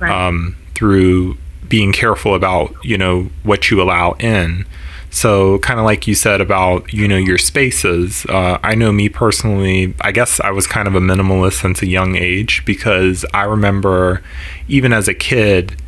Right. 0.00 0.10
um, 0.10 0.56
through 0.74 1.36
being 1.68 1.92
careful 1.92 2.34
about, 2.34 2.74
you 2.82 2.98
know, 2.98 3.30
what 3.44 3.70
you 3.70 3.80
allow 3.80 4.12
in. 4.18 4.64
So, 5.10 5.60
kind 5.60 5.78
of 5.78 5.84
like 5.86 6.08
you 6.08 6.16
said 6.16 6.40
about, 6.40 6.92
you 6.92 7.06
know, 7.06 7.16
your 7.16 7.38
spaces. 7.38 8.26
Uh, 8.28 8.58
I 8.64 8.74
know 8.74 8.90
me 8.90 9.08
personally, 9.08 9.94
I 10.00 10.10
guess 10.10 10.40
I 10.40 10.50
was 10.50 10.66
kind 10.66 10.88
of 10.88 10.96
a 10.96 11.00
minimalist 11.00 11.60
since 11.62 11.80
a 11.82 11.86
young 11.86 12.16
age 12.16 12.64
because 12.64 13.24
I 13.32 13.44
remember 13.44 14.22
even 14.66 14.92
as 14.92 15.06
a 15.06 15.14
kid, 15.14 15.80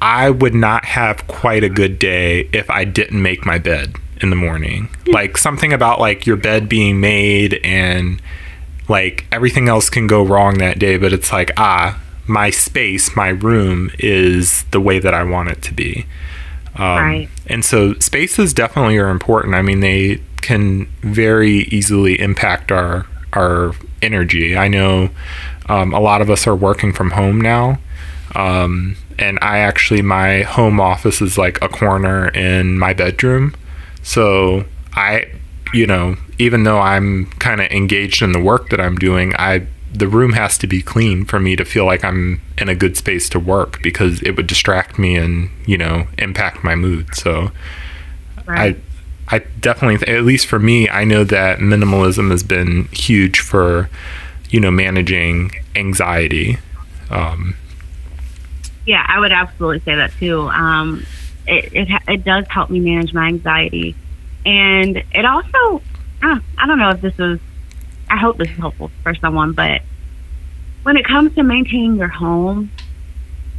I 0.00 0.30
would 0.30 0.54
not 0.54 0.84
have 0.84 1.26
quite 1.26 1.64
a 1.64 1.68
good 1.68 1.98
day 1.98 2.48
if 2.52 2.68
I 2.70 2.84
didn't 2.84 3.20
make 3.20 3.46
my 3.46 3.58
bed 3.58 3.96
in 4.20 4.30
the 4.30 4.36
morning. 4.36 4.88
Like 5.06 5.36
something 5.38 5.72
about 5.72 6.00
like 6.00 6.26
your 6.26 6.36
bed 6.36 6.68
being 6.68 7.00
made 7.00 7.60
and 7.64 8.20
like 8.88 9.26
everything 9.32 9.68
else 9.68 9.90
can 9.90 10.06
go 10.06 10.22
wrong 10.22 10.58
that 10.58 10.78
day, 10.78 10.96
but 10.96 11.12
it's 11.12 11.32
like, 11.32 11.50
ah, 11.56 12.00
my 12.26 12.50
space, 12.50 13.16
my 13.16 13.28
room 13.28 13.90
is 13.98 14.64
the 14.70 14.80
way 14.80 14.98
that 14.98 15.14
I 15.14 15.22
want 15.22 15.50
it 15.50 15.62
to 15.62 15.74
be. 15.74 16.06
Um, 16.76 16.98
Right. 16.98 17.28
And 17.46 17.64
so 17.64 17.94
spaces 17.94 18.52
definitely 18.52 18.98
are 18.98 19.08
important. 19.08 19.54
I 19.54 19.62
mean, 19.62 19.80
they 19.80 20.20
can 20.42 20.86
very 21.02 21.62
easily 21.70 22.20
impact 22.20 22.70
our 22.70 23.06
our 23.32 23.72
energy. 24.02 24.56
I 24.56 24.68
know 24.68 25.10
um, 25.68 25.92
a 25.92 26.00
lot 26.00 26.20
of 26.22 26.30
us 26.30 26.46
are 26.46 26.54
working 26.54 26.92
from 26.92 27.10
home 27.12 27.40
now. 27.40 27.78
Um, 28.34 28.96
and 29.18 29.38
I 29.40 29.58
actually, 29.58 30.02
my 30.02 30.42
home 30.42 30.80
office 30.80 31.22
is 31.22 31.38
like 31.38 31.60
a 31.62 31.68
corner 31.68 32.28
in 32.28 32.78
my 32.78 32.92
bedroom. 32.92 33.54
So 34.02 34.64
I, 34.94 35.26
you 35.72 35.86
know, 35.86 36.16
even 36.38 36.64
though 36.64 36.78
I'm 36.78 37.26
kind 37.38 37.60
of 37.60 37.70
engaged 37.70 38.22
in 38.22 38.32
the 38.32 38.40
work 38.40 38.68
that 38.70 38.80
I'm 38.80 38.96
doing, 38.96 39.34
I, 39.36 39.66
the 39.92 40.08
room 40.08 40.34
has 40.34 40.58
to 40.58 40.66
be 40.66 40.82
clean 40.82 41.24
for 41.24 41.40
me 41.40 41.56
to 41.56 41.64
feel 41.64 41.86
like 41.86 42.04
I'm 42.04 42.40
in 42.58 42.68
a 42.68 42.74
good 42.74 42.96
space 42.96 43.28
to 43.30 43.40
work 43.40 43.82
because 43.82 44.20
it 44.22 44.36
would 44.36 44.46
distract 44.46 44.98
me 44.98 45.16
and, 45.16 45.48
you 45.64 45.78
know, 45.78 46.06
impact 46.18 46.62
my 46.62 46.74
mood. 46.74 47.14
So 47.14 47.50
Right. 48.46 48.76
I, 49.28 49.36
I 49.36 49.38
definitely, 49.60 50.06
at 50.14 50.22
least 50.24 50.46
for 50.46 50.58
me, 50.58 50.88
I 50.88 51.04
know 51.04 51.24
that 51.24 51.58
minimalism 51.58 52.30
has 52.30 52.42
been 52.44 52.84
huge 52.92 53.40
for, 53.40 53.90
you 54.50 54.60
know, 54.60 54.70
managing 54.70 55.50
anxiety. 55.74 56.58
Um, 57.10 57.56
yeah, 58.86 59.04
I 59.06 59.18
would 59.20 59.32
absolutely 59.32 59.80
say 59.80 59.96
that 59.96 60.12
too. 60.18 60.40
Um, 60.42 61.04
it 61.46 61.72
it, 61.72 62.02
it 62.08 62.24
does 62.24 62.46
help 62.48 62.70
me 62.70 62.80
manage 62.80 63.12
my 63.12 63.26
anxiety, 63.26 63.94
and 64.44 64.96
it 65.12 65.24
also 65.24 65.82
uh, 66.22 66.38
I 66.58 66.66
don't 66.66 66.78
know 66.78 66.90
if 66.90 67.00
this 67.00 67.18
is 67.18 67.40
I 68.08 68.16
hope 68.16 68.38
this 68.38 68.48
is 68.48 68.56
helpful 68.56 68.90
for 69.02 69.14
someone, 69.16 69.52
but 69.52 69.82
when 70.84 70.96
it 70.96 71.04
comes 71.04 71.34
to 71.34 71.42
maintaining 71.42 71.96
your 71.96 72.08
home, 72.08 72.70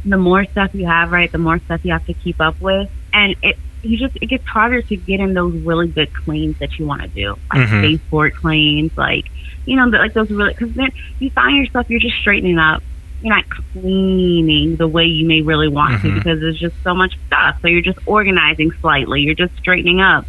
the 0.04 0.16
more 0.16 0.44
stuff 0.46 0.74
you 0.74 0.86
have, 0.86 1.12
right, 1.12 1.30
the 1.30 1.38
more 1.38 1.58
stuff 1.58 1.84
you 1.84 1.92
have 1.92 2.06
to 2.06 2.14
keep 2.14 2.40
up 2.40 2.58
with, 2.60 2.90
and 3.12 3.36
it 3.42 3.58
you 3.82 3.96
just 3.96 4.16
it 4.20 4.26
gets 4.26 4.44
harder 4.46 4.82
to 4.82 4.96
get 4.96 5.20
in 5.20 5.34
those 5.34 5.54
really 5.54 5.88
good 5.88 6.12
cleans 6.12 6.58
that 6.58 6.78
you 6.78 6.86
want 6.86 7.02
to 7.02 7.08
do, 7.08 7.36
like 7.52 7.68
Mhm. 7.68 7.82
baseboard 7.82 8.34
cleans, 8.34 8.96
like 8.96 9.26
you 9.66 9.76
know, 9.76 9.84
like 9.86 10.14
those 10.14 10.30
really 10.30 10.54
because 10.54 10.72
then 10.74 10.90
you 11.18 11.30
find 11.30 11.56
yourself 11.58 11.88
you're 11.90 12.00
just 12.00 12.16
straightening 12.16 12.58
up 12.58 12.82
you're 13.22 13.34
not 13.34 13.44
cleaning 13.72 14.76
the 14.76 14.86
way 14.86 15.04
you 15.04 15.26
may 15.26 15.42
really 15.42 15.68
want 15.68 16.00
to 16.02 16.08
Mhm. 16.08 16.14
because 16.14 16.40
there's 16.40 16.58
just 16.58 16.76
so 16.84 16.94
much 16.94 17.16
stuff. 17.26 17.58
So 17.60 17.68
you're 17.68 17.80
just 17.82 17.98
organizing 18.06 18.70
slightly. 18.80 19.22
You're 19.22 19.34
just 19.34 19.56
straightening 19.58 20.00
up. 20.00 20.24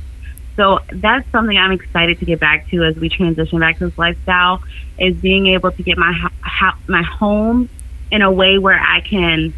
So 0.56 0.80
that's 0.92 1.30
something 1.32 1.58
I'm 1.58 1.72
excited 1.72 2.20
to 2.20 2.26
get 2.26 2.40
back 2.40 2.68
to 2.72 2.84
as 2.84 2.96
we 2.98 3.08
transition 3.08 3.60
back 3.60 3.78
to 3.78 3.88
this 3.90 3.98
lifestyle 3.98 4.62
is 4.98 5.16
being 5.16 5.48
able 5.48 5.72
to 5.72 5.84
get 5.84 5.98
my 5.98 6.12
ho- 6.44 6.74
my 6.88 7.04
home 7.04 7.70
in 8.12 8.22
a 8.22 8.32
way 8.32 8.58
where 8.58 8.80
I 8.80 9.00
can 9.02 9.54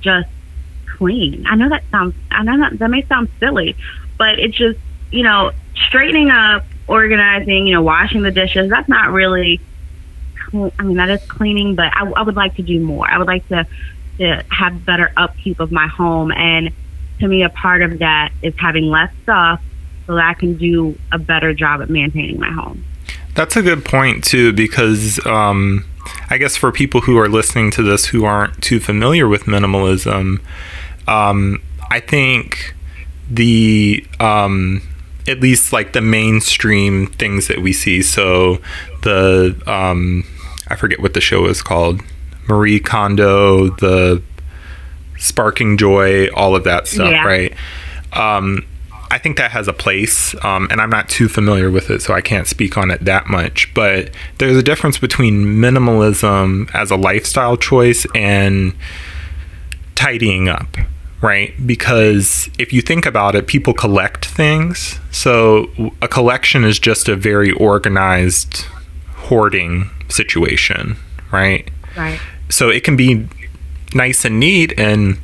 just 0.00 0.28
clean. 0.86 1.44
I 1.48 1.56
know 1.56 1.68
that 1.68 1.82
sounds 1.90 2.14
I 2.30 2.42
know 2.44 2.58
that 2.60 2.78
that 2.78 2.88
may 2.90 3.02
sound 3.06 3.28
silly, 3.40 3.76
but 4.16 4.38
it's 4.38 4.56
just, 4.56 4.78
you 5.10 5.22
know, 5.24 5.50
straightening 5.88 6.30
up, 6.30 6.64
organizing, 6.86 7.66
you 7.66 7.74
know, 7.74 7.82
washing 7.82 8.22
the 8.22 8.30
dishes, 8.30 8.70
that's 8.70 8.88
not 8.88 9.12
really 9.12 9.60
I 10.52 10.82
mean, 10.82 10.96
that 10.96 11.10
is 11.10 11.22
cleaning, 11.26 11.74
but 11.74 11.94
I, 11.94 12.08
I 12.10 12.22
would 12.22 12.36
like 12.36 12.56
to 12.56 12.62
do 12.62 12.80
more. 12.80 13.10
I 13.10 13.18
would 13.18 13.26
like 13.26 13.46
to, 13.48 13.66
to 14.18 14.44
have 14.50 14.84
better 14.84 15.12
upkeep 15.16 15.60
of 15.60 15.72
my 15.72 15.86
home. 15.86 16.32
And 16.32 16.70
to 17.20 17.28
me, 17.28 17.42
a 17.42 17.48
part 17.48 17.82
of 17.82 17.98
that 17.98 18.32
is 18.42 18.54
having 18.58 18.84
less 18.84 19.12
stuff 19.22 19.62
so 20.06 20.14
that 20.14 20.24
I 20.24 20.34
can 20.34 20.56
do 20.56 20.98
a 21.12 21.18
better 21.18 21.52
job 21.52 21.82
at 21.82 21.90
maintaining 21.90 22.38
my 22.38 22.50
home. 22.50 22.84
That's 23.34 23.56
a 23.56 23.62
good 23.62 23.84
point 23.84 24.24
too, 24.24 24.52
because 24.52 25.24
um, 25.26 25.84
I 26.30 26.38
guess 26.38 26.56
for 26.56 26.72
people 26.72 27.02
who 27.02 27.18
are 27.18 27.28
listening 27.28 27.70
to 27.72 27.82
this 27.82 28.06
who 28.06 28.24
aren't 28.24 28.62
too 28.62 28.80
familiar 28.80 29.28
with 29.28 29.44
minimalism, 29.44 30.40
um, 31.06 31.62
I 31.90 32.00
think 32.00 32.74
the 33.30 34.06
um, 34.20 34.82
at 35.28 35.40
least 35.40 35.72
like 35.72 35.92
the 35.92 36.00
mainstream 36.00 37.08
things 37.08 37.48
that 37.48 37.60
we 37.60 37.72
see. 37.72 38.02
So 38.02 38.58
the 39.02 39.60
um, 39.66 40.24
I 40.68 40.76
forget 40.76 41.00
what 41.00 41.14
the 41.14 41.20
show 41.20 41.46
is 41.46 41.62
called, 41.62 42.00
Marie 42.48 42.80
Kondo, 42.80 43.70
the 43.76 44.22
Sparking 45.18 45.76
Joy, 45.78 46.28
all 46.28 46.54
of 46.56 46.64
that 46.64 46.86
stuff, 46.88 47.10
Yeah. 47.10 47.24
right? 47.24 47.54
Um, 48.12 48.64
I 49.10 49.18
think 49.18 49.36
that 49.36 49.52
has 49.52 49.68
a 49.68 49.72
place, 49.72 50.34
um, 50.44 50.66
and 50.70 50.80
I'm 50.80 50.90
not 50.90 51.08
too 51.08 51.28
familiar 51.28 51.70
with 51.70 51.90
it, 51.90 52.02
so 52.02 52.12
I 52.12 52.20
can't 52.20 52.46
speak 52.48 52.76
on 52.76 52.90
it 52.90 53.04
that 53.04 53.28
much. 53.28 53.72
But 53.72 54.10
there's 54.38 54.56
a 54.56 54.62
difference 54.62 54.98
between 54.98 55.44
minimalism 55.44 56.68
as 56.74 56.90
a 56.90 56.96
lifestyle 56.96 57.56
choice 57.56 58.04
and 58.16 58.74
tidying 59.94 60.48
up, 60.48 60.76
right? 61.22 61.54
Because 61.66 62.50
if 62.58 62.72
you 62.72 62.82
think 62.82 63.06
about 63.06 63.34
it, 63.36 63.46
people 63.46 63.72
collect 63.74 64.24
things. 64.26 64.98
So 65.12 65.70
a 66.02 66.08
collection 66.08 66.64
is 66.64 66.78
just 66.78 67.08
a 67.08 67.14
very 67.16 67.52
organized 67.52 68.64
hoarding 69.14 69.88
situation, 70.08 70.96
right? 71.32 71.70
Right. 71.96 72.20
so 72.50 72.68
it 72.68 72.84
can 72.84 72.96
be 72.96 73.26
nice 73.94 74.24
and 74.26 74.38
neat 74.38 74.78
and 74.78 75.16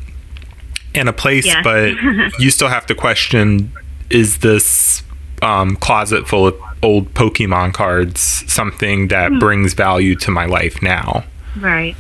in 0.95 1.07
a 1.09 1.13
place 1.13 1.45
Yes. 1.47 1.63
but 1.63 1.93
you 2.39 2.51
still 2.51 2.69
have 2.69 2.87
to 2.87 2.95
question 2.95 3.71
is 4.11 4.39
this 4.39 5.03
um, 5.43 5.77
closet 5.77 6.27
full 6.27 6.47
of 6.47 6.55
old 6.83 7.13
pokemon 7.15 7.75
cards 7.75 8.21
something 8.51 9.09
that 9.09 9.33
brings 9.39 9.75
value 9.75 10.15
to 10.17 10.31
my 10.31 10.47
life 10.47 10.81
now 10.83 11.25
Right. 11.61 11.95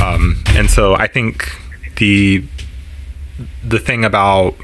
um, 0.00 0.42
and 0.56 0.70
so 0.70 0.94
i 0.94 1.06
think 1.06 1.50
the 1.96 2.44
the 3.62 3.78
thing 3.78 4.04
about 4.04 4.54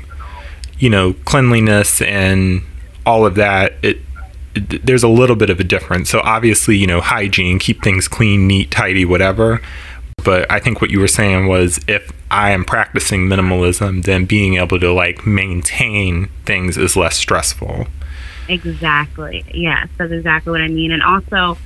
you 0.78 0.88
know 0.88 1.12
cleanliness 1.24 2.00
and 2.02 2.62
all 3.04 3.26
of 3.26 3.34
that 3.34 3.74
it 3.82 3.98
there's 4.54 5.02
a 5.02 5.08
little 5.08 5.36
bit 5.36 5.50
of 5.50 5.60
a 5.60 5.64
difference 5.64 6.10
so 6.10 6.20
obviously 6.20 6.76
you 6.76 6.86
know 6.86 7.00
hygiene 7.00 7.58
keep 7.58 7.82
things 7.82 8.08
clean 8.08 8.46
neat 8.46 8.70
tidy 8.70 9.04
whatever 9.04 9.60
but 10.24 10.50
i 10.50 10.58
think 10.58 10.80
what 10.80 10.90
you 10.90 10.98
were 10.98 11.08
saying 11.08 11.46
was 11.46 11.78
if 11.86 12.12
i 12.30 12.50
am 12.50 12.64
practicing 12.64 13.26
minimalism 13.26 14.04
then 14.04 14.24
being 14.24 14.56
able 14.56 14.78
to 14.78 14.92
like 14.92 15.24
maintain 15.24 16.28
things 16.44 16.76
is 16.76 16.96
less 16.96 17.16
stressful 17.16 17.86
Exactly. 18.50 19.44
Yes, 19.54 19.88
that's 19.96 20.10
exactly 20.10 20.50
what 20.50 20.60
I 20.60 20.66
mean. 20.66 20.90
And 20.90 21.02
also, 21.02 21.56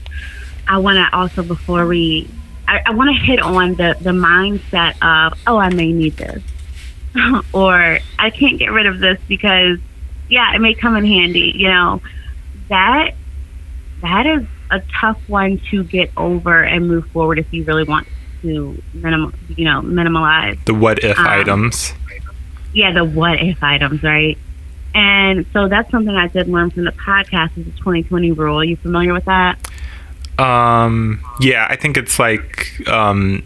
I 0.68 0.78
want 0.78 0.96
to 0.96 1.16
also 1.16 1.42
before 1.42 1.86
we, 1.86 2.28
I, 2.68 2.82
I 2.86 2.90
want 2.90 3.16
to 3.16 3.22
hit 3.22 3.40
on 3.40 3.74
the 3.74 3.96
the 4.00 4.10
mindset 4.10 4.94
of, 5.02 5.38
oh, 5.46 5.56
I 5.56 5.70
may 5.70 5.92
need 5.92 6.18
this, 6.18 6.42
or 7.54 7.98
I 8.18 8.30
can't 8.30 8.58
get 8.58 8.70
rid 8.70 8.86
of 8.86 8.98
this 8.98 9.18
because, 9.28 9.78
yeah, 10.28 10.54
it 10.54 10.60
may 10.60 10.74
come 10.74 10.94
in 10.96 11.06
handy. 11.06 11.52
You 11.56 11.68
know, 11.68 12.02
that 12.68 13.14
that 14.02 14.26
is 14.26 14.46
a 14.70 14.80
tough 15.00 15.20
one 15.28 15.58
to 15.70 15.84
get 15.84 16.10
over 16.16 16.62
and 16.62 16.88
move 16.88 17.06
forward 17.10 17.38
if 17.38 17.52
you 17.52 17.64
really 17.64 17.84
want 17.84 18.06
to 18.42 18.82
minimal, 18.92 19.32
you 19.48 19.64
know, 19.64 19.80
minimalize 19.80 20.62
the 20.64 20.74
what 20.74 21.02
if 21.02 21.18
um, 21.18 21.26
items. 21.26 21.92
Yeah, 22.72 22.92
the 22.92 23.04
what 23.04 23.40
if 23.40 23.62
items, 23.62 24.02
right? 24.02 24.36
And 24.94 25.46
so 25.52 25.68
that's 25.68 25.90
something 25.90 26.14
I 26.14 26.28
did 26.28 26.48
learn 26.48 26.70
from 26.70 26.84
the 26.84 26.92
podcast 26.92 27.56
is 27.56 27.64
the 27.64 27.72
2020 27.72 28.32
rule. 28.32 28.60
Are 28.60 28.64
you 28.64 28.76
familiar 28.76 29.12
with 29.12 29.24
that? 29.24 29.58
Um, 30.38 31.24
yeah, 31.40 31.66
I 31.68 31.76
think 31.76 31.96
it's 31.96 32.18
like 32.18 32.86
um, 32.88 33.42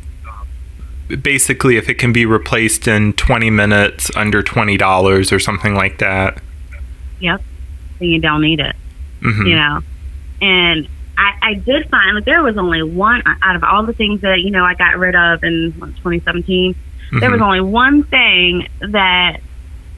basically 1.22 1.76
if 1.76 1.88
it 1.88 1.94
can 1.94 2.12
be 2.12 2.26
replaced 2.26 2.88
in 2.88 3.12
20 3.14 3.50
minutes 3.50 4.10
under 4.16 4.42
$20 4.42 5.32
or 5.32 5.38
something 5.38 5.74
like 5.74 5.98
that. 5.98 6.42
Yep. 7.20 7.42
Then 7.98 8.08
you 8.08 8.20
don't 8.20 8.42
need 8.42 8.60
it. 8.60 8.76
Mm-hmm. 9.20 9.46
You 9.46 9.56
know, 9.56 9.80
and 10.40 10.88
I, 11.16 11.38
I 11.42 11.54
did 11.54 11.88
find 11.90 12.16
that 12.16 12.24
there 12.24 12.42
was 12.42 12.56
only 12.56 12.82
one 12.82 13.22
out 13.26 13.56
of 13.56 13.64
all 13.64 13.84
the 13.84 13.92
things 13.92 14.20
that 14.20 14.40
you 14.40 14.50
know 14.50 14.64
I 14.64 14.74
got 14.74 14.96
rid 14.98 15.14
of 15.14 15.42
in 15.42 15.72
2017. 15.72 16.74
Mm-hmm. 16.74 17.18
There 17.18 17.30
was 17.30 17.40
only 17.40 17.60
one 17.60 18.04
thing 18.04 18.68
that 18.80 19.40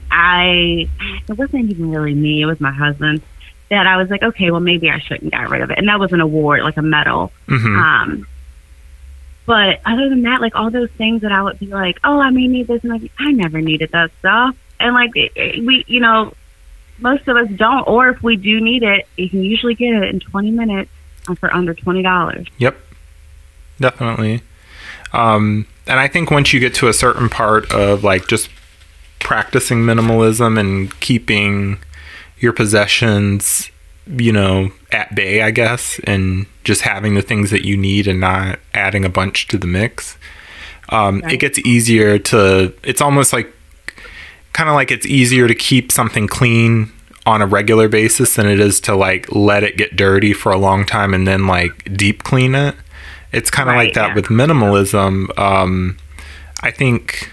I 0.09 0.89
it 1.27 1.37
wasn't 1.37 1.69
even 1.69 1.91
really 1.91 2.13
me; 2.13 2.41
it 2.41 2.45
was 2.45 2.59
my 2.59 2.71
husband. 2.71 3.21
That 3.69 3.87
I 3.87 3.95
was 3.97 4.09
like, 4.09 4.21
okay, 4.21 4.51
well, 4.51 4.59
maybe 4.59 4.89
I 4.89 4.99
shouldn't 4.99 5.31
get 5.31 5.49
rid 5.49 5.61
of 5.61 5.71
it, 5.71 5.77
and 5.77 5.87
that 5.87 5.99
was 5.99 6.11
an 6.11 6.19
award, 6.19 6.61
like 6.61 6.75
a 6.75 6.81
medal. 6.81 7.31
Mm-hmm. 7.47 7.75
Um, 7.77 8.27
but 9.45 9.79
other 9.85 10.09
than 10.09 10.23
that, 10.23 10.41
like 10.41 10.55
all 10.55 10.69
those 10.69 10.91
things 10.91 11.21
that 11.21 11.31
I 11.31 11.41
would 11.41 11.59
be 11.59 11.67
like, 11.67 11.99
oh, 12.03 12.19
I 12.19 12.31
may 12.31 12.47
need 12.47 12.67
this, 12.67 12.83
and 12.83 12.91
like, 12.91 13.11
I 13.19 13.31
never 13.31 13.61
needed 13.61 13.91
that 13.91 14.11
stuff. 14.19 14.55
And 14.79 14.93
like 14.93 15.15
it, 15.15 15.31
it, 15.35 15.65
we, 15.65 15.83
you 15.87 15.99
know, 15.99 16.33
most 17.01 17.27
of 17.27 17.37
us 17.37 17.47
don't, 17.55 17.87
or 17.87 18.09
if 18.09 18.21
we 18.21 18.35
do 18.35 18.61
need 18.61 18.83
it, 18.83 19.07
you 19.17 19.29
can 19.29 19.43
usually 19.43 19.75
get 19.75 19.93
it 19.93 20.03
in 20.03 20.19
20 20.19 20.51
minutes 20.51 20.89
for 21.39 21.53
under 21.53 21.73
$20. 21.73 22.47
Yep, 22.57 22.77
definitely. 23.79 24.41
Um, 25.13 25.67
and 25.87 25.99
I 25.99 26.07
think 26.07 26.31
once 26.31 26.53
you 26.53 26.59
get 26.59 26.73
to 26.75 26.87
a 26.87 26.93
certain 26.93 27.29
part 27.29 27.71
of 27.73 28.03
like 28.03 28.27
just 28.27 28.49
practicing 29.19 29.79
minimalism 29.79 30.59
and 30.59 30.97
keeping 30.99 31.77
your 32.39 32.53
possessions, 32.53 33.69
you 34.07 34.31
know, 34.31 34.71
at 34.91 35.13
bay, 35.15 35.41
I 35.41 35.51
guess, 35.51 35.99
and 36.05 36.45
just 36.63 36.81
having 36.81 37.15
the 37.15 37.21
things 37.21 37.51
that 37.51 37.65
you 37.65 37.77
need 37.77 38.07
and 38.07 38.19
not 38.19 38.59
adding 38.73 39.05
a 39.05 39.09
bunch 39.09 39.47
to 39.49 39.57
the 39.57 39.67
mix, 39.67 40.17
um, 40.89 41.21
right. 41.21 41.33
it 41.33 41.37
gets 41.37 41.59
easier 41.59 42.17
to, 42.19 42.73
it's 42.83 43.01
almost 43.01 43.31
like 43.33 43.53
kind 44.53 44.69
of 44.69 44.75
like 44.75 44.91
it's 44.91 45.05
easier 45.05 45.47
to 45.47 45.55
keep 45.55 45.91
something 45.91 46.27
clean 46.27 46.91
on 47.25 47.41
a 47.41 47.45
regular 47.45 47.87
basis 47.87 48.35
than 48.35 48.47
it 48.47 48.59
is 48.59 48.79
to 48.81 48.95
like 48.95 49.31
let 49.33 49.63
it 49.63 49.77
get 49.77 49.95
dirty 49.95 50.33
for 50.33 50.51
a 50.51 50.57
long 50.57 50.85
time 50.85 51.13
and 51.13 51.27
then 51.27 51.47
like 51.47 51.95
deep 51.95 52.23
clean 52.23 52.55
it. 52.55 52.75
It's 53.31 53.49
kind 53.49 53.69
of 53.69 53.75
right, 53.75 53.85
like 53.85 53.93
that 53.93 54.09
yeah. 54.09 54.15
with 54.15 54.25
minimalism. 54.25 55.37
Um, 55.39 55.97
I 56.61 56.71
think 56.71 57.31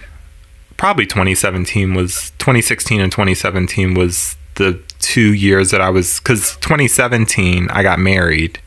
probably 0.77 1.07
2017 1.07 1.95
was 1.95 2.31
2016 2.39 3.01
and 3.01 3.11
2017 3.11 3.95
was 3.95 4.37
the 4.55 4.81
two 5.01 5.33
years 5.33 5.71
that 5.71 5.81
I 5.81 5.91
was 5.91 6.19
because 6.21 6.57
2017 6.57 7.69
I 7.71 7.83
got 7.83 7.99
married 7.99 8.61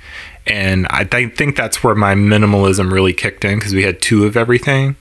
and 0.47 0.87
I 0.89 1.03
th- 1.03 1.35
think 1.35 1.55
that's 1.55 1.83
where 1.83 1.95
my 1.95 2.15
minimalism 2.15 2.91
really 2.91 3.13
kicked 3.13 3.45
in 3.45 3.59
because 3.59 3.73
we 3.73 3.83
had 3.83 4.01
two 4.01 4.25
of 4.25 4.35
everything. 4.35 4.95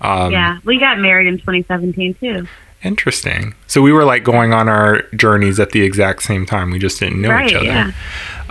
Um, 0.00 0.32
yeah, 0.32 0.58
we 0.64 0.78
got 0.78 0.98
married 0.98 1.26
in 1.26 1.38
2017 1.38 2.14
too. 2.14 2.46
Interesting. 2.84 3.54
So 3.66 3.80
we 3.80 3.92
were 3.92 4.04
like 4.04 4.24
going 4.24 4.52
on 4.52 4.68
our 4.68 5.02
journeys 5.16 5.58
at 5.58 5.70
the 5.70 5.82
exact 5.82 6.22
same 6.22 6.44
time. 6.44 6.70
We 6.70 6.78
just 6.78 7.00
didn't 7.00 7.20
know 7.20 7.30
right, 7.30 7.48
each 7.48 7.54
other. 7.54 7.64
Yeah. 7.64 7.92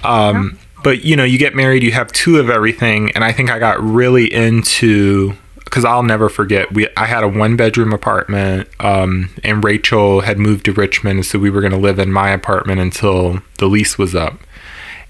Um, 0.03 0.51
yeah. 0.53 0.81
But 0.83 1.05
you 1.05 1.15
know, 1.15 1.23
you 1.23 1.37
get 1.37 1.55
married, 1.55 1.83
you 1.83 1.91
have 1.91 2.11
two 2.11 2.39
of 2.39 2.49
everything, 2.49 3.11
and 3.11 3.23
I 3.23 3.31
think 3.31 3.49
I 3.49 3.59
got 3.59 3.81
really 3.81 4.33
into 4.33 5.33
because 5.63 5.85
I'll 5.85 6.03
never 6.03 6.29
forget. 6.29 6.73
We 6.73 6.87
I 6.97 7.05
had 7.05 7.23
a 7.23 7.27
one 7.27 7.55
bedroom 7.55 7.93
apartment, 7.93 8.67
um, 8.79 9.29
and 9.43 9.63
Rachel 9.63 10.21
had 10.21 10.39
moved 10.39 10.65
to 10.65 10.73
Richmond, 10.73 11.25
so 11.25 11.39
we 11.39 11.49
were 11.49 11.61
going 11.61 11.71
to 11.71 11.77
live 11.77 11.99
in 11.99 12.11
my 12.11 12.31
apartment 12.31 12.81
until 12.81 13.41
the 13.59 13.67
lease 13.67 13.97
was 13.97 14.13
up. 14.13 14.39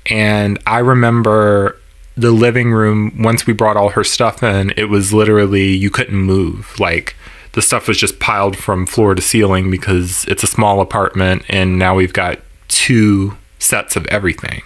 And 0.06 0.60
I 0.68 0.80
remember 0.80 1.78
the 2.16 2.32
living 2.32 2.72
room 2.72 3.22
once 3.22 3.48
we 3.48 3.54
brought 3.54 3.78
all 3.78 3.90
her 3.90 4.04
stuff 4.04 4.44
in. 4.44 4.74
It 4.78 4.86
was 4.86 5.14
literally 5.14 5.72
you 5.72 5.90
couldn't 5.90 6.16
move. 6.16 6.80
Like 6.80 7.16
the 7.54 7.62
stuff 7.62 7.88
was 7.88 7.98
just 7.98 8.20
piled 8.20 8.58
from 8.58 8.86
floor 8.86 9.16
to 9.16 9.22
ceiling 9.22 9.72
because 9.72 10.26
it's 10.26 10.44
a 10.44 10.48
small 10.48 10.82
apartment 10.82 11.44
and 11.48 11.80
now 11.80 11.96
we've 11.96 12.14
got 12.14 12.40
two 12.68 13.38
sets 13.60 13.96
of 13.96 14.06
everything. 14.08 14.64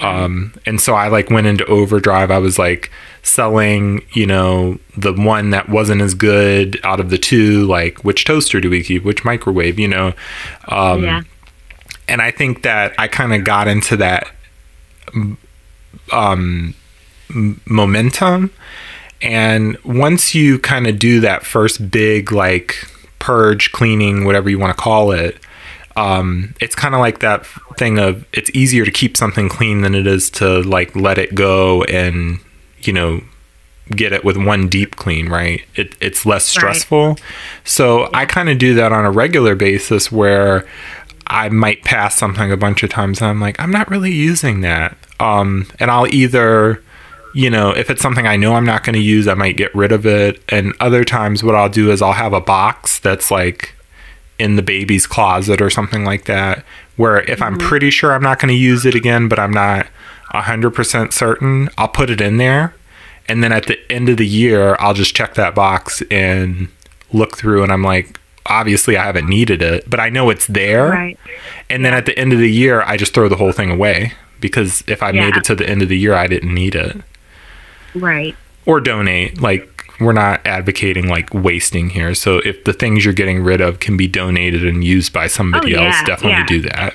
Um, 0.00 0.54
and 0.64 0.80
so 0.80 0.94
I 0.94 1.08
like 1.08 1.30
went 1.30 1.46
into 1.46 1.64
overdrive. 1.66 2.30
I 2.30 2.38
was 2.38 2.58
like 2.58 2.90
selling, 3.22 4.04
you 4.12 4.26
know, 4.26 4.78
the 4.96 5.12
one 5.12 5.50
that 5.50 5.68
wasn't 5.68 6.00
as 6.00 6.14
good 6.14 6.80
out 6.84 7.00
of 7.00 7.10
the 7.10 7.18
two, 7.18 7.66
like 7.66 8.02
which 8.02 8.24
toaster 8.24 8.60
do 8.60 8.70
we 8.70 8.82
keep, 8.82 9.04
which 9.04 9.24
microwave, 9.24 9.78
you 9.78 9.88
know? 9.88 10.14
Um, 10.68 11.04
yeah. 11.04 11.22
And 12.08 12.22
I 12.22 12.30
think 12.30 12.62
that 12.62 12.94
I 12.98 13.08
kind 13.08 13.34
of 13.34 13.44
got 13.44 13.68
into 13.68 13.96
that 13.98 14.30
um, 16.12 16.74
momentum 17.66 18.50
and 19.22 19.76
once 19.84 20.34
you 20.34 20.58
kind 20.58 20.86
of 20.86 20.98
do 20.98 21.20
that 21.20 21.44
first 21.44 21.90
big, 21.90 22.32
like, 22.32 22.76
purge, 23.18 23.72
cleaning, 23.72 24.24
whatever 24.24 24.48
you 24.48 24.58
want 24.58 24.76
to 24.76 24.82
call 24.82 25.12
it, 25.12 25.38
um, 25.96 26.54
it's 26.60 26.74
kind 26.74 26.94
of 26.94 27.00
like 27.00 27.20
that 27.20 27.44
thing 27.76 27.98
of 27.98 28.24
it's 28.32 28.50
easier 28.54 28.84
to 28.84 28.90
keep 28.90 29.16
something 29.16 29.48
clean 29.48 29.82
than 29.82 29.94
it 29.94 30.06
is 30.06 30.30
to, 30.30 30.62
like, 30.62 30.94
let 30.96 31.18
it 31.18 31.34
go 31.34 31.82
and, 31.84 32.38
you 32.80 32.92
know, 32.92 33.20
get 33.90 34.12
it 34.12 34.24
with 34.24 34.36
one 34.36 34.68
deep 34.68 34.96
clean, 34.96 35.28
right? 35.28 35.62
It, 35.74 35.96
it's 36.00 36.24
less 36.24 36.46
stressful. 36.46 37.08
Right. 37.08 37.22
So. 37.64 38.08
I 38.14 38.24
kind 38.24 38.48
of 38.48 38.56
do 38.58 38.74
that 38.74 38.92
on 38.92 39.04
a 39.04 39.10
regular 39.10 39.56
basis 39.56 40.12
where 40.12 40.66
I 41.26 41.48
might 41.48 41.82
pass 41.84 42.16
something 42.16 42.52
a 42.52 42.56
bunch 42.56 42.82
of 42.82 42.90
times 42.90 43.20
and 43.20 43.28
I'm 43.28 43.40
like, 43.40 43.58
I'm 43.60 43.70
not 43.70 43.90
really 43.90 44.12
using 44.12 44.60
that. 44.60 44.96
Um, 45.18 45.66
and 45.78 45.90
I'll 45.90 46.06
either 46.06 46.82
you 47.34 47.50
know, 47.50 47.70
if 47.70 47.90
it's 47.90 48.02
something 48.02 48.26
I 48.26 48.36
know 48.36 48.54
I'm 48.54 48.64
not 48.64 48.84
going 48.84 48.94
to 48.94 49.02
use, 49.02 49.28
I 49.28 49.34
might 49.34 49.56
get 49.56 49.74
rid 49.74 49.92
of 49.92 50.06
it. 50.06 50.42
And 50.48 50.74
other 50.80 51.04
times, 51.04 51.42
what 51.42 51.54
I'll 51.54 51.68
do 51.68 51.90
is 51.90 52.02
I'll 52.02 52.12
have 52.12 52.32
a 52.32 52.40
box 52.40 52.98
that's 52.98 53.30
like 53.30 53.74
in 54.38 54.56
the 54.56 54.62
baby's 54.62 55.06
closet 55.06 55.60
or 55.60 55.70
something 55.70 56.04
like 56.04 56.24
that, 56.24 56.64
where 56.96 57.18
if 57.18 57.38
mm-hmm. 57.38 57.42
I'm 57.42 57.58
pretty 57.58 57.90
sure 57.90 58.12
I'm 58.12 58.22
not 58.22 58.38
going 58.38 58.52
to 58.52 58.58
use 58.58 58.86
it 58.86 58.94
again, 58.94 59.28
but 59.28 59.38
I'm 59.38 59.52
not 59.52 59.86
100% 60.32 61.12
certain, 61.12 61.68
I'll 61.76 61.88
put 61.88 62.10
it 62.10 62.20
in 62.20 62.38
there. 62.38 62.74
And 63.28 63.44
then 63.44 63.52
at 63.52 63.66
the 63.66 63.78
end 63.92 64.08
of 64.08 64.16
the 64.16 64.26
year, 64.26 64.76
I'll 64.80 64.94
just 64.94 65.14
check 65.14 65.34
that 65.34 65.54
box 65.54 66.02
and 66.10 66.68
look 67.12 67.36
through, 67.36 67.62
and 67.62 67.72
I'm 67.72 67.82
like, 67.82 68.18
obviously 68.46 68.96
I 68.96 69.04
haven't 69.04 69.28
needed 69.28 69.62
it, 69.62 69.88
but 69.88 70.00
I 70.00 70.08
know 70.08 70.30
it's 70.30 70.46
there. 70.46 70.88
Right. 70.88 71.18
And 71.68 71.84
then 71.84 71.94
at 71.94 72.06
the 72.06 72.18
end 72.18 72.32
of 72.32 72.38
the 72.38 72.50
year, 72.50 72.82
I 72.82 72.96
just 72.96 73.14
throw 73.14 73.28
the 73.28 73.36
whole 73.36 73.52
thing 73.52 73.70
away 73.70 74.14
because 74.40 74.82
if 74.86 75.02
I 75.02 75.10
yeah. 75.10 75.26
made 75.26 75.36
it 75.36 75.44
to 75.44 75.54
the 75.54 75.68
end 75.68 75.82
of 75.82 75.88
the 75.88 75.98
year, 75.98 76.14
I 76.14 76.26
didn't 76.26 76.52
need 76.52 76.74
it. 76.74 76.96
Right. 77.94 78.36
Or 78.66 78.80
donate. 78.80 79.40
Like 79.40 79.86
we're 80.00 80.12
not 80.12 80.44
advocating 80.46 81.08
like 81.08 81.32
wasting 81.32 81.90
here. 81.90 82.14
So 82.14 82.38
if 82.38 82.64
the 82.64 82.72
things 82.72 83.04
you're 83.04 83.14
getting 83.14 83.42
rid 83.42 83.60
of 83.60 83.80
can 83.80 83.96
be 83.96 84.08
donated 84.08 84.66
and 84.66 84.82
used 84.82 85.12
by 85.12 85.26
somebody 85.26 85.76
oh, 85.76 85.80
yeah, 85.80 85.86
else, 85.86 86.06
definitely 86.06 86.30
yeah. 86.30 86.46
do 86.46 86.62
that. 86.62 86.94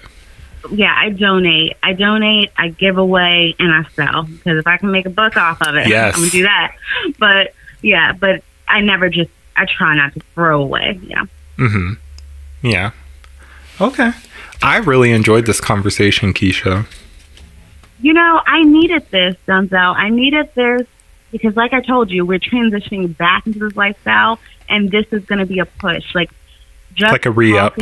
Yeah, 0.71 0.95
I 0.97 1.09
donate. 1.09 1.77
I 1.83 1.93
donate, 1.93 2.51
I 2.57 2.69
give 2.69 2.97
away, 2.97 3.55
and 3.59 3.71
I 3.71 3.87
sell. 3.91 4.23
Because 4.23 4.57
if 4.57 4.65
I 4.65 4.77
can 4.77 4.91
make 4.91 5.05
a 5.05 5.11
buck 5.11 5.37
off 5.37 5.61
of 5.61 5.75
it, 5.75 5.87
yes. 5.87 6.15
I'm 6.15 6.21
going 6.21 6.31
to 6.31 6.37
do 6.37 6.43
that. 6.43 6.75
But 7.19 7.53
yeah, 7.83 8.13
but 8.13 8.43
I 8.67 8.81
never 8.81 9.09
just, 9.09 9.29
I 9.55 9.65
try 9.65 9.95
not 9.95 10.13
to 10.15 10.21
throw 10.33 10.63
away. 10.63 10.99
Yeah. 11.03 11.25
Mm 11.57 11.71
hmm. 11.71 12.67
Yeah. 12.67 12.91
Okay. 13.79 14.11
I 14.63 14.77
really 14.77 15.11
enjoyed 15.11 15.45
this 15.45 15.61
conversation, 15.61 16.33
Keisha 16.33 16.87
you 18.05 18.13
know, 18.13 18.39
I 18.45 18.61
needed 18.61 19.09
this, 19.09 19.35
Johnzell. 19.47 19.95
I 19.95 20.09
needed 20.09 20.53
this 20.53 20.85
because, 21.31 21.55
like 21.55 21.73
I 21.73 21.81
told 21.81 22.11
you, 22.11 22.23
we're 22.23 22.37
transitioning 22.37 23.17
back 23.17 23.47
into 23.47 23.57
this 23.57 23.75
lifestyle, 23.75 24.37
and 24.69 24.91
this 24.91 25.07
is 25.11 25.25
going 25.25 25.39
to 25.39 25.47
be 25.47 25.57
a 25.57 25.65
push. 25.65 26.13
Like, 26.13 26.29
just 26.93 27.11
like 27.11 27.25
a 27.25 27.31
re 27.31 27.57
up. 27.57 27.75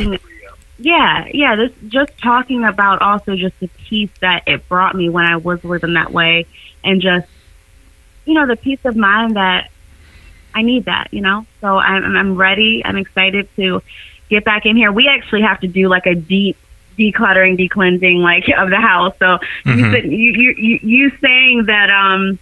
Yeah, 0.78 1.28
yeah. 1.30 1.56
This 1.56 1.72
just 1.88 2.16
talking 2.16 2.64
about 2.64 3.02
also 3.02 3.36
just 3.36 3.60
the 3.60 3.68
peace 3.68 4.08
that 4.22 4.44
it 4.46 4.66
brought 4.66 4.94
me 4.94 5.10
when 5.10 5.26
I 5.26 5.36
was 5.36 5.62
living 5.62 5.92
that 5.92 6.10
way, 6.10 6.46
and 6.82 7.02
just 7.02 7.28
you 8.24 8.32
know 8.32 8.46
the 8.46 8.56
peace 8.56 8.82
of 8.86 8.96
mind 8.96 9.36
that 9.36 9.70
I 10.54 10.62
need 10.62 10.86
that. 10.86 11.08
You 11.12 11.20
know, 11.20 11.44
so 11.60 11.76
I'm 11.76 12.16
I'm 12.16 12.36
ready. 12.36 12.82
I'm 12.82 12.96
excited 12.96 13.46
to 13.56 13.82
get 14.30 14.42
back 14.42 14.64
in 14.64 14.74
here. 14.74 14.90
We 14.90 15.06
actually 15.06 15.42
have 15.42 15.60
to 15.60 15.68
do 15.68 15.88
like 15.88 16.06
a 16.06 16.14
deep 16.14 16.56
decluttering, 16.96 17.56
decleansing 17.56 18.18
like 18.18 18.48
of 18.48 18.70
the 18.70 18.80
house. 18.80 19.14
So 19.18 19.38
mm-hmm. 19.64 19.78
you, 19.78 19.90
said, 19.92 20.04
you, 20.04 20.54
you 20.56 20.78
you 20.82 21.10
saying 21.20 21.64
that 21.66 21.90
um 21.90 22.38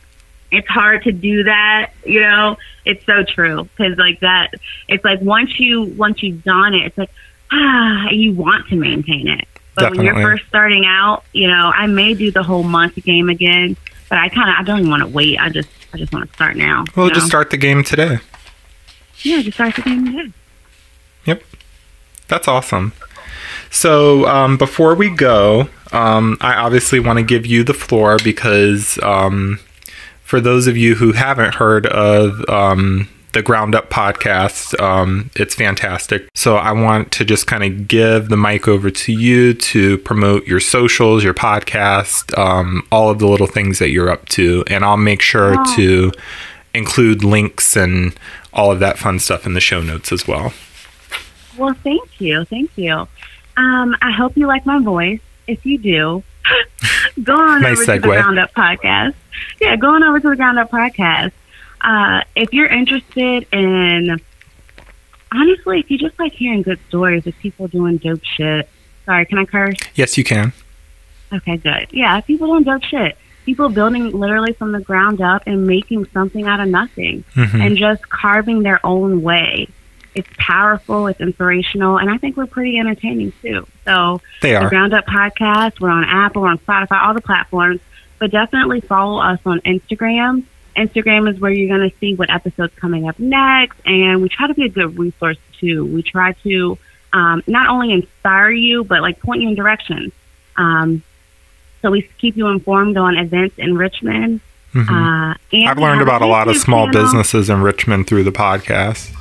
it's 0.50 0.68
hard 0.68 1.02
to 1.04 1.12
do 1.12 1.44
that, 1.44 1.92
you 2.04 2.20
know, 2.20 2.58
it's 2.84 3.04
so 3.06 3.24
true 3.24 3.64
because 3.64 3.96
like 3.96 4.20
that, 4.20 4.52
it's 4.88 5.04
like 5.04 5.20
once 5.20 5.58
you 5.58 5.82
once 5.82 6.22
you've 6.22 6.44
done 6.44 6.74
it, 6.74 6.86
it's 6.86 6.98
like 6.98 7.10
ah, 7.50 8.08
you 8.10 8.32
want 8.32 8.68
to 8.68 8.76
maintain 8.76 9.28
it. 9.28 9.46
But 9.74 9.96
when 9.96 10.04
you're 10.04 10.20
first 10.20 10.44
starting 10.46 10.84
out, 10.84 11.24
you 11.32 11.48
know, 11.48 11.72
I 11.74 11.86
may 11.86 12.12
do 12.12 12.30
the 12.30 12.42
whole 12.42 12.62
month 12.62 12.96
game 12.96 13.30
again, 13.30 13.74
but 14.10 14.18
I 14.18 14.28
kind 14.28 14.50
of 14.50 14.56
I 14.56 14.62
don't 14.62 14.80
even 14.80 14.90
want 14.90 15.02
to 15.02 15.08
wait. 15.08 15.38
I 15.38 15.48
just 15.48 15.68
I 15.94 15.98
just 15.98 16.12
want 16.12 16.28
to 16.28 16.34
start 16.34 16.56
now. 16.56 16.84
Well, 16.94 17.08
just 17.08 17.22
know? 17.22 17.26
start 17.26 17.50
the 17.50 17.56
game 17.56 17.82
today. 17.82 18.18
yeah, 19.22 19.40
just 19.40 19.54
start 19.56 19.76
the 19.76 19.82
game 19.82 20.06
again. 20.06 20.34
That's 22.32 22.48
awesome. 22.48 22.94
So 23.70 24.26
um, 24.26 24.56
before 24.56 24.94
we 24.94 25.10
go, 25.10 25.68
um, 25.92 26.36
I 26.40 26.54
obviously 26.54 27.00
want 27.00 27.18
to 27.18 27.24
give 27.24 27.44
you 27.46 27.64
the 27.64 27.74
floor 27.74 28.16
because 28.22 28.98
um, 29.02 29.58
for 30.22 30.40
those 30.40 30.66
of 30.66 30.76
you 30.76 30.94
who 30.94 31.12
haven't 31.12 31.54
heard 31.56 31.86
of 31.86 32.48
um, 32.48 33.08
the 33.32 33.42
Ground 33.42 33.74
Up 33.74 33.88
podcast, 33.90 34.78
um, 34.80 35.30
it's 35.36 35.54
fantastic. 35.54 36.28
So 36.34 36.56
I 36.56 36.72
want 36.72 37.12
to 37.12 37.24
just 37.24 37.46
kind 37.46 37.64
of 37.64 37.88
give 37.88 38.28
the 38.28 38.36
mic 38.36 38.68
over 38.68 38.90
to 38.90 39.12
you 39.12 39.54
to 39.54 39.98
promote 39.98 40.46
your 40.46 40.60
socials, 40.60 41.24
your 41.24 41.34
podcast, 41.34 42.36
um, 42.38 42.86
all 42.92 43.10
of 43.10 43.18
the 43.18 43.26
little 43.26 43.46
things 43.46 43.78
that 43.78 43.88
you're 43.88 44.10
up 44.10 44.28
to, 44.30 44.64
and 44.68 44.84
I'll 44.84 44.96
make 44.98 45.22
sure 45.22 45.54
Oh. 45.58 45.76
to 45.76 46.12
include 46.74 47.22
links 47.22 47.76
and 47.76 48.14
all 48.54 48.70
of 48.72 48.80
that 48.80 48.98
fun 48.98 49.18
stuff 49.18 49.44
in 49.46 49.52
the 49.54 49.60
show 49.60 49.82
notes 49.82 50.10
as 50.12 50.26
well. 50.26 50.52
Well, 51.58 51.74
thank 51.84 52.18
you, 52.20 52.44
thank 52.46 52.70
you. 52.76 53.06
Um, 53.56 53.94
I 54.00 54.10
hope 54.12 54.36
you 54.36 54.46
like 54.46 54.64
my 54.66 54.78
voice. 54.80 55.20
If 55.46 55.66
you 55.66 55.78
do, 55.78 56.22
go 57.22 57.34
on 57.36 57.62
Nice 57.62 57.72
over 57.72 57.84
to 57.86 58.00
the 58.00 58.08
segue. 58.08 58.22
Ground 58.22 58.38
Up 58.38 58.52
podcast. 58.54 59.14
Yeah, 59.60 59.76
go 59.76 59.88
on 59.94 60.02
over 60.02 60.20
to 60.20 60.28
the 60.30 60.36
Ground 60.36 60.58
Up 60.58 60.70
podcast. 60.70 61.32
Uh, 61.80 62.22
if 62.36 62.52
you're 62.52 62.68
interested 62.68 63.46
in, 63.52 64.20
honestly, 65.32 65.80
if 65.80 65.90
you 65.90 65.98
just 65.98 66.18
like 66.18 66.32
hearing 66.32 66.62
good 66.62 66.78
stories 66.88 67.26
of 67.26 67.36
people 67.38 67.68
doing 67.68 67.96
dope 67.98 68.22
shit. 68.24 68.68
Sorry, 69.04 69.26
can 69.26 69.38
I 69.38 69.44
curse? 69.44 69.76
Yes, 69.96 70.16
you 70.16 70.22
can. 70.24 70.52
Okay, 71.32 71.56
good. 71.56 71.88
Yeah, 71.90 72.20
people 72.20 72.46
doing 72.46 72.62
dope 72.62 72.84
shit. 72.84 73.18
People 73.44 73.68
building 73.68 74.12
literally 74.12 74.52
from 74.52 74.70
the 74.70 74.80
ground 74.80 75.20
up 75.20 75.42
and 75.46 75.66
making 75.66 76.06
something 76.12 76.46
out 76.46 76.60
of 76.60 76.68
nothing 76.68 77.24
Mhm. 77.34 77.66
and 77.66 77.76
just 77.76 78.08
carving 78.08 78.62
their 78.62 78.78
own 78.86 79.22
way. 79.22 79.66
It's 80.14 80.28
powerful, 80.36 81.06
it's 81.06 81.20
inspirational, 81.20 81.98
and 81.98 82.10
I 82.10 82.18
think 82.18 82.36
we're 82.36 82.46
pretty 82.46 82.78
entertaining 82.78 83.32
too. 83.40 83.66
So, 83.84 84.20
They 84.42 84.50
the 84.50 84.56
are. 84.62 84.68
Ground 84.68 84.92
Up 84.92 85.06
Podcast, 85.06 85.80
we're 85.80 85.90
on 85.90 86.04
Apple, 86.04 86.42
we're 86.42 86.48
on 86.48 86.58
Spotify, 86.58 87.02
all 87.02 87.14
the 87.14 87.20
platforms, 87.22 87.80
but 88.18 88.30
definitely 88.30 88.80
follow 88.80 89.20
us 89.20 89.40
on 89.46 89.60
Instagram. 89.60 90.44
Instagram 90.76 91.30
is 91.32 91.40
where 91.40 91.50
you're 91.50 91.74
going 91.76 91.88
to 91.90 91.96
see 91.98 92.14
what 92.14 92.30
episodes 92.30 92.74
coming 92.76 93.08
up 93.08 93.18
next, 93.18 93.78
and 93.86 94.20
we 94.22 94.28
try 94.28 94.46
to 94.46 94.54
be 94.54 94.64
a 94.64 94.68
good 94.68 94.98
resource 94.98 95.38
too. 95.58 95.84
We 95.86 96.02
try 96.02 96.32
to 96.44 96.78
um, 97.14 97.42
not 97.46 97.68
only 97.68 97.92
inspire 97.92 98.50
you, 98.50 98.84
but 98.84 99.00
like 99.02 99.20
point 99.20 99.42
you 99.42 99.48
in 99.48 99.54
directions. 99.54 100.12
Um, 100.56 101.02
so 101.82 101.90
we 101.90 102.02
keep 102.18 102.36
you 102.36 102.48
informed 102.48 102.96
on 102.96 103.16
events 103.16 103.58
in 103.58 103.76
Richmond. 103.76 104.40
Mhm. 104.72 104.88
Uh, 104.88 105.34
and 105.52 105.68
I've 105.68 105.78
learned 105.78 106.00
about 106.00 106.22
a 106.22 106.26
lot 106.26 106.48
of 106.48 106.56
small 106.56 106.86
channel. 106.86 107.02
businesses 107.02 107.50
in 107.50 107.60
Richmond 107.60 108.06
through 108.06 108.24
the 108.24 108.32
podcast. 108.32 109.12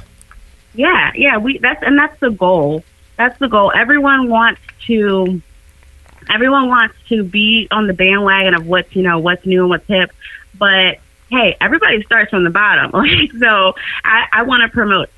Yeah, 0.73 1.11
yeah, 1.15 1.37
we 1.37 1.57
that's 1.57 1.83
and 1.83 1.97
that's 1.97 2.19
the 2.19 2.31
goal. 2.31 2.83
That's 3.17 3.37
the 3.39 3.47
goal. 3.47 3.71
Everyone 3.75 4.29
wants 4.29 4.61
to 4.87 5.41
everyone 6.29 6.69
wants 6.69 6.95
to 7.09 7.23
be 7.23 7.67
on 7.71 7.87
the 7.87 7.93
bandwagon 7.93 8.53
of 8.53 8.67
what's, 8.67 8.95
you 8.95 9.03
know, 9.03 9.19
what's 9.19 9.45
new 9.45 9.61
and 9.61 9.69
what's 9.69 9.87
hip. 9.87 10.11
But 10.57 10.99
hey, 11.29 11.57
everybody 11.59 12.03
starts 12.03 12.29
from 12.29 12.43
the 12.43 12.49
bottom. 12.49 12.91
Like 12.93 13.31
so 13.33 13.73
I, 14.03 14.27
I 14.31 14.43
want 14.43 14.63
to 14.63 14.69
promote 14.69 15.09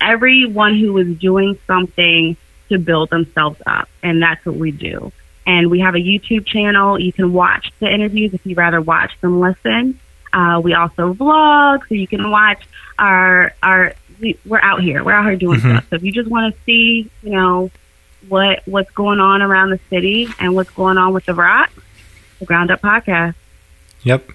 everyone 0.00 0.76
who 0.78 0.96
is 0.98 1.18
doing 1.18 1.58
something 1.66 2.36
to 2.68 2.78
build 2.78 3.10
themselves 3.10 3.60
up 3.66 3.88
and 4.02 4.22
that's 4.22 4.44
what 4.44 4.56
we 4.56 4.70
do. 4.70 5.12
And 5.46 5.70
we 5.70 5.80
have 5.80 5.94
a 5.94 5.98
YouTube 5.98 6.46
channel. 6.46 6.98
You 6.98 7.12
can 7.12 7.32
watch 7.32 7.72
the 7.80 7.92
interviews 7.92 8.32
if 8.32 8.46
you'd 8.46 8.56
rather 8.56 8.80
watch 8.80 9.12
than 9.20 9.40
listen. 9.40 9.98
Uh, 10.32 10.60
we 10.62 10.72
also 10.74 11.12
vlog, 11.12 11.86
so 11.88 11.94
you 11.94 12.06
can 12.06 12.30
watch 12.30 12.62
our 12.98 13.52
our. 13.62 13.94
We, 14.22 14.38
we're 14.46 14.60
out 14.62 14.80
here. 14.80 15.04
We're 15.04 15.12
out 15.12 15.26
here 15.26 15.36
doing 15.36 15.60
Mhm. 15.60 15.72
stuff. 15.72 15.86
So 15.90 15.96
if 15.96 16.02
you 16.04 16.12
just 16.12 16.30
want 16.30 16.54
to 16.54 16.60
see, 16.64 17.10
you 17.22 17.30
know, 17.30 17.70
what 18.28 18.62
what's 18.66 18.90
going 18.92 19.18
on 19.20 19.42
around 19.42 19.70
the 19.70 19.80
city 19.90 20.28
and 20.38 20.54
what's 20.54 20.70
going 20.70 20.96
on 20.96 21.12
with 21.12 21.26
the 21.26 21.34
rock, 21.34 21.70
the 22.38 22.46
Ground 22.46 22.70
Up 22.70 22.80
Podcast. 22.80 23.34
Yep. 24.04 24.30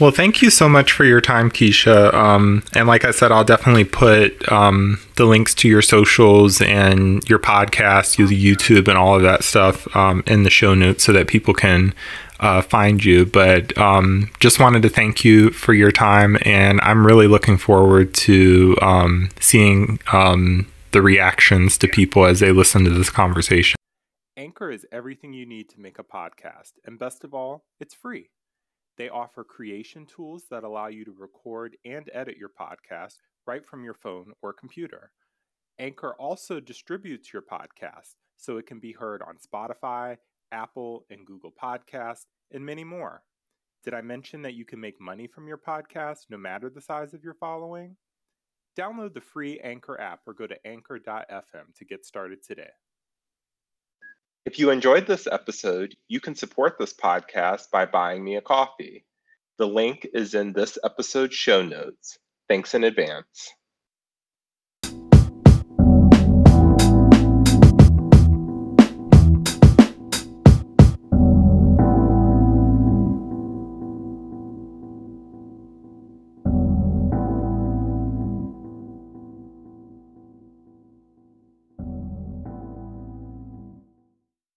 Well, 0.00 0.10
thank 0.10 0.40
you 0.42 0.50
so 0.50 0.68
much 0.68 0.90
for 0.92 1.04
your 1.04 1.20
time, 1.20 1.50
Keisha. 1.50 2.12
Um, 2.14 2.62
and 2.74 2.88
like 2.88 3.04
I 3.04 3.10
said, 3.12 3.30
I'll 3.30 3.44
definitely 3.44 3.84
put 3.84 4.50
um, 4.50 4.98
the 5.16 5.24
links 5.24 5.54
to 5.56 5.68
your 5.68 5.82
socials 5.82 6.60
and 6.60 7.22
your 7.28 7.38
podcast, 7.38 8.18
your 8.18 8.28
YouTube, 8.28 8.88
and 8.88 8.96
all 8.98 9.14
of 9.16 9.22
that 9.22 9.44
stuff 9.44 9.94
um, 9.96 10.24
in 10.26 10.42
the 10.44 10.50
show 10.50 10.74
notes 10.74 11.04
so 11.04 11.12
that 11.12 11.26
people 11.28 11.54
can 11.54 11.94
uh, 12.42 12.60
find 12.60 13.02
you. 13.02 13.24
But 13.24 13.76
um, 13.78 14.30
just 14.40 14.60
wanted 14.60 14.82
to 14.82 14.88
thank 14.88 15.24
you 15.24 15.50
for 15.50 15.72
your 15.72 15.92
time, 15.92 16.36
and 16.44 16.80
I'm 16.82 17.06
really 17.06 17.28
looking 17.28 17.56
forward 17.56 18.12
to 18.14 18.76
um, 18.82 19.30
seeing 19.40 20.00
um, 20.12 20.66
the 20.90 21.00
reactions 21.00 21.78
to 21.78 21.88
people 21.88 22.26
as 22.26 22.40
they 22.40 22.52
listen 22.52 22.84
to 22.84 22.90
this 22.90 23.08
conversation. 23.08 23.76
Anchor 24.36 24.70
is 24.70 24.86
everything 24.90 25.32
you 25.32 25.46
need 25.46 25.70
to 25.70 25.80
make 25.80 25.98
a 25.98 26.04
podcast, 26.04 26.72
and 26.84 26.98
best 26.98 27.24
of 27.24 27.32
all, 27.32 27.64
it's 27.80 27.94
free. 27.94 28.28
They 28.98 29.08
offer 29.08 29.44
creation 29.44 30.04
tools 30.04 30.44
that 30.50 30.64
allow 30.64 30.88
you 30.88 31.04
to 31.04 31.14
record 31.16 31.76
and 31.84 32.10
edit 32.12 32.36
your 32.36 32.50
podcast 32.50 33.16
right 33.46 33.64
from 33.64 33.84
your 33.84 33.94
phone 33.94 34.32
or 34.42 34.52
computer. 34.52 35.12
Anchor 35.78 36.14
also 36.18 36.60
distributes 36.60 37.32
your 37.32 37.42
podcast 37.42 38.14
so 38.36 38.58
it 38.58 38.66
can 38.66 38.80
be 38.80 38.92
heard 38.92 39.22
on 39.22 39.36
Spotify, 39.36 40.16
Apple, 40.52 41.04
and 41.10 41.26
Google 41.26 41.52
Podcasts, 41.52 42.26
and 42.52 42.64
many 42.64 42.84
more. 42.84 43.22
Did 43.82 43.94
I 43.94 44.00
mention 44.00 44.42
that 44.42 44.54
you 44.54 44.64
can 44.64 44.78
make 44.78 45.00
money 45.00 45.26
from 45.26 45.48
your 45.48 45.58
podcast 45.58 46.26
no 46.30 46.36
matter 46.38 46.70
the 46.70 46.80
size 46.80 47.14
of 47.14 47.24
your 47.24 47.34
following? 47.34 47.96
Download 48.78 49.12
the 49.12 49.20
free 49.20 49.58
Anchor 49.60 50.00
app 50.00 50.20
or 50.26 50.34
go 50.34 50.46
to 50.46 50.66
anchor.fm 50.66 51.74
to 51.76 51.84
get 51.84 52.06
started 52.06 52.42
today. 52.46 52.70
If 54.44 54.58
you 54.58 54.70
enjoyed 54.70 55.06
this 55.06 55.26
episode, 55.26 55.94
you 56.08 56.20
can 56.20 56.34
support 56.34 56.78
this 56.78 56.92
podcast 56.92 57.70
by 57.70 57.86
buying 57.86 58.24
me 58.24 58.36
a 58.36 58.40
coffee. 58.40 59.04
The 59.58 59.66
link 59.66 60.06
is 60.14 60.34
in 60.34 60.52
this 60.52 60.78
episode's 60.84 61.34
show 61.34 61.62
notes. 61.62 62.18
Thanks 62.48 62.74
in 62.74 62.84
advance. 62.84 63.52